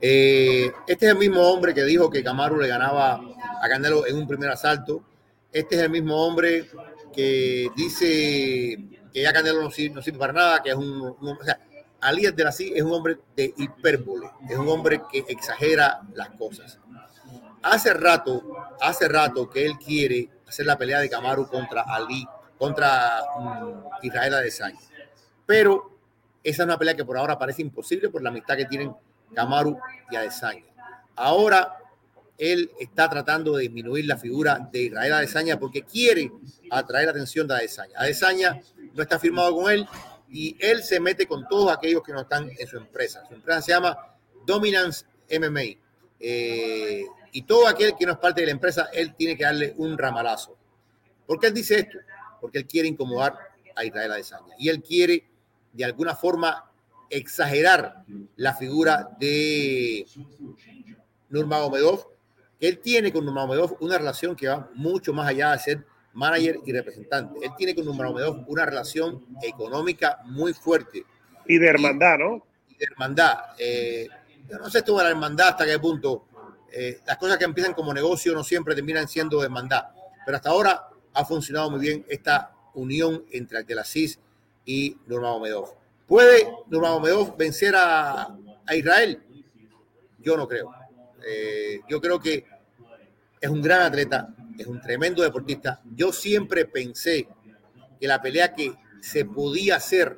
Eh, 0.00 0.72
este 0.86 1.06
es 1.06 1.12
el 1.12 1.18
mismo 1.18 1.40
hombre 1.42 1.74
que 1.74 1.84
dijo 1.84 2.10
que 2.10 2.24
Camaro 2.24 2.56
le 2.56 2.68
ganaba 2.68 3.20
a 3.60 3.68
Canelo 3.68 4.06
en 4.06 4.16
un 4.16 4.26
primer 4.26 4.50
asalto. 4.50 5.04
Este 5.52 5.76
es 5.76 5.82
el 5.82 5.90
mismo 5.90 6.16
hombre 6.26 6.66
que 7.14 7.68
dice 7.76 8.78
que 9.12 9.22
ya 9.22 9.32
Canelo 9.32 9.62
no 9.62 9.70
sirve, 9.70 10.00
para 10.18 10.32
nada, 10.32 10.62
que 10.62 10.70
es 10.70 10.76
un, 10.76 11.02
o 11.02 11.44
sea, 11.44 11.60
la 12.00 12.52
CIS 12.52 12.72
es 12.74 12.82
un 12.82 12.92
hombre 12.92 13.18
de 13.36 13.54
hipérbole, 13.56 14.28
es 14.48 14.56
un 14.56 14.68
hombre 14.68 15.02
que 15.10 15.24
exagera 15.28 16.00
las 16.14 16.30
cosas. 16.30 16.78
Hace 17.62 17.94
rato, 17.94 18.42
hace 18.80 19.06
rato 19.06 19.48
que 19.48 19.64
él 19.64 19.78
quiere 19.78 20.28
hacer 20.48 20.66
la 20.66 20.76
pelea 20.76 20.98
de 20.98 21.08
Camaro 21.08 21.46
contra 21.46 21.82
Ali, 21.82 22.26
contra 22.58 23.22
um, 23.36 23.84
Israel 24.02 24.34
Adesanya 24.34 24.80
pero 25.46 25.98
esa 26.42 26.62
es 26.62 26.66
una 26.66 26.78
pelea 26.78 26.96
que 26.96 27.04
por 27.04 27.16
ahora 27.16 27.38
parece 27.38 27.62
imposible 27.62 28.08
por 28.08 28.22
la 28.22 28.30
amistad 28.30 28.56
que 28.56 28.66
tienen 28.66 28.94
Kamaru 29.34 29.78
y 30.10 30.16
Adesanya. 30.16 30.64
Ahora 31.16 31.76
él 32.38 32.70
está 32.80 33.08
tratando 33.08 33.56
de 33.56 33.62
disminuir 33.62 34.06
la 34.06 34.16
figura 34.16 34.68
de 34.72 34.84
Israel 34.84 35.12
Adesanya 35.12 35.58
porque 35.58 35.82
quiere 35.82 36.30
atraer 36.70 37.06
la 37.06 37.12
atención 37.12 37.46
de 37.46 37.54
Adesanya. 37.54 37.94
Adesanya 37.98 38.60
no 38.94 39.02
está 39.02 39.18
firmado 39.18 39.54
con 39.54 39.70
él 39.70 39.86
y 40.28 40.56
él 40.58 40.82
se 40.82 40.98
mete 40.98 41.26
con 41.26 41.46
todos 41.46 41.70
aquellos 41.70 42.02
que 42.02 42.12
no 42.12 42.22
están 42.22 42.50
en 42.58 42.66
su 42.66 42.76
empresa. 42.76 43.24
Su 43.28 43.34
empresa 43.34 43.62
se 43.62 43.72
llama 43.72 43.96
Dominance 44.44 45.04
MMA. 45.30 45.78
Eh, 46.18 47.04
y 47.32 47.42
todo 47.42 47.68
aquel 47.68 47.94
que 47.96 48.06
no 48.06 48.12
es 48.12 48.18
parte 48.18 48.40
de 48.40 48.46
la 48.46 48.52
empresa, 48.52 48.88
él 48.92 49.14
tiene 49.14 49.36
que 49.36 49.44
darle 49.44 49.74
un 49.76 49.96
ramalazo. 49.96 50.56
¿Por 51.26 51.38
qué 51.38 51.48
él 51.48 51.54
dice 51.54 51.80
esto? 51.80 51.98
Porque 52.40 52.58
él 52.58 52.66
quiere 52.66 52.88
incomodar 52.88 53.36
a 53.76 53.84
Israel 53.84 54.12
Adesanya. 54.12 54.54
Y 54.58 54.68
él 54.68 54.82
quiere 54.82 55.31
de 55.72 55.84
alguna 55.84 56.14
forma 56.14 56.70
exagerar 57.08 58.04
la 58.36 58.54
figura 58.54 59.10
de 59.18 60.06
Nurmagomedov, 61.28 62.08
que 62.58 62.68
él 62.68 62.78
tiene 62.78 63.12
con 63.12 63.24
Nurmagomedov 63.24 63.76
una 63.80 63.98
relación 63.98 64.34
que 64.34 64.48
va 64.48 64.70
mucho 64.74 65.12
más 65.12 65.28
allá 65.28 65.52
de 65.52 65.58
ser 65.58 65.86
manager 66.14 66.58
y 66.64 66.72
representante. 66.72 67.44
Él 67.44 67.52
tiene 67.56 67.74
con 67.74 67.84
Nurmagomedov 67.84 68.44
una 68.48 68.64
relación 68.64 69.26
económica 69.42 70.20
muy 70.24 70.54
fuerte. 70.54 71.04
Y 71.46 71.58
de 71.58 71.68
hermandad, 71.68 72.18
¿no? 72.18 72.46
Y 72.68 72.76
de 72.76 72.84
hermandad. 72.84 73.38
Eh, 73.58 74.08
yo 74.48 74.58
no 74.58 74.70
sé 74.70 74.78
esto 74.78 74.96
de 74.96 75.04
la 75.04 75.10
hermandad 75.10 75.48
hasta 75.48 75.66
qué 75.66 75.78
punto. 75.78 76.26
Eh, 76.70 77.00
las 77.06 77.18
cosas 77.18 77.36
que 77.36 77.44
empiezan 77.44 77.74
como 77.74 77.92
negocio 77.92 78.32
no 78.32 78.44
siempre 78.44 78.74
terminan 78.74 79.08
siendo 79.08 79.38
de 79.38 79.44
hermandad. 79.44 79.88
Pero 80.24 80.36
hasta 80.36 80.50
ahora 80.50 80.88
ha 81.12 81.24
funcionado 81.24 81.70
muy 81.70 81.80
bien 81.80 82.06
esta 82.08 82.52
unión 82.74 83.24
entre 83.32 83.58
Abdelaziz 83.58 84.18
y 84.64 84.96
Nurmagomedov. 85.06 85.74
¿Puede 86.06 86.52
Nurmagomedov 86.68 87.36
vencer 87.36 87.74
a, 87.76 88.36
a 88.66 88.74
Israel? 88.76 89.22
Yo 90.18 90.36
no 90.36 90.46
creo. 90.46 90.72
Eh, 91.26 91.80
yo 91.88 92.00
creo 92.00 92.20
que 92.20 92.44
es 93.40 93.50
un 93.50 93.62
gran 93.62 93.82
atleta, 93.82 94.34
es 94.58 94.66
un 94.66 94.80
tremendo 94.80 95.22
deportista. 95.22 95.80
Yo 95.94 96.12
siempre 96.12 96.64
pensé 96.64 97.28
que 98.00 98.06
la 98.06 98.20
pelea 98.20 98.54
que 98.54 98.74
se 99.00 99.24
podía 99.24 99.76
hacer 99.76 100.16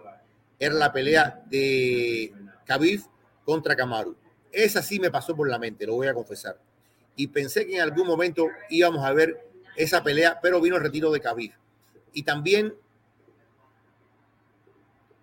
era 0.58 0.74
la 0.74 0.92
pelea 0.92 1.42
de 1.46 2.32
Khabib 2.64 3.02
contra 3.44 3.76
Kamaru. 3.76 4.16
Esa 4.52 4.82
sí 4.82 5.00
me 5.00 5.10
pasó 5.10 5.34
por 5.34 5.48
la 5.48 5.58
mente, 5.58 5.86
lo 5.86 5.94
voy 5.94 6.06
a 6.06 6.14
confesar. 6.14 6.58
Y 7.16 7.28
pensé 7.28 7.66
que 7.66 7.76
en 7.76 7.82
algún 7.82 8.06
momento 8.06 8.48
íbamos 8.70 9.04
a 9.04 9.12
ver 9.12 9.48
esa 9.76 10.02
pelea, 10.02 10.38
pero 10.40 10.60
vino 10.60 10.76
el 10.76 10.82
retiro 10.82 11.10
de 11.10 11.20
Khabib. 11.20 11.52
Y 12.12 12.22
también 12.22 12.74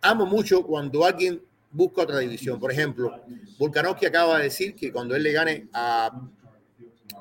amo 0.01 0.25
mucho 0.25 0.63
cuando 0.63 1.05
alguien 1.05 1.41
busca 1.71 2.01
otra 2.01 2.19
división. 2.19 2.59
Por 2.59 2.71
ejemplo, 2.71 3.21
Volkanovski 3.57 4.05
acaba 4.05 4.37
de 4.37 4.45
decir 4.45 4.75
que 4.75 4.91
cuando 4.91 5.15
él 5.15 5.23
le 5.23 5.31
gane 5.31 5.67
a 5.73 6.11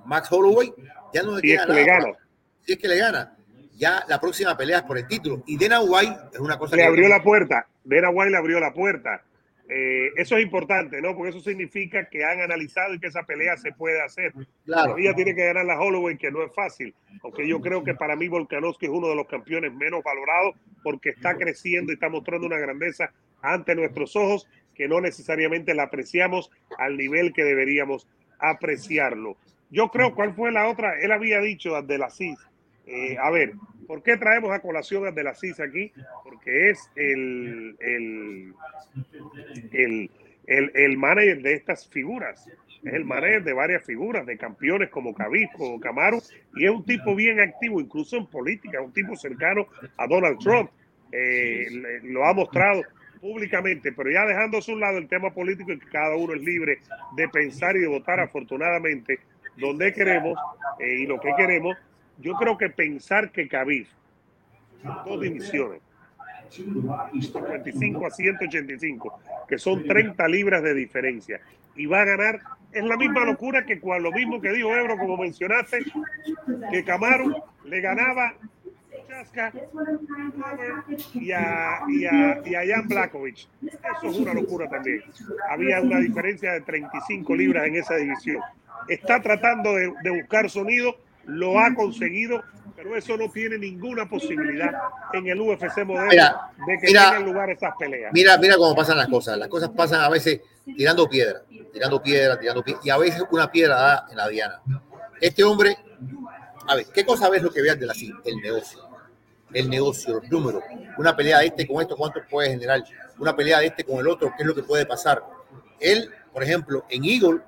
Max 0.05 0.29
Holloway, 0.31 0.73
ya 1.13 1.23
no 1.23 1.37
le 1.37 1.43
queda 1.43 1.67
nada. 1.67 1.99
Le 2.01 2.15
Si 2.63 2.73
es 2.73 2.79
que 2.79 2.89
le 2.89 2.97
gana, 2.97 3.37
ya 3.77 4.05
la 4.09 4.21
próxima 4.21 4.57
pelea 4.57 4.79
es 4.79 4.85
por 4.85 4.99
el 4.99 5.07
título. 5.07 5.43
Y 5.47 5.59
Dana 5.59 5.81
White 5.81 6.17
es 6.33 6.39
una 6.41 6.59
cosa 6.59 6.77
le 6.77 6.85
abrió 6.85 7.09
la 7.09 7.23
puerta. 7.23 7.67
Dana 7.85 8.11
White 8.11 8.31
le 8.31 8.37
abrió 8.37 8.61
la 8.61 8.73
puerta. 8.73 9.23
Eh, 9.73 10.11
eso 10.17 10.37
es 10.37 10.43
importante, 10.43 11.01
¿no? 11.01 11.15
Porque 11.15 11.31
eso 11.31 11.41
significa 11.41 12.09
que 12.09 12.25
han 12.25 12.41
analizado 12.41 12.93
y 12.93 12.99
que 12.99 13.07
esa 13.07 13.23
pelea 13.23 13.57
se 13.57 13.71
puede 13.71 14.03
hacer. 14.03 14.33
Claro. 14.65 14.91
Todavía 14.91 15.15
tiene 15.15 15.35
que 15.35 15.47
ganar 15.47 15.65
la 15.65 15.81
Holloway, 15.81 16.17
que 16.17 16.33
no 16.33 16.43
es 16.43 16.53
fácil. 16.53 16.93
Aunque 17.23 17.47
yo 17.47 17.61
creo 17.61 17.85
que 17.85 17.95
para 17.95 18.17
mí 18.17 18.27
Volkanovski 18.27 18.87
es 18.87 18.93
uno 18.93 19.09
de 19.09 19.15
los 19.15 19.29
campeones 19.29 19.73
menos 19.73 20.03
valorados 20.03 20.57
porque 20.83 21.11
está 21.11 21.37
creciendo 21.37 21.93
y 21.93 21.95
está 21.95 22.09
mostrando 22.09 22.49
una 22.49 22.59
grandeza 22.59 23.13
ante 23.43 23.77
nuestros 23.77 24.17
ojos 24.17 24.49
que 24.75 24.89
no 24.89 25.01
necesariamente 25.01 25.75
la 25.75 25.85
apreciamos 25.85 26.51
al 26.79 26.97
nivel 26.97 27.33
que 27.33 27.45
deberíamos 27.45 28.09
apreciarlo. 28.41 29.37
Yo 29.71 29.89
creo, 29.89 30.17
¿cuál 30.17 30.35
fue 30.35 30.51
la 30.51 30.69
otra? 30.69 30.99
Él 31.01 31.13
había 31.13 31.41
dicho 31.41 31.81
de 31.83 31.99
la 31.99 32.11
CIS. 32.11 32.39
Eh, 32.87 33.17
a 33.21 33.31
ver, 33.31 33.53
¿por 33.91 34.05
qué 34.05 34.17
traemos 34.17 34.53
a 34.53 34.61
colación 34.61 35.05
a 35.05 35.11
de 35.11 35.25
la 35.25 35.35
CIS 35.35 35.59
aquí? 35.59 35.91
Porque 36.23 36.71
es 36.71 36.93
el, 36.95 37.77
el, 37.81 38.55
el, 39.73 40.11
el, 40.47 40.71
el 40.77 40.97
manager 40.97 41.43
de 41.43 41.55
estas 41.55 41.89
figuras. 41.89 42.47
Es 42.85 42.95
el 42.95 43.05
manager 43.05 43.43
de 43.43 43.53
varias 43.53 43.85
figuras, 43.85 44.25
de 44.27 44.39
campeones 44.39 44.91
como 44.91 45.13
Cabisco 45.13 45.75
o 45.75 45.81
Camaro, 45.81 46.19
y 46.55 46.67
es 46.67 46.71
un 46.71 46.85
tipo 46.85 47.17
bien 47.17 47.41
activo, 47.41 47.81
incluso 47.81 48.17
en 48.17 48.27
política, 48.27 48.81
un 48.81 48.93
tipo 48.93 49.17
cercano 49.17 49.67
a 49.97 50.07
Donald 50.07 50.39
Trump. 50.39 50.71
Eh, 51.11 51.67
lo 52.05 52.25
ha 52.25 52.33
mostrado 52.33 52.83
públicamente, 53.21 53.91
pero 53.91 54.09
ya 54.09 54.25
dejando 54.25 54.59
a 54.59 54.63
su 54.63 54.77
lado 54.77 54.99
el 54.99 55.09
tema 55.09 55.35
político 55.35 55.73
y 55.73 55.81
que 55.81 55.89
cada 55.89 56.15
uno 56.15 56.33
es 56.33 56.43
libre 56.43 56.79
de 57.17 57.29
pensar 57.29 57.75
y 57.75 57.81
de 57.81 57.89
votar 57.89 58.21
afortunadamente 58.21 59.19
donde 59.57 59.93
queremos 59.93 60.39
eh, 60.79 61.01
y 61.01 61.07
lo 61.07 61.21
que 61.21 61.33
queremos, 61.37 61.77
yo 62.21 62.35
creo 62.35 62.57
que 62.57 62.71
pensar 62.71 63.31
que 63.31 63.49
Khabib, 63.49 63.87
dos 65.05 65.21
divisiones, 65.21 65.81
55 66.51 68.07
a 68.07 68.11
185, 68.11 69.21
que 69.49 69.59
son 69.59 69.85
30 69.85 70.29
libras 70.29 70.63
de 70.63 70.75
diferencia, 70.75 71.41
y 71.77 71.87
va 71.87 72.03
a 72.03 72.05
ganar, 72.05 72.41
es 72.73 72.85
la 72.85 72.97
misma 72.97 73.25
locura 73.25 73.65
que 73.65 73.81
cuando 73.81 74.11
lo 74.11 74.17
mismo 74.17 74.41
que 74.41 74.53
dijo 74.53 74.75
Ebro, 74.75 74.97
como 74.99 75.17
mencionaste, 75.17 75.79
que 76.71 76.85
Camaro 76.85 77.45
le 77.65 77.81
ganaba 77.81 78.35
y 81.15 81.33
a, 81.33 81.81
y, 81.89 82.07
a, 82.07 82.43
y 82.45 82.55
a 82.55 82.67
Jan 82.67 82.89
Blakovic. 82.89 83.49
Eso 83.63 84.11
es 84.11 84.19
una 84.19 84.35
locura 84.35 84.69
también. 84.69 85.03
Había 85.49 85.81
una 85.81 85.99
diferencia 85.99 86.53
de 86.53 86.61
35 86.63 87.35
libras 87.37 87.67
en 87.67 87.77
esa 87.77 87.97
división. 87.97 88.39
Está 88.89 89.21
tratando 89.21 89.75
de, 89.75 89.93
de 90.03 90.11
buscar 90.11 90.49
sonido, 90.49 90.97
lo 91.31 91.59
ha 91.59 91.75
conseguido, 91.75 92.43
pero 92.77 92.97
eso 92.97 93.17
no 93.17 93.31
tiene 93.31 93.59
ninguna 93.59 94.09
posibilidad 94.09 94.71
en 95.13 95.27
el 95.27 95.41
UFC 95.41 95.85
moderno 95.85 96.41
de 96.67 96.79
que 96.79 96.87
tengan 96.87 97.25
lugar 97.25 97.51
esas 97.51 97.73
peleas. 97.79 98.13
Mira, 98.13 98.37
mira 98.39 98.57
cómo 98.57 98.75
pasan 98.75 98.97
las 98.97 99.09
cosas. 99.09 99.39
Las 99.39 99.49
cosas 99.49 99.71
pasan 99.71 100.01
a 100.01 100.09
veces 100.09 100.41
tirando 100.65 101.09
piedra, 101.09 101.43
tirando 101.73 102.03
piedra, 102.03 102.39
tirando 102.39 102.63
piedra, 102.63 102.81
y 102.85 102.91
a 102.91 102.99
veces 102.99 103.23
una 103.31 103.51
piedra 103.51 103.75
da 103.75 104.07
en 104.11 104.17
la 104.17 104.29
diana. 104.29 104.61
Este 105.21 105.45
hombre, 105.45 105.77
a 106.67 106.77
ver, 106.77 106.87
¿qué 106.95 107.05
cosa 107.05 107.29
ves 107.29 107.43
lo 107.43 107.51
que 107.51 107.63
veas 107.63 107.79
de 107.79 107.87
la 107.87 107.95
El 108.25 108.37
negocio 108.37 108.91
el 109.53 109.69
negocio, 109.69 110.15
los 110.15 110.31
números. 110.31 110.63
Una 110.99 111.17
pelea 111.17 111.39
de 111.39 111.47
este 111.47 111.67
con 111.67 111.81
esto, 111.81 111.97
¿cuánto 111.97 112.21
puede 112.29 112.51
generar? 112.51 112.85
Una 113.19 113.35
pelea 113.35 113.59
de 113.61 113.67
este 113.67 113.85
con 113.85 113.99
el 113.99 114.09
otro, 114.09 114.33
¿qué 114.37 114.43
es 114.43 114.47
lo 114.47 114.55
que 114.55 114.63
puede 114.63 114.87
pasar? 114.87 115.23
Él, 115.79 116.11
por 116.33 116.43
ejemplo, 116.43 116.85
en 116.89 117.05
Eagle, 117.05 117.41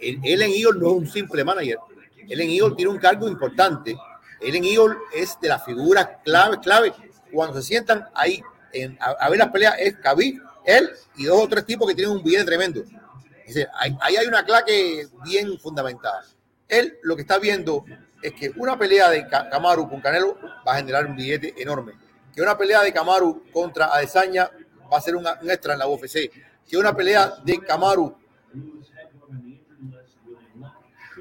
él, 0.00 0.20
en 0.22 0.50
Eagle 0.50 0.80
no 0.80 0.88
es 0.88 0.94
un 0.94 1.06
simple 1.06 1.44
manager. 1.44 1.78
Él 2.28 2.40
en 2.40 2.50
Eagle 2.50 2.74
tiene 2.76 2.90
un 2.90 2.98
cargo 2.98 3.28
importante. 3.28 3.96
Él 4.40 4.56
en 4.56 4.64
Eagle 4.64 4.96
es 5.12 5.38
de 5.40 5.48
las 5.48 5.64
figuras 5.64 6.08
clave, 6.24 6.58
clave. 6.60 6.92
Cuando 7.32 7.60
se 7.60 7.66
sientan 7.66 8.06
ahí 8.14 8.42
en, 8.72 8.98
a, 9.00 9.28
ver 9.28 9.38
las 9.38 9.50
peleas, 9.50 9.74
es 9.78 9.96
Khabib, 9.96 10.42
él 10.64 10.90
y 11.16 11.24
dos 11.24 11.42
o 11.42 11.48
tres 11.48 11.64
tipos 11.64 11.88
que 11.88 11.94
tienen 11.94 12.16
un 12.16 12.22
billete 12.22 12.44
tremendo. 12.44 12.82
Dice, 13.46 13.68
ahí, 13.74 13.96
hay 14.00 14.26
una 14.26 14.44
clave 14.44 15.08
bien 15.24 15.58
fundamentada. 15.58 16.24
Él 16.68 16.98
lo 17.02 17.14
que 17.14 17.22
está 17.22 17.38
viendo 17.38 17.84
es 18.22 18.32
que 18.32 18.50
una 18.56 18.78
pelea 18.78 19.10
de 19.10 19.26
Camaru 19.28 19.88
con 19.88 20.00
Canelo 20.00 20.38
va 20.66 20.72
a 20.72 20.76
generar 20.76 21.06
un 21.06 21.14
billete 21.14 21.54
enorme. 21.60 21.92
Que 22.34 22.40
una 22.40 22.56
pelea 22.56 22.82
de 22.82 22.92
Camaru 22.92 23.44
contra 23.52 23.94
Adesanya 23.94 24.50
va 24.92 24.98
a 24.98 25.00
ser 25.00 25.14
un 25.14 25.26
extra 25.26 25.74
en 25.74 25.78
la 25.78 25.86
UFC. 25.86 26.30
Que 26.66 26.76
una 26.76 26.96
pelea 26.96 27.34
de 27.44 27.58
Camaru 27.60 28.16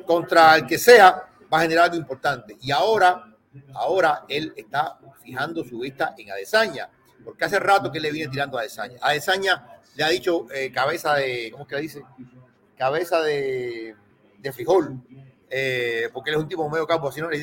contra 0.05 0.55
el 0.55 0.65
que 0.65 0.77
sea 0.77 1.27
va 1.51 1.59
a 1.59 1.61
generar 1.61 1.85
algo 1.85 1.97
importante. 1.97 2.57
Y 2.61 2.71
ahora, 2.71 3.25
ahora 3.73 4.25
él 4.27 4.53
está 4.55 4.97
fijando 5.21 5.63
su 5.63 5.79
vista 5.79 6.13
en 6.17 6.31
Adesanya, 6.31 6.89
porque 7.23 7.45
hace 7.45 7.59
rato 7.59 7.91
que 7.91 7.99
le 7.99 8.11
viene 8.11 8.31
tirando 8.31 8.57
a 8.57 8.61
Adesanya. 8.61 8.97
Adesanya 9.01 9.67
le 9.95 10.03
ha 10.03 10.09
dicho 10.09 10.47
eh, 10.53 10.71
cabeza 10.71 11.15
de, 11.15 11.49
¿cómo 11.51 11.63
es 11.63 11.69
que 11.69 11.75
le 11.75 11.81
dice? 11.81 12.01
Cabeza 12.77 13.21
de, 13.21 13.95
de 14.39 14.53
frijol 14.53 14.99
eh, 15.55 16.09
porque 16.11 16.31
él 16.31 16.37
es 16.37 16.41
un 16.41 16.49
tipo 16.49 16.67
medio 16.67 16.87
campo, 16.87 17.09
así 17.09 17.21
no 17.21 17.29
le 17.29 17.37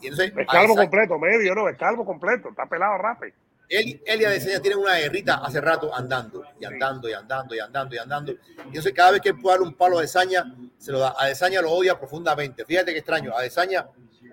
y 0.00 0.06
entonces, 0.06 0.32
Es 0.36 0.46
calvo 0.46 0.76
completo, 0.76 1.18
medio, 1.18 1.52
no, 1.52 1.68
es 1.68 1.76
calvo 1.76 2.04
completo, 2.04 2.50
está 2.50 2.66
pelado 2.66 2.96
rápido. 2.96 3.34
Él, 3.68 4.00
él 4.06 4.20
y 4.20 4.24
Adesanya 4.24 4.60
tienen 4.60 4.78
una 4.78 4.96
guerrita 4.96 5.36
hace 5.36 5.60
rato 5.60 5.94
andando, 5.94 6.44
y 6.60 6.64
andando, 6.64 7.08
y 7.08 7.12
andando, 7.12 7.54
y 7.54 7.58
andando, 7.58 7.94
y 7.94 7.98
andando. 7.98 8.32
Y 8.32 8.38
entonces 8.66 8.92
cada 8.92 9.12
vez 9.12 9.20
que 9.20 9.30
él 9.30 9.40
puede 9.40 9.58
dar 9.58 9.66
un 9.66 9.74
palo 9.74 9.96
a 9.96 10.00
Adesanya, 10.00 10.44
se 10.78 10.92
lo 10.92 11.00
da. 11.00 11.14
Adesanya 11.18 11.62
lo 11.62 11.72
odia 11.72 11.98
profundamente. 11.98 12.64
Fíjate 12.64 12.92
que 12.92 12.98
extraño, 12.98 13.36
Adesanya 13.36 13.88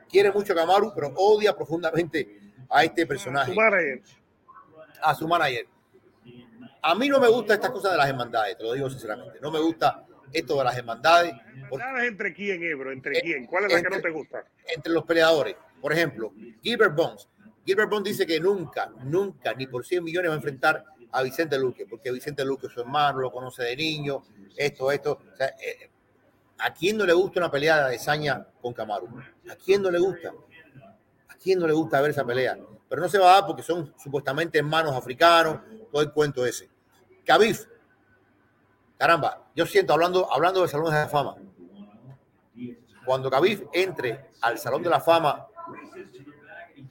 quiere 0.09 0.31
mucho 0.31 0.53
a 0.53 0.55
Kamaru, 0.55 0.93
pero 0.93 1.11
odia 1.15 1.55
profundamente 1.55 2.39
a 2.69 2.84
este 2.84 3.05
personaje. 3.07 3.51
A 3.51 3.53
su 3.53 3.59
manager. 3.59 4.01
A 5.01 5.15
su 5.15 5.27
manager. 5.27 5.67
A 6.81 6.95
mí 6.95 7.07
no 7.07 7.19
me 7.19 7.29
gusta 7.29 7.53
estas 7.53 7.71
cosas 7.71 7.93
de 7.93 7.97
las 7.97 8.09
hermandades, 8.09 8.57
te 8.57 8.63
lo 8.63 8.73
digo 8.73 8.89
sinceramente. 8.89 9.39
No 9.41 9.51
me 9.51 9.59
gusta 9.59 10.05
esto 10.31 10.57
de 10.57 10.63
las 10.63 10.77
hermandades. 10.77 11.34
¿Hermandades 11.71 12.09
entre 12.09 12.34
quién, 12.34 12.61
Ebro? 12.63 12.91
¿Entre 12.91 13.21
quién? 13.21 13.45
¿Cuál 13.45 13.65
es 13.65 13.73
la 13.73 13.81
que 13.81 13.89
no 13.89 14.01
te 14.01 14.09
gusta? 14.09 14.45
Entre 14.75 14.91
los 14.91 15.03
peleadores. 15.05 15.55
Por 15.81 15.93
ejemplo, 15.93 16.34
Gilbert 16.61 16.95
Bones. 16.95 17.27
Gilbert 17.66 17.89
Bones 17.89 18.11
dice 18.11 18.26
que 18.26 18.39
nunca, 18.39 18.91
nunca, 19.03 19.53
ni 19.53 19.68
por 19.68 19.86
100 19.86 20.03
millones 20.03 20.30
va 20.30 20.34
a 20.34 20.38
enfrentar 20.38 20.84
a 21.11 21.22
Vicente 21.22 21.57
Luque, 21.57 21.86
porque 21.86 22.11
Vicente 22.11 22.43
Luque 22.43 22.68
es 22.68 22.74
su 22.74 22.82
hermano, 22.82 23.20
lo 23.20 23.32
conoce 23.32 23.64
de 23.64 23.76
niño, 23.76 24.24
esto, 24.57 24.91
esto. 24.91 25.20
Eh, 25.39 25.89
¿A 26.59 26.74
quién 26.74 26.97
no 26.97 27.05
le 27.05 27.14
gusta 27.14 27.39
una 27.39 27.51
pelea 27.51 27.88
de 27.88 27.99
Saña 27.99 28.45
con 28.61 28.74
Camaro? 28.74 29.07
¿A 29.49 29.55
quién 29.55 29.82
no 29.82 29.91
le 29.91 29.99
gusta? 29.99 30.34
¿A 31.30 31.36
quién 31.36 31.59
no 31.59 31.68
le 31.68 31.74
gusta 31.74 32.01
ver 32.01 32.11
esa 32.11 32.26
pelea? 32.26 32.57
Pero 32.89 33.01
no 33.01 33.09
se 33.09 33.18
va 33.18 33.32
a 33.32 33.34
dar 33.36 33.47
porque 33.47 33.64
son 33.64 33.93
supuestamente 33.97 34.57
hermanos 34.57 34.95
africanos, 34.95 35.59
todo 35.91 36.01
el 36.01 36.11
cuento 36.11 36.45
ese. 36.45 36.70
Khabib 37.26 37.55
caramba, 38.97 39.47
yo 39.53 39.66
siento, 39.66 39.93
hablando, 39.93 40.32
hablando 40.32 40.66
Salón 40.68 40.93
de 40.93 40.99
la 40.99 41.09
Fama, 41.09 41.36
cuando 43.05 43.30
Khabib 43.30 43.68
entre 43.74 44.32
al 44.41 44.57
Salón 44.57 44.82
de 44.82 44.89
la 44.89 45.01
Fama 45.01 45.47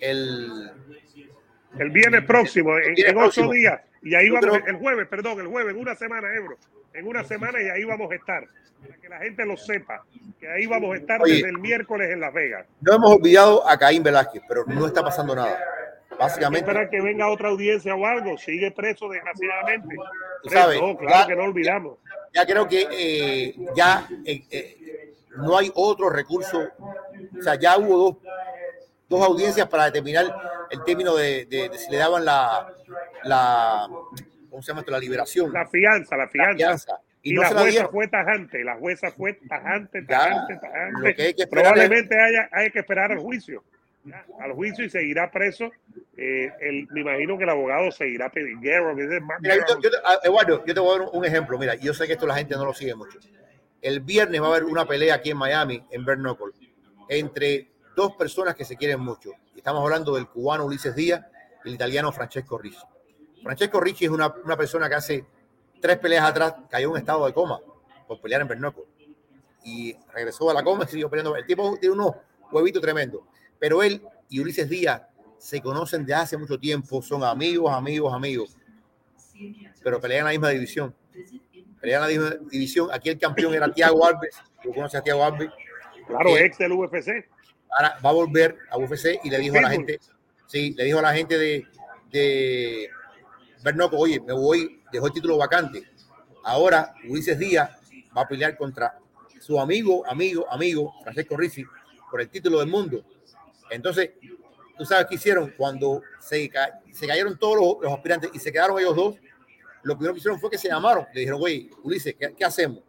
el, 0.02 0.70
el 1.78 1.90
viernes 1.90 2.24
próximo, 2.24 2.76
en, 2.76 3.16
ocho 3.16 3.48
días, 3.50 3.80
y 4.02 4.14
ahí 4.14 4.28
vamos, 4.30 4.60
el 4.66 4.76
jueves, 4.76 5.06
perdón, 5.08 5.40
el 5.40 5.46
jueves, 5.46 5.74
en 5.74 5.80
una 5.80 5.94
semana, 5.94 6.28
Ebro, 6.34 6.56
en 6.92 7.06
una 7.06 7.24
semana 7.24 7.62
y 7.62 7.68
ahí 7.68 7.84
vamos 7.84 8.10
a 8.10 8.16
estar, 8.16 8.44
para 8.80 8.96
que 8.96 9.08
la 9.08 9.18
gente 9.20 9.46
lo 9.46 9.56
sepa, 9.56 10.04
que 10.40 10.48
ahí 10.48 10.66
vamos 10.66 10.94
a 10.94 10.98
estar 10.98 11.20
desde 11.20 11.48
el 11.48 11.58
miércoles 11.58 12.10
en 12.10 12.20
Las 12.20 12.34
Vegas. 12.34 12.66
No 12.80 12.94
hemos 12.94 13.12
olvidado 13.12 13.66
a 13.66 13.78
Caín 13.78 14.02
Velázquez, 14.02 14.42
pero 14.48 14.64
no 14.66 14.86
está 14.86 15.02
pasando 15.02 15.36
nada. 15.36 15.58
Básicamente. 16.18 16.68
Esperar 16.68 16.90
que 16.90 17.00
venga 17.00 17.28
otra 17.28 17.48
audiencia 17.48 17.94
o 17.94 18.04
algo, 18.04 18.36
sigue 18.36 18.70
preso 18.72 19.08
desgraciadamente. 19.08 19.94
claro 20.42 21.26
que 21.26 21.36
no 21.36 21.44
olvidamos. 21.44 21.98
Ya, 22.34 22.44
creo 22.44 22.66
que 22.66 22.86
eh, 22.90 23.54
ya 23.76 24.06
eh, 24.24 24.42
eh, 24.50 25.14
no 25.36 25.56
hay 25.56 25.70
otro 25.74 26.10
recurso. 26.10 26.68
O 27.38 27.42
sea, 27.42 27.54
ya 27.54 27.78
hubo 27.78 27.96
dos, 27.96 28.16
dos 29.12 29.22
audiencias 29.22 29.68
para 29.68 29.84
determinar 29.84 30.26
el 30.70 30.82
término 30.84 31.14
de, 31.14 31.70
si 31.76 31.90
le 31.90 31.98
daban 31.98 32.24
la, 32.24 32.66
la, 33.24 33.88
¿cómo 34.50 34.62
se 34.62 34.68
llama 34.68 34.80
esto? 34.80 34.92
La 34.92 34.98
liberación. 34.98 35.52
La 35.52 35.66
fianza, 35.68 36.16
la 36.16 36.28
fianza. 36.28 37.00
Y, 37.24 37.34
la 37.34 37.48
jueza 37.50 37.88
fue 37.88 38.08
tajante, 38.08 38.64
la 38.64 38.74
jueza 38.76 39.12
fue 39.12 39.34
tajante, 39.48 40.02
tajante, 40.02 40.56
tajante. 40.56 41.46
Probablemente 41.46 42.20
haya, 42.20 42.48
hay 42.50 42.70
que 42.70 42.80
esperar 42.80 43.12
al 43.12 43.18
juicio 43.18 43.62
al 44.40 44.52
juicio 44.52 44.84
y 44.84 44.90
seguirá 44.90 45.30
preso. 45.30 45.70
Eh, 46.16 46.50
el, 46.60 46.88
me 46.90 47.00
imagino 47.00 47.38
que 47.38 47.44
el 47.44 47.50
abogado 47.50 47.90
seguirá 47.90 48.30
pidiendo. 48.30 48.90
ah, 50.04 50.18
Eduardo, 50.24 50.64
yo 50.64 50.74
te 50.74 50.80
voy 50.80 50.96
a 50.96 50.98
dar 50.98 51.08
un 51.12 51.24
ejemplo. 51.24 51.58
Mira, 51.58 51.74
yo 51.76 51.94
sé 51.94 52.06
que 52.06 52.14
esto 52.14 52.26
la 52.26 52.34
gente 52.34 52.54
no 52.54 52.64
lo 52.64 52.74
sigue 52.74 52.94
mucho. 52.94 53.18
El 53.80 54.00
viernes 54.00 54.40
va 54.40 54.46
a 54.46 54.50
haber 54.50 54.64
una 54.64 54.86
pelea 54.86 55.14
aquí 55.14 55.30
en 55.30 55.36
Miami, 55.36 55.84
en 55.90 56.04
Bernocle, 56.04 56.52
entre 57.08 57.68
dos 57.94 58.12
personas 58.16 58.54
que 58.54 58.64
se 58.64 58.76
quieren 58.76 59.00
mucho. 59.00 59.30
Estamos 59.56 59.82
hablando 59.82 60.14
del 60.14 60.28
cubano 60.28 60.64
Ulises 60.66 60.94
Díaz 60.94 61.24
y 61.64 61.68
el 61.68 61.74
italiano 61.74 62.12
Francesco 62.12 62.58
Ricci. 62.58 62.80
Francesco 63.42 63.80
Ricci 63.80 64.04
es 64.04 64.10
una, 64.10 64.32
una 64.44 64.56
persona 64.56 64.88
que 64.88 64.94
hace 64.94 65.26
tres 65.80 65.98
peleas 65.98 66.28
atrás 66.28 66.54
cayó 66.70 66.86
en 66.86 66.92
un 66.92 66.98
estado 66.98 67.26
de 67.26 67.32
coma 67.32 67.60
por 68.06 68.20
pelear 68.20 68.40
en 68.42 68.48
Bernoco. 68.48 68.86
Y 69.64 69.96
regresó 70.12 70.50
a 70.50 70.54
la 70.54 70.62
coma 70.62 70.84
y 70.84 70.88
siguió 70.88 71.08
peleando. 71.08 71.36
El 71.36 71.46
tipo 71.46 71.76
tiene 71.78 71.94
unos 71.94 72.12
huevitos 72.50 72.82
tremendos. 72.82 73.22
Pero 73.58 73.82
él 73.82 74.02
y 74.28 74.40
Ulises 74.40 74.68
Díaz 74.68 75.02
se 75.38 75.60
conocen 75.60 76.06
de 76.06 76.14
hace 76.14 76.36
mucho 76.36 76.58
tiempo, 76.58 77.02
son 77.02 77.24
amigos, 77.24 77.72
amigos, 77.72 78.12
amigos. 78.14 78.56
Pero 79.82 80.00
pelean 80.00 80.20
en 80.20 80.24
la 80.24 80.30
misma 80.30 80.48
división. 80.50 80.94
Pelean 81.80 82.02
en 82.02 82.20
la 82.20 82.28
misma 82.30 82.48
división. 82.50 82.88
Aquí 82.92 83.08
el 83.08 83.18
campeón 83.18 83.54
era 83.54 83.72
Tiago 83.72 84.06
Alves. 84.06 84.36
¿Tú 84.62 84.72
conoces 84.72 85.00
a 85.00 85.02
Tiago 85.02 85.24
Alves? 85.24 85.50
Claro, 86.06 86.36
ex 86.36 86.58
del 86.58 86.72
UFC. 86.72 87.28
Ahora 87.76 87.98
va 88.04 88.10
a 88.10 88.12
volver 88.12 88.58
a 88.70 88.78
UFC 88.78 89.20
y 89.24 89.30
le 89.30 89.38
dijo 89.38 89.56
a 89.56 89.62
la 89.62 89.70
gente, 89.70 89.98
sí, 90.46 90.74
le 90.76 90.84
dijo 90.84 90.98
a 90.98 91.02
la 91.02 91.14
gente 91.14 91.38
de, 91.38 91.66
de 92.10 92.90
Bernoco, 93.62 93.96
oye, 93.96 94.20
me 94.20 94.32
voy, 94.32 94.82
dejó 94.92 95.06
el 95.06 95.12
título 95.12 95.38
vacante. 95.38 95.82
Ahora 96.44 96.94
Ulises 97.08 97.38
Díaz 97.38 97.70
va 98.16 98.22
a 98.22 98.28
pelear 98.28 98.56
contra 98.56 98.98
su 99.40 99.58
amigo, 99.58 100.06
amigo, 100.06 100.46
amigo, 100.50 100.92
Francisco 101.02 101.36
Rizzi, 101.36 101.64
por 102.10 102.20
el 102.20 102.28
título 102.28 102.58
del 102.58 102.68
mundo. 102.68 103.04
Entonces, 103.70 104.10
tú 104.76 104.84
sabes 104.84 105.06
qué 105.08 105.14
hicieron 105.14 105.54
cuando 105.56 106.02
se, 106.20 106.50
se 106.92 107.06
cayeron 107.06 107.38
todos 107.38 107.80
los, 107.82 107.92
aspirantes 107.92 108.30
y 108.34 108.38
se 108.38 108.52
quedaron 108.52 108.78
ellos 108.78 108.94
dos. 108.94 109.16
Lo 109.82 109.96
primero 109.96 110.14
que 110.14 110.18
hicieron 110.18 110.38
fue 110.38 110.50
que 110.50 110.58
se 110.58 110.68
llamaron. 110.68 111.06
Le 111.12 111.20
dijeron, 111.20 111.40
oye, 111.42 111.70
Ulises, 111.82 112.14
¿qué, 112.18 112.34
qué 112.36 112.44
hacemos? 112.44 112.80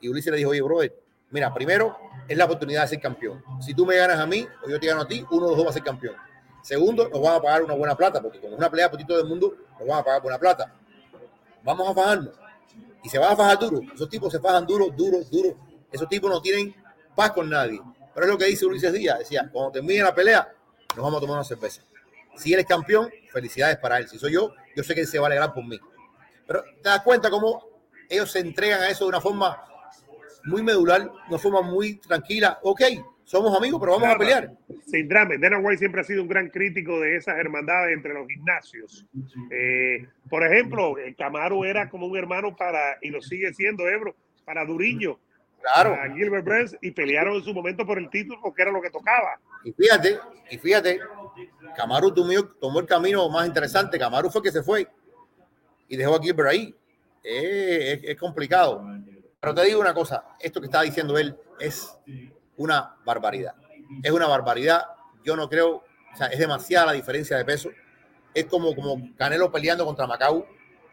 Y 0.00 0.08
Ulises 0.08 0.30
le 0.30 0.38
dijo, 0.38 0.50
oye, 0.50 0.62
brother, 0.62 1.01
mira, 1.32 1.52
primero 1.52 1.98
es 2.28 2.36
la 2.36 2.44
oportunidad 2.44 2.82
de 2.82 2.88
ser 2.88 3.00
campeón. 3.00 3.42
Si 3.60 3.74
tú 3.74 3.84
me 3.84 3.96
ganas 3.96 4.20
a 4.20 4.26
mí 4.26 4.46
o 4.64 4.68
yo 4.68 4.78
te 4.78 4.86
gano 4.86 5.02
a 5.02 5.08
ti, 5.08 5.24
uno 5.30 5.46
de 5.46 5.48
los 5.48 5.56
dos 5.56 5.66
va 5.66 5.70
a 5.70 5.72
ser 5.72 5.82
campeón. 5.82 6.14
Segundo, 6.62 7.08
nos 7.08 7.20
van 7.20 7.34
a 7.34 7.40
pagar 7.40 7.64
una 7.64 7.74
buena 7.74 7.96
plata, 7.96 8.22
porque 8.22 8.38
como 8.38 8.52
es 8.52 8.58
una 8.58 8.70
pelea 8.70 8.88
por 8.88 8.98
título 8.98 9.18
del 9.18 9.26
mundo, 9.26 9.56
nos 9.78 9.88
van 9.88 9.98
a 9.98 10.04
pagar 10.04 10.22
buena 10.22 10.38
plata. 10.38 10.72
Vamos 11.64 11.88
a 11.88 11.94
fajarnos. 11.94 12.34
Y 13.02 13.08
se 13.08 13.18
van 13.18 13.32
a 13.32 13.36
fajar 13.36 13.58
duro. 13.58 13.80
Esos 13.92 14.08
tipos 14.08 14.32
se 14.32 14.38
fajan 14.38 14.64
duro, 14.64 14.86
duro, 14.90 15.18
duro. 15.24 15.56
Esos 15.90 16.08
tipos 16.08 16.30
no 16.30 16.40
tienen 16.40 16.74
paz 17.16 17.32
con 17.32 17.50
nadie. 17.50 17.80
Pero 18.14 18.26
es 18.26 18.32
lo 18.32 18.38
que 18.38 18.44
dice 18.44 18.64
Ulises 18.64 18.92
Díaz. 18.92 19.18
Decía, 19.18 19.48
cuando 19.52 19.72
termine 19.72 20.02
la 20.02 20.14
pelea, 20.14 20.48
nos 20.94 21.04
vamos 21.04 21.18
a 21.18 21.20
tomar 21.20 21.36
una 21.36 21.44
cerveza. 21.44 21.82
Si 22.36 22.52
él 22.52 22.60
es 22.60 22.66
campeón, 22.66 23.10
felicidades 23.32 23.78
para 23.78 23.98
él. 23.98 24.08
Si 24.08 24.18
soy 24.18 24.32
yo, 24.32 24.54
yo 24.76 24.84
sé 24.84 24.94
que 24.94 25.00
él 25.00 25.06
se 25.06 25.18
va 25.18 25.26
a 25.26 25.28
alegrar 25.28 25.52
por 25.52 25.64
mí. 25.64 25.78
Pero 26.46 26.62
te 26.80 26.88
das 26.88 27.02
cuenta 27.02 27.28
cómo 27.28 27.66
ellos 28.08 28.30
se 28.30 28.38
entregan 28.38 28.82
a 28.82 28.88
eso 28.88 29.04
de 29.04 29.08
una 29.08 29.20
forma 29.20 29.64
muy 30.44 30.62
medular, 30.62 31.10
una 31.28 31.38
forma 31.38 31.62
muy 31.62 31.96
tranquila. 31.96 32.58
Ok, 32.62 32.82
somos 33.24 33.56
amigos, 33.56 33.80
pero 33.80 33.92
vamos 33.92 34.14
a 34.14 34.18
pelear. 34.18 34.52
Sin 34.86 35.08
drama. 35.08 35.34
Dana 35.38 35.58
White 35.58 35.78
siempre 35.78 36.00
ha 36.00 36.04
sido 36.04 36.22
un 36.22 36.28
gran 36.28 36.48
crítico 36.48 37.00
de 37.00 37.16
esas 37.16 37.38
hermandades 37.38 37.94
entre 37.96 38.12
los 38.12 38.26
gimnasios. 38.28 39.06
Eh, 39.50 40.06
por 40.28 40.44
ejemplo, 40.44 40.94
Camaro 41.16 41.64
era 41.64 41.88
como 41.88 42.06
un 42.06 42.16
hermano 42.16 42.54
para, 42.54 42.98
y 43.00 43.10
lo 43.10 43.22
sigue 43.22 43.52
siendo, 43.54 43.88
Ebro, 43.88 44.14
para 44.44 44.64
Duriño. 44.64 45.18
Claro. 45.60 45.94
A 45.94 46.12
Gilbert 46.12 46.44
Burns 46.44 46.76
y 46.82 46.90
pelearon 46.90 47.36
en 47.36 47.42
su 47.44 47.54
momento 47.54 47.86
por 47.86 47.96
el 47.96 48.10
título 48.10 48.38
porque 48.42 48.62
era 48.62 48.72
lo 48.72 48.82
que 48.82 48.90
tocaba. 48.90 49.38
Y 49.64 49.72
fíjate, 49.72 50.18
y 50.50 50.58
fíjate, 50.58 50.98
Camaro 51.76 52.12
tomó, 52.12 52.44
tomó 52.60 52.80
el 52.80 52.86
camino 52.86 53.28
más 53.28 53.46
interesante. 53.46 53.98
Camaro 53.98 54.28
fue 54.28 54.42
que 54.42 54.50
se 54.50 54.62
fue 54.62 54.88
y 55.88 55.96
dejó 55.96 56.16
a 56.16 56.20
Gilbert 56.20 56.50
ahí. 56.50 56.74
es, 57.22 58.00
es 58.02 58.16
complicado. 58.16 58.84
Pero 59.42 59.56
te 59.56 59.64
digo 59.64 59.80
una 59.80 59.92
cosa, 59.92 60.24
esto 60.38 60.60
que 60.60 60.66
está 60.66 60.82
diciendo 60.82 61.18
él 61.18 61.36
es 61.58 61.98
una 62.56 62.94
barbaridad. 63.04 63.56
Es 64.00 64.12
una 64.12 64.28
barbaridad. 64.28 64.82
Yo 65.24 65.34
no 65.34 65.48
creo, 65.48 65.82
o 66.12 66.16
sea, 66.16 66.28
es 66.28 66.38
demasiada 66.38 66.86
la 66.86 66.92
diferencia 66.92 67.36
de 67.36 67.44
peso. 67.44 67.68
Es 68.32 68.44
como, 68.44 68.72
como 68.72 69.16
Canelo 69.16 69.50
peleando 69.50 69.84
contra 69.84 70.06
Macau. 70.06 70.46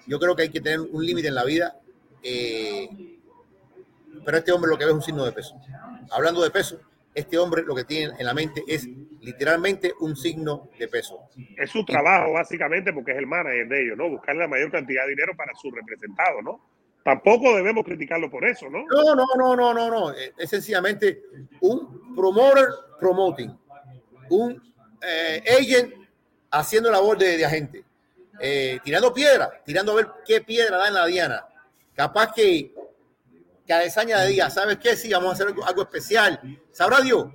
Yo 0.08 0.20
creo 0.20 0.36
que 0.36 0.42
hay 0.42 0.50
que 0.50 0.62
tener 0.62 0.80
un 0.80 1.06
límite 1.06 1.28
en 1.28 1.36
la 1.36 1.46
vida. 1.46 1.80
Eh, 2.24 2.90
pero 4.26 4.40
este 4.40 4.52
hombre 4.52 4.72
lo 4.72 4.80
que 4.80 4.86
ve 4.86 4.92
es 4.92 4.96
un 4.96 5.04
signo 5.04 5.26
de 5.26 5.32
peso. 5.32 5.56
Hablando 6.10 6.42
de 6.42 6.50
peso, 6.50 6.80
este 7.14 7.38
hombre 7.38 7.62
lo 7.62 7.76
que 7.76 7.84
tiene 7.84 8.16
en 8.18 8.26
la 8.26 8.34
mente 8.34 8.64
es 8.68 8.90
literalmente 9.22 9.94
un 10.00 10.16
signo 10.16 10.70
de 10.80 10.88
peso. 10.88 11.20
Es 11.56 11.70
su 11.70 11.86
trabajo, 11.86 12.34
básicamente, 12.34 12.94
porque 12.94 13.12
es 13.12 13.20
el 13.20 13.28
manager 13.28 13.68
de 13.68 13.84
ellos, 13.84 13.98
¿no? 13.98 14.10
Buscar 14.10 14.36
la 14.36 14.48
mayor 14.48 14.72
cantidad 14.72 15.04
de 15.04 15.10
dinero 15.10 15.34
para 15.38 15.54
su 15.54 15.70
representado, 15.70 16.42
¿no? 16.42 16.79
Tampoco 17.04 17.56
debemos 17.56 17.86
criticarlo 17.86 18.30
por 18.30 18.46
eso, 18.46 18.70
¿no? 18.70 18.86
No, 18.86 19.16
no, 19.16 19.26
no, 19.38 19.56
no, 19.56 19.74
no, 19.74 19.90
no. 19.90 20.12
Es 20.12 20.50
sencillamente 20.50 21.24
un 21.62 22.14
promoter 22.16 22.68
promoting, 23.00 23.58
un 24.30 24.74
eh, 25.02 25.42
agent 25.60 25.94
haciendo 26.52 26.92
labor 26.92 27.18
de, 27.18 27.38
de 27.38 27.46
agente, 27.46 27.84
eh, 28.40 28.80
tirando 28.84 29.14
piedra, 29.14 29.62
tirando 29.66 29.94
a 29.94 29.96
ver 29.96 30.08
qué 30.26 30.42
piedra 30.42 30.78
da 30.78 30.88
en 30.88 30.94
la 30.94 31.06
diana. 31.06 31.46
Capaz 31.96 32.34
que 32.34 32.74
Cadezaña 33.70 34.22
de 34.22 34.30
día, 34.30 34.50
¿sabes 34.50 34.80
qué? 34.80 34.96
Sí, 34.96 35.12
vamos 35.12 35.30
a 35.30 35.34
hacer 35.34 35.48
algo, 35.48 35.82
especial. 35.84 36.60
¿Sabrá 36.72 37.02
Dios? 37.02 37.28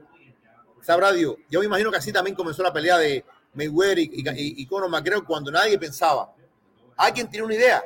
¿Sabrá 0.82 1.12
Dios? 1.12 1.36
Yo 1.48 1.60
me 1.60 1.66
imagino 1.66 1.92
que 1.92 1.98
así 1.98 2.12
también 2.12 2.34
comenzó 2.34 2.62
la 2.62 2.72
pelea 2.72 2.98
de 2.98 3.24
Mayweather 3.54 4.00
y, 4.00 4.10
y, 4.12 4.62
y 4.62 4.66
Conor 4.66 4.90
cuando 5.24 5.52
nadie 5.52 5.78
pensaba. 5.78 6.34
Alguien 6.96 7.30
tiene 7.30 7.46
una 7.46 7.54
idea, 7.54 7.82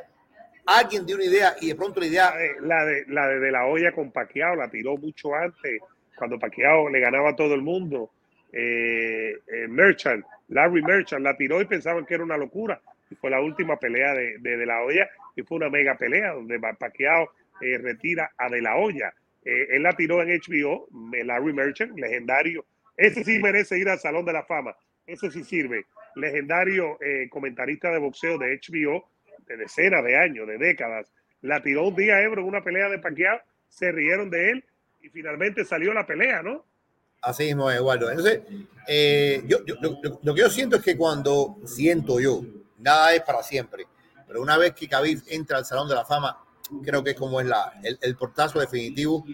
alguien 0.69 1.07
dio 1.07 1.17
una 1.17 1.25
idea 1.25 1.57
y 1.61 1.69
de 1.69 1.75
pronto 1.75 2.01
la 2.01 2.07
idea. 2.07 2.35
La 2.61 2.85
de 2.85 3.05
la 3.09 3.27
de, 3.27 3.51
la 3.51 3.67
olla 3.67 3.93
con 3.93 4.13
Paquiao 4.13 4.55
la 4.55 4.71
tiró 4.71 4.97
mucho 4.97 5.35
antes, 5.35 5.81
cuando 6.15 6.39
Paquiao 6.39 6.89
le 6.91 7.01
ganaba 7.01 7.31
a 7.31 7.37
todo 7.37 7.55
el 7.55 7.63
mundo. 7.63 8.11
Eh, 8.53 9.37
eh, 9.47 9.69
Merchant, 9.69 10.25
Larry 10.49 10.83
Merchant 10.83 11.23
la 11.23 11.37
tiró 11.37 11.61
y 11.61 11.67
pensaban 11.67 12.05
que 12.05 12.15
era 12.15 12.25
una 12.25 12.37
locura. 12.37 12.81
Y 13.11 13.15
fue 13.15 13.31
la 13.31 13.41
última 13.41 13.77
pelea 13.77 14.13
de, 14.13 14.39
de, 14.39 14.67
la 14.67 14.83
olla 14.83 15.09
y 15.35 15.43
fue 15.43 15.57
una 15.57 15.71
mega 15.71 15.97
pelea 15.97 16.33
donde 16.33 16.61
Paquiao 16.61 17.31
eh, 17.63 17.79
retira 17.79 18.33
a 18.37 18.51
De 18.51 18.61
La 18.61 18.77
Hoya. 18.77 19.13
Eh, 19.45 19.69
él 19.71 19.83
la 19.83 19.95
tiró 19.95 20.23
en 20.23 20.29
HBO, 20.29 20.89
Larry 21.25 21.55
Merchant, 21.55 21.99
legendario. 21.99 22.67
Ese 22.97 23.25
sí 23.25 23.39
merece 23.39 23.79
ir 23.79 23.89
al 23.89 23.99
Salón 23.99 24.27
de 24.27 24.35
la 24.35 24.45
Fama. 24.45 24.77
Ese 25.07 25.31
sí 25.31 25.43
sirve. 25.45 25.87
Legendario 26.17 26.99
comentarista 27.31 27.91
de 27.91 27.99
boxeo 27.99 28.39
de 28.39 28.59
HBO 28.59 29.09
de 29.49 29.57
decenas 29.57 30.05
de 30.05 30.17
años, 30.17 30.47
de 30.47 30.59
décadas. 30.59 31.11
La 31.41 31.63
tiró 31.63 31.89
un 31.89 31.97
día 31.97 32.21
Ebro 32.21 32.43
en 32.43 32.49
una 32.49 32.63
pelea 32.63 32.89
de 32.89 32.99
Pacquiao, 32.99 33.41
se 33.69 33.91
rieron 33.91 34.31
de 34.31 34.51
él 34.51 34.65
y 35.01 35.09
finalmente 35.09 35.65
salió 35.65 35.93
la 35.93 36.07
pelea, 36.07 36.43
¿no? 36.43 36.65
Así 37.23 37.45
mismo, 37.45 37.71
Eduardo. 37.71 38.11
Entonces, 38.11 38.43
eh, 38.87 39.43
yo, 39.47 39.59
lo, 40.23 40.35
que 40.35 40.41
yo 40.41 40.51
siento 40.51 40.77
es 40.77 40.83
que 40.83 40.97
cuando 40.97 41.59
siento 41.65 42.21
yo, 42.21 42.43
nada 42.79 43.15
es 43.15 43.23
para 43.23 43.43
siempre, 43.43 43.87
pero 44.27 44.41
una 44.41 44.57
vez 44.57 44.73
que 44.73 44.89
Khabib 44.89 45.23
entra 45.29 45.59
al 45.59 45.65
Salón 45.65 45.89
de 45.89 45.95
la 45.95 46.05
Fama, 46.05 46.39
creo 46.83 47.03
que 47.03 47.11
es 47.11 47.17
como 47.17 47.41
es 47.41 47.47
la, 47.47 47.73
el, 47.83 48.17
portazo 48.17 48.61
definitivo 48.61 49.25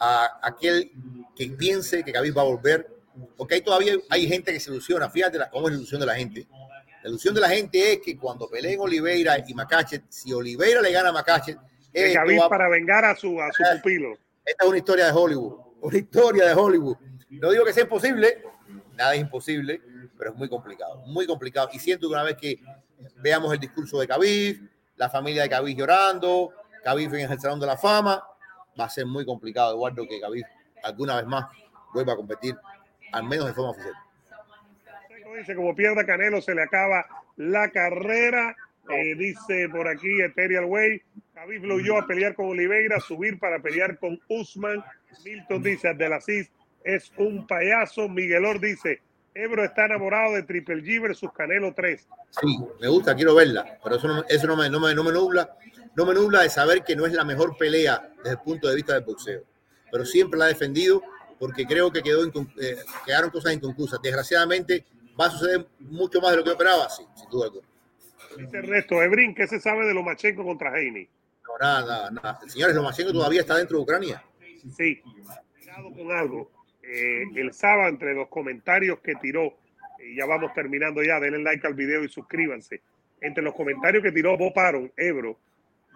a 0.00 0.40
aquel 0.42 0.90
que 1.36 1.48
piense 1.50 2.02
que 2.02 2.12
Khabib 2.12 2.36
va 2.36 2.42
a 2.42 2.46
volver, 2.46 2.88
porque 3.36 3.56
hay 3.56 3.60
todavía 3.60 3.94
hay 4.08 4.26
gente 4.26 4.52
que 4.52 4.60
se 4.60 4.70
ilusiona, 4.70 5.08
fíjate 5.08 5.38
la, 5.38 5.50
cómo 5.50 5.68
es 5.68 5.72
la 5.72 5.78
ilusión 5.78 6.00
de 6.00 6.06
la 6.06 6.14
gente. 6.14 6.46
La 7.02 7.08
ilusión 7.10 7.34
de 7.34 7.40
la 7.40 7.48
gente 7.48 7.92
es 7.92 8.00
que 8.00 8.16
cuando 8.16 8.48
peleen 8.48 8.80
Oliveira 8.80 9.36
y 9.46 9.54
Macachet, 9.54 10.04
si 10.08 10.32
Oliveira 10.32 10.80
le 10.82 10.92
gana 10.92 11.10
a 11.10 11.12
Macachet, 11.12 11.56
va... 11.56 12.48
para 12.48 12.68
vengar 12.68 13.04
a 13.04 13.14
su, 13.14 13.40
a 13.40 13.50
su 13.52 13.62
pupilo. 13.76 14.18
Esta 14.44 14.64
es 14.64 14.68
una 14.68 14.78
historia 14.78 15.06
de 15.06 15.12
Hollywood, 15.12 15.54
una 15.80 15.98
historia 15.98 16.46
de 16.46 16.54
Hollywood. 16.54 16.96
No 17.30 17.50
digo 17.50 17.64
que 17.64 17.72
sea 17.72 17.84
imposible, 17.84 18.42
nada 18.96 19.14
es 19.14 19.20
imposible, 19.20 19.80
pero 20.16 20.30
es 20.30 20.36
muy 20.36 20.48
complicado, 20.48 21.02
muy 21.06 21.26
complicado. 21.26 21.68
Y 21.72 21.78
siento 21.78 22.08
que 22.08 22.14
una 22.14 22.24
vez 22.24 22.36
que 22.36 22.60
veamos 23.16 23.52
el 23.52 23.60
discurso 23.60 24.00
de 24.00 24.08
Khabib, 24.08 24.68
la 24.96 25.08
familia 25.08 25.42
de 25.42 25.48
Khabib 25.48 25.76
llorando, 25.76 26.52
Khabib 26.82 27.14
en 27.14 27.30
el 27.30 27.40
Salón 27.40 27.60
de 27.60 27.66
la 27.66 27.76
Fama, 27.76 28.22
va 28.78 28.84
a 28.84 28.90
ser 28.90 29.06
muy 29.06 29.24
complicado, 29.24 29.74
Eduardo, 29.74 30.06
que 30.08 30.20
Khabib 30.20 30.44
alguna 30.82 31.16
vez 31.16 31.26
más 31.26 31.46
vuelva 31.92 32.14
a 32.14 32.16
competir, 32.16 32.56
al 33.12 33.24
menos 33.24 33.46
de 33.46 33.52
forma 33.52 33.70
oficial. 33.70 33.94
Dice, 35.36 35.54
como 35.54 35.74
pierda 35.74 36.04
Canelo, 36.06 36.40
se 36.40 36.54
le 36.54 36.62
acaba 36.62 37.06
la 37.36 37.70
carrera. 37.70 38.56
Eh, 38.90 39.14
dice 39.16 39.68
por 39.68 39.86
aquí 39.86 40.22
Ethereal 40.22 40.64
Way, 40.64 41.02
Khabib 41.34 41.64
lo 41.64 41.98
a 41.98 42.06
pelear 42.06 42.34
con 42.34 42.46
Oliveira, 42.46 42.98
subir 43.00 43.38
para 43.38 43.60
pelear 43.60 43.98
con 43.98 44.18
Usman. 44.28 44.82
Milton 45.24 45.62
dice, 45.62 45.88
Abdelaziz 45.88 46.50
es 46.84 47.12
un 47.18 47.46
payaso. 47.46 48.08
Miguelor 48.08 48.60
dice, 48.60 49.02
Ebro 49.34 49.64
está 49.64 49.84
enamorado 49.84 50.34
de 50.34 50.42
Triple 50.42 50.82
G 50.82 51.02
versus 51.02 51.30
Canelo 51.32 51.74
3. 51.74 52.08
Sí, 52.40 52.58
me 52.80 52.88
gusta, 52.88 53.14
quiero 53.14 53.34
verla, 53.34 53.78
pero 53.84 53.96
eso 53.96 54.08
no, 54.08 54.24
eso 54.26 54.46
no, 54.46 54.56
me, 54.56 54.70
no, 54.70 54.80
me, 54.80 54.94
no 54.94 55.04
me 55.04 55.12
nubla, 55.12 55.56
no 55.94 56.06
me 56.06 56.14
nubla 56.14 56.42
de 56.42 56.50
saber 56.50 56.82
que 56.82 56.96
no 56.96 57.06
es 57.06 57.12
la 57.12 57.24
mejor 57.24 57.56
pelea 57.56 58.10
desde 58.16 58.30
el 58.32 58.38
punto 58.38 58.68
de 58.68 58.76
vista 58.76 58.94
del 58.94 59.04
boxeo, 59.04 59.42
pero 59.92 60.04
siempre 60.04 60.38
la 60.38 60.46
he 60.46 60.54
defendido 60.54 61.02
porque 61.38 61.66
creo 61.66 61.92
que 61.92 62.02
quedó 62.02 62.26
eh, 62.26 62.76
quedaron 63.06 63.30
cosas 63.30 63.52
inconclusas. 63.52 64.00
Desgraciadamente 64.02 64.84
va 65.18 65.26
a 65.26 65.30
suceder 65.30 65.66
mucho 65.80 66.20
más 66.20 66.30
de 66.32 66.36
lo 66.36 66.42
que 66.42 66.48
yo 66.48 66.52
esperaba, 66.52 66.88
sí, 66.88 67.04
sin 67.14 67.28
duda 67.30 67.46
alguna. 67.46 67.66
Dice 68.36 68.56
el 68.58 68.66
resto, 68.68 69.02
Ebrin, 69.02 69.34
¿qué 69.34 69.46
se 69.46 69.60
sabe 69.60 69.86
de 69.86 69.94
Lomachenko 69.94 70.44
contra 70.44 70.78
Heine? 70.78 71.08
No, 71.46 71.58
nada, 71.60 72.10
nada. 72.10 72.40
Señores, 72.46 72.76
Lomachenko 72.76 73.12
todavía 73.12 73.40
está 73.40 73.56
dentro 73.56 73.78
de 73.78 73.82
Ucrania. 73.82 74.22
Sí, 74.76 75.02
con 75.96 76.12
algo. 76.12 76.50
Eh, 76.82 77.24
el 77.36 77.52
sábado, 77.52 77.88
entre 77.88 78.14
los 78.14 78.28
comentarios 78.28 79.00
que 79.00 79.14
tiró, 79.16 79.54
y 79.98 80.16
ya 80.16 80.26
vamos 80.26 80.52
terminando 80.54 81.02
ya, 81.02 81.18
denle 81.20 81.42
like 81.42 81.66
al 81.66 81.74
video 81.74 82.04
y 82.04 82.08
suscríbanse. 82.08 82.82
Entre 83.20 83.42
los 83.42 83.54
comentarios 83.54 84.02
que 84.02 84.12
tiró 84.12 84.36
Bob 84.36 84.56
Aron, 84.58 84.92
Ebro, 84.96 85.38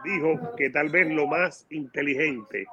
dijo 0.05 0.55
que 0.57 0.71
tal 0.71 0.89
vez 0.89 1.09
lo 1.09 1.27
más 1.27 1.67
inteligente 1.71 2.67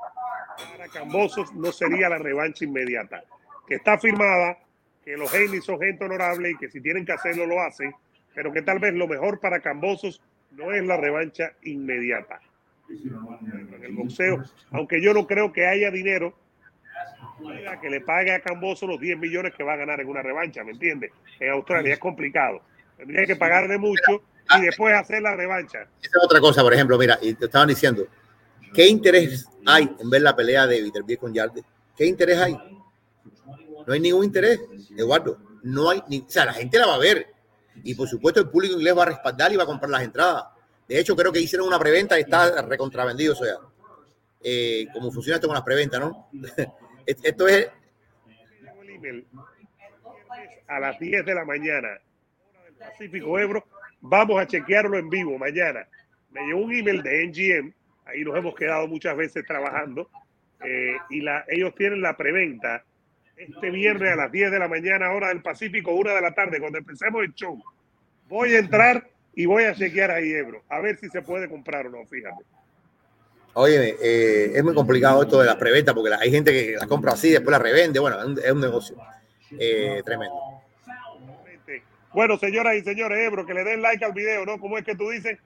para 0.71 0.87
Cambosos 0.89 1.53
no 1.53 1.71
sería 1.71 2.09
la 2.09 2.17
revancha 2.17 2.65
inmediata, 2.65 3.23
que 3.67 3.75
está 3.75 3.97
firmada, 3.97 4.57
que 5.03 5.17
los 5.17 5.33
Haney 5.33 5.61
son 5.61 5.79
gente 5.79 6.05
honorable 6.05 6.51
y 6.51 6.57
que 6.57 6.69
si 6.69 6.81
tienen 6.81 7.05
que 7.05 7.13
hacerlo 7.13 7.45
lo 7.45 7.61
hacen, 7.61 7.93
pero 8.33 8.51
que 8.51 8.61
tal 8.61 8.79
vez 8.79 8.93
lo 8.93 9.07
mejor 9.07 9.39
para 9.39 9.59
Cambosos 9.59 10.21
no 10.51 10.71
es 10.71 10.83
la 10.85 10.97
revancha 10.97 11.53
inmediata. 11.63 12.39
En 12.89 13.83
el 13.83 13.91
boxeo, 13.93 14.43
aunque 14.71 15.01
yo 15.01 15.13
no 15.13 15.27
creo 15.27 15.53
que 15.53 15.67
haya 15.67 15.91
dinero 15.91 16.33
que 17.81 17.89
le 17.89 18.01
pague 18.01 18.33
a 18.33 18.41
Camboso 18.41 18.87
los 18.87 18.99
10 18.99 19.17
millones 19.17 19.53
que 19.55 19.63
va 19.63 19.73
a 19.73 19.77
ganar 19.77 19.99
en 20.01 20.07
una 20.07 20.21
revancha, 20.21 20.63
¿me 20.63 20.71
entiendes? 20.71 21.11
En 21.39 21.51
Australia 21.51 21.93
es 21.93 21.99
complicado. 21.99 22.61
Tendría 22.97 23.25
que 23.25 23.35
pagarle 23.35 23.77
mucho 23.77 24.23
y 24.57 24.61
después 24.61 24.93
hacer 24.93 25.21
la 25.21 25.35
revancha. 25.35 25.83
Esa 26.01 26.17
es 26.17 26.23
otra 26.23 26.39
cosa, 26.39 26.61
por 26.61 26.73
ejemplo, 26.73 26.97
mira, 26.97 27.17
y 27.21 27.33
te 27.33 27.45
estaban 27.45 27.69
diciendo, 27.69 28.07
¿qué 28.73 28.87
interés 28.87 29.47
hay 29.65 29.89
en 29.99 30.09
ver 30.09 30.21
la 30.21 30.35
pelea 30.35 30.67
de 30.67 30.81
Viterbier 30.81 31.19
con 31.19 31.33
Yarde? 31.33 31.61
¿Qué 31.95 32.05
interés 32.05 32.39
hay? 32.39 32.57
No 33.89 33.95
hay 33.95 34.01
ningún 34.01 34.25
interés, 34.25 34.59
Eduardo. 34.95 35.39
No 35.63 35.89
hay, 35.89 36.03
ni, 36.07 36.19
o 36.19 36.29
sea, 36.29 36.45
la 36.45 36.53
gente 36.53 36.77
la 36.77 36.85
va 36.85 36.93
a 36.93 36.99
ver. 36.99 37.25
Y 37.83 37.95
por 37.95 38.07
supuesto 38.07 38.39
el 38.39 38.47
público 38.47 38.75
inglés 38.75 38.95
va 38.95 39.01
a 39.01 39.07
respaldar 39.07 39.51
y 39.51 39.55
va 39.55 39.63
a 39.63 39.65
comprar 39.65 39.89
las 39.89 40.03
entradas. 40.03 40.43
De 40.87 40.99
hecho, 40.99 41.15
creo 41.15 41.31
que 41.31 41.39
hicieron 41.39 41.67
una 41.67 41.79
preventa 41.79 42.15
y 42.15 42.21
está 42.21 42.61
recontravendido, 42.61 43.33
o 43.33 43.35
sea, 43.35 43.55
eh, 44.43 44.85
como 44.93 45.11
funciona 45.11 45.37
esto 45.37 45.47
con 45.47 45.55
las 45.55 45.63
preventas, 45.63 45.99
¿no? 46.01 46.29
esto 47.07 47.47
es... 47.47 47.67
A 50.67 50.79
las 50.79 50.99
10 50.99 51.25
de 51.25 51.33
la 51.33 51.45
mañana, 51.45 51.87
Pacífico 52.77 53.39
Ebro, 53.39 53.65
vamos 54.01 54.39
a 54.39 54.45
chequearlo 54.45 54.99
en 54.99 55.09
vivo 55.09 55.35
mañana. 55.39 55.87
Me 56.29 56.45
llegó 56.45 56.59
un 56.59 56.75
email 56.75 57.01
de 57.01 57.25
NGM, 57.25 57.73
ahí 58.05 58.23
nos 58.23 58.37
hemos 58.37 58.53
quedado 58.53 58.87
muchas 58.87 59.17
veces 59.17 59.43
trabajando, 59.47 60.11
eh, 60.63 60.95
y 61.09 61.25
ellos 61.47 61.73
tienen 61.73 62.03
la 62.03 62.15
preventa 62.15 62.85
este 63.39 63.69
viernes 63.69 64.11
a 64.11 64.15
las 64.17 64.31
10 64.31 64.51
de 64.51 64.59
la 64.59 64.67
mañana, 64.67 65.11
hora 65.13 65.29
del 65.29 65.41
Pacífico, 65.41 65.93
una 65.93 66.13
de 66.13 66.21
la 66.21 66.33
tarde, 66.33 66.59
cuando 66.59 66.77
empecemos 66.77 67.23
el 67.23 67.33
show. 67.33 67.61
Voy 68.27 68.53
a 68.53 68.59
entrar 68.59 69.07
y 69.33 69.45
voy 69.45 69.63
a 69.63 69.73
chequear 69.73 70.11
ahí 70.11 70.33
Ebro, 70.33 70.63
a 70.67 70.81
ver 70.81 70.97
si 70.97 71.07
se 71.09 71.21
puede 71.21 71.47
comprar 71.47 71.87
o 71.87 71.89
no, 71.89 72.05
fíjate. 72.05 72.43
Oye, 73.53 73.95
eh, 74.01 74.51
es 74.55 74.63
muy 74.63 74.73
complicado 74.73 75.23
esto 75.23 75.39
de 75.39 75.45
las 75.45 75.55
preventas 75.55 75.95
porque 75.95 76.13
hay 76.13 76.29
gente 76.29 76.51
que 76.51 76.75
la 76.77 76.87
compra 76.87 77.13
así, 77.13 77.31
después 77.31 77.51
la 77.51 77.59
revende. 77.59 77.99
Bueno, 77.99 78.19
es 78.21 78.51
un, 78.51 78.61
negocio 78.61 78.95
eh, 79.57 80.01
tremendo. 80.05 80.35
Bueno, 82.13 82.37
señoras 82.37 82.75
y 82.75 82.81
señores, 82.81 83.19
Ebro, 83.19 83.45
que 83.45 83.53
le 83.53 83.63
den 83.63 83.81
like 83.81 84.03
al 84.03 84.13
video, 84.13 84.45
¿no? 84.45 84.59
¿Cómo 84.59 84.77
es 84.77 84.85
que 84.85 84.95
tú 84.95 85.09
dices? 85.09 85.39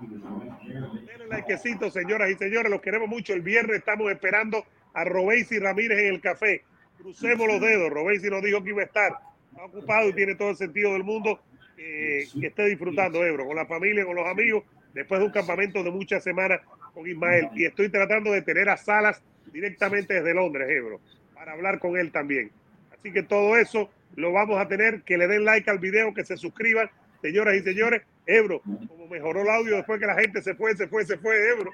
Denle 0.00 1.26
likecito, 1.28 1.90
señoras 1.90 2.30
y 2.30 2.34
señores, 2.34 2.70
los 2.70 2.80
queremos 2.80 3.08
mucho. 3.08 3.32
El 3.32 3.42
viernes 3.42 3.78
estamos 3.78 4.10
esperando 4.10 4.64
a 4.94 5.04
y 5.04 5.58
Ramírez 5.58 5.98
en 5.98 6.14
el 6.14 6.20
café. 6.20 6.64
Crucemos 7.02 7.48
los 7.48 7.60
dedos. 7.60 7.90
Robesi 7.90 8.30
nos 8.30 8.42
dijo 8.42 8.62
que 8.62 8.70
iba 8.70 8.82
a 8.82 8.84
estar. 8.84 9.12
Ocupado 9.60 10.08
y 10.08 10.12
tiene 10.12 10.36
todo 10.36 10.50
el 10.50 10.56
sentido 10.56 10.92
del 10.92 11.02
mundo. 11.02 11.40
Eh, 11.76 12.28
que 12.40 12.46
esté 12.46 12.66
disfrutando, 12.66 13.24
Ebro, 13.24 13.44
con 13.44 13.56
la 13.56 13.66
familia, 13.66 14.04
con 14.04 14.14
los 14.14 14.26
amigos, 14.26 14.62
después 14.94 15.18
de 15.18 15.26
un 15.26 15.32
campamento 15.32 15.82
de 15.82 15.90
muchas 15.90 16.22
semanas 16.22 16.60
con 16.94 17.08
Ismael. 17.08 17.48
Y 17.56 17.64
estoy 17.64 17.88
tratando 17.88 18.30
de 18.30 18.42
tener 18.42 18.68
a 18.68 18.76
Salas 18.76 19.20
directamente 19.52 20.14
desde 20.14 20.32
Londres, 20.32 20.68
Ebro, 20.70 21.00
para 21.34 21.52
hablar 21.52 21.80
con 21.80 21.96
él 21.96 22.12
también. 22.12 22.52
Así 22.96 23.12
que 23.12 23.24
todo 23.24 23.56
eso 23.56 23.90
lo 24.14 24.30
vamos 24.30 24.60
a 24.60 24.68
tener. 24.68 25.02
Que 25.02 25.18
le 25.18 25.26
den 25.26 25.44
like 25.44 25.68
al 25.68 25.80
video, 25.80 26.14
que 26.14 26.24
se 26.24 26.36
suscriban. 26.36 26.88
Señoras 27.20 27.56
y 27.56 27.62
señores, 27.62 28.02
Ebro, 28.26 28.62
como 28.62 29.08
mejoró 29.08 29.42
el 29.42 29.48
audio 29.48 29.76
después 29.76 29.98
que 29.98 30.06
la 30.06 30.14
gente 30.14 30.40
se 30.40 30.54
fue, 30.54 30.76
se 30.76 30.86
fue, 30.86 31.04
se 31.04 31.18
fue, 31.18 31.50
Ebro. 31.50 31.72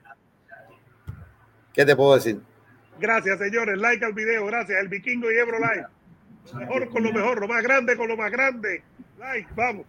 ¿Qué 1.75 1.85
te 1.85 1.95
puedo 1.95 2.15
decir? 2.15 2.41
Gracias, 2.99 3.39
señores. 3.39 3.79
Like 3.79 4.05
al 4.05 4.13
video, 4.13 4.47
gracias. 4.47 4.81
El 4.81 4.89
Vikingo 4.89 5.31
y 5.31 5.39
Ebro 5.39 5.59
Live. 5.59 5.87
Lo 6.53 6.59
mejor 6.61 6.89
con 6.89 7.03
lo 7.03 7.13
mejor, 7.13 7.41
lo 7.41 7.49
más 7.49 7.63
grande 7.63 7.97
con 7.97 8.09
lo 8.09 8.17
más 8.17 8.31
grande. 8.31 8.83
Like, 9.19 9.49
vamos. 9.55 9.87